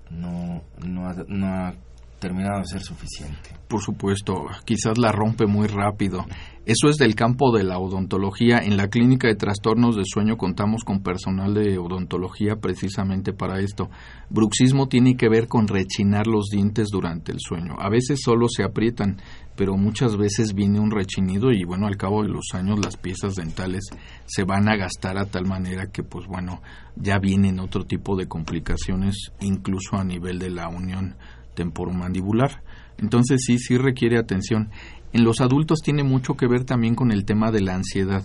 no, 0.10 0.64
no, 0.84 1.14
no 1.28 1.48
ha 1.48 1.74
terminado 2.20 2.60
de 2.60 2.66
ser 2.66 2.82
suficiente. 2.82 3.58
Por 3.68 3.82
supuesto, 3.82 4.46
quizás 4.66 4.98
la 4.98 5.12
rompe 5.12 5.46
muy 5.46 5.68
rápido. 5.68 6.26
Eso 6.66 6.90
es 6.90 6.98
del 6.98 7.16
campo 7.16 7.56
de 7.56 7.64
la 7.64 7.80
odontología. 7.80 8.58
En 8.58 8.76
la 8.78 8.90
clínica 8.90 9.28
de 9.28 9.36
trastornos 9.36 9.96
de 9.96 10.04
sueño 10.06 10.38
contamos 10.38 10.84
con 10.84 11.02
personal 11.02 11.54
de 11.54 11.78
odontología 11.78 12.58
precisamente 12.58 13.34
para 13.34 13.60
esto. 13.60 13.90
Bruxismo 14.30 14.88
tiene 14.88 15.16
que 15.16 15.30
ver 15.30 15.48
con 15.48 15.68
rechinar 15.68 16.28
los 16.28 16.48
dientes 16.50 16.88
durante 16.90 17.32
el 17.32 17.40
sueño. 17.40 17.76
A 17.80 17.90
veces 17.90 18.22
solo 18.22 18.48
se 18.50 18.64
aprietan, 18.64 19.18
pero 19.56 19.78
muchas 19.78 20.18
veces 20.18 20.54
viene 20.54 20.80
un 20.80 20.92
rechinido 20.92 21.52
y 21.52 21.64
bueno, 21.64 21.88
al 21.88 21.98
cabo 21.98 22.24
de 22.24 22.30
los 22.30 22.48
años 22.54 22.80
las 22.84 22.98
piezas 22.98 23.36
dentales 23.36 23.86
se 24.26 24.44
van 24.44 24.70
a 24.70 24.76
gastar 24.76 25.18
a 25.18 25.26
tal 25.26 25.46
manera 25.46 25.88
que 25.88 26.04
pues 26.04 26.28
bueno, 26.28 26.62
ya 26.96 27.18
vienen 27.18 27.60
otro 27.60 27.86
tipo 27.86 28.16
de 28.16 28.28
complicaciones 28.28 29.32
incluso 29.40 29.96
a 29.96 30.04
nivel 30.04 30.38
de 30.38 30.50
la 30.50 30.68
unión 30.68 31.16
temporomandibular. 31.58 32.64
Entonces 32.98 33.42
sí, 33.44 33.58
sí 33.58 33.78
requiere 33.78 34.20
atención. 34.20 34.70
En 35.12 35.24
los 35.24 35.42
adultos 35.42 35.80
tiene 35.84 36.04
mucho 36.04 36.36
que 36.36 36.48
ver 36.48 36.64
también 36.64 36.94
con 36.94 37.12
el 37.12 37.26
tema 37.26 37.52
de 37.52 37.62
la 37.62 37.74
ansiedad 37.74 38.24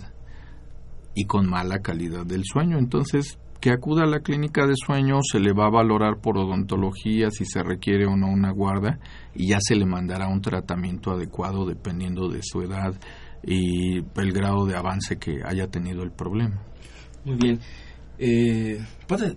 y 1.15 1.25
con 1.25 1.49
mala 1.49 1.79
calidad 1.79 2.25
del 2.25 2.43
sueño. 2.45 2.77
Entonces, 2.77 3.39
que 3.59 3.71
acuda 3.71 4.03
a 4.03 4.07
la 4.07 4.19
clínica 4.19 4.67
de 4.67 4.75
sueño, 4.75 5.19
se 5.23 5.39
le 5.39 5.53
va 5.53 5.65
a 5.65 5.71
valorar 5.71 6.19
por 6.21 6.37
odontología 6.37 7.31
si 7.31 7.45
se 7.45 7.63
requiere 7.63 8.05
o 8.05 8.15
no 8.15 8.27
una 8.27 8.51
guarda 8.51 8.99
y 9.33 9.49
ya 9.49 9.57
se 9.59 9.75
le 9.75 9.85
mandará 9.85 10.27
un 10.27 10.41
tratamiento 10.41 11.11
adecuado 11.11 11.65
dependiendo 11.65 12.29
de 12.29 12.41
su 12.43 12.61
edad 12.61 12.93
y 13.41 13.97
el 13.97 14.31
grado 14.31 14.65
de 14.65 14.75
avance 14.75 15.17
que 15.17 15.39
haya 15.45 15.67
tenido 15.67 16.03
el 16.03 16.11
problema. 16.11 16.61
Muy 17.25 17.37
bien. 17.37 17.59
Eh, 18.19 18.79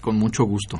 Con 0.00 0.18
mucho 0.18 0.44
gusto. 0.44 0.78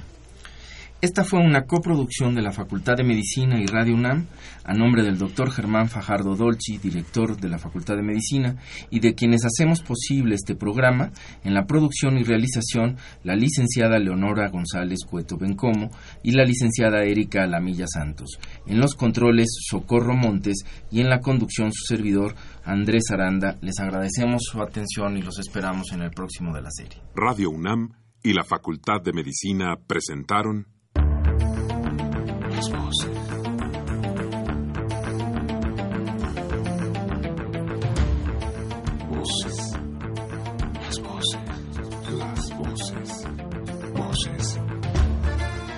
Esta 1.03 1.25
fue 1.25 1.41
una 1.41 1.67
coproducción 1.67 2.35
de 2.35 2.41
la 2.41 2.53
Facultad 2.53 2.97
de 2.97 3.05
Medicina 3.05 3.61
y 3.61 3.67
Radio 3.67 3.95
UNAM 3.95 4.29
a 4.65 4.73
nombre 4.73 5.03
del 5.03 5.19
doctor 5.19 5.51
Germán 5.51 5.91
Fajardo 5.91 6.35
Dolci, 6.37 6.79
director 6.79 7.37
de 7.37 7.51
la 7.51 7.59
Facultad 7.59 7.97
de 7.97 8.03
Medicina, 8.03 8.57
y 8.89 9.01
de 9.01 9.15
quienes 9.15 9.45
hacemos 9.45 9.83
posible 9.83 10.35
este 10.35 10.55
programa, 10.55 11.13
en 11.45 11.53
la 11.53 11.67
producción 11.67 12.17
y 12.17 12.25
realización 12.25 12.97
la 13.25 13.37
licenciada 13.37 13.99
Leonora 13.99 14.49
González 14.49 15.01
Cueto 15.09 15.37
Bencomo 15.37 15.91
y 16.23 16.33
la 16.33 16.45
licenciada 16.45 17.05
Erika 17.05 17.47
Lamilla 17.47 17.87
Santos, 17.87 18.39
en 18.67 18.81
los 18.81 18.95
controles 18.95 19.49
Socorro 19.69 20.17
Montes 20.17 20.65
y 20.91 21.01
en 21.01 21.11
la 21.11 21.21
conducción 21.21 21.73
su 21.75 21.95
servidor 21.95 22.35
Andrés 22.65 23.11
Aranda. 23.13 23.57
Les 23.61 23.79
agradecemos 23.81 24.45
su 24.51 24.63
atención 24.63 25.19
y 25.19 25.23
los 25.23 25.39
esperamos 25.39 25.93
en 25.93 26.01
el 26.01 26.11
próximo 26.11 26.55
de 26.55 26.63
la 26.63 26.71
serie. 26.71 27.03
Radio 27.15 27.51
UNAM 27.51 27.93
y 28.23 28.33
la 28.33 28.45
Facultad 28.45 29.03
de 29.05 29.13
Medicina 29.13 29.77
presentaron 29.87 30.76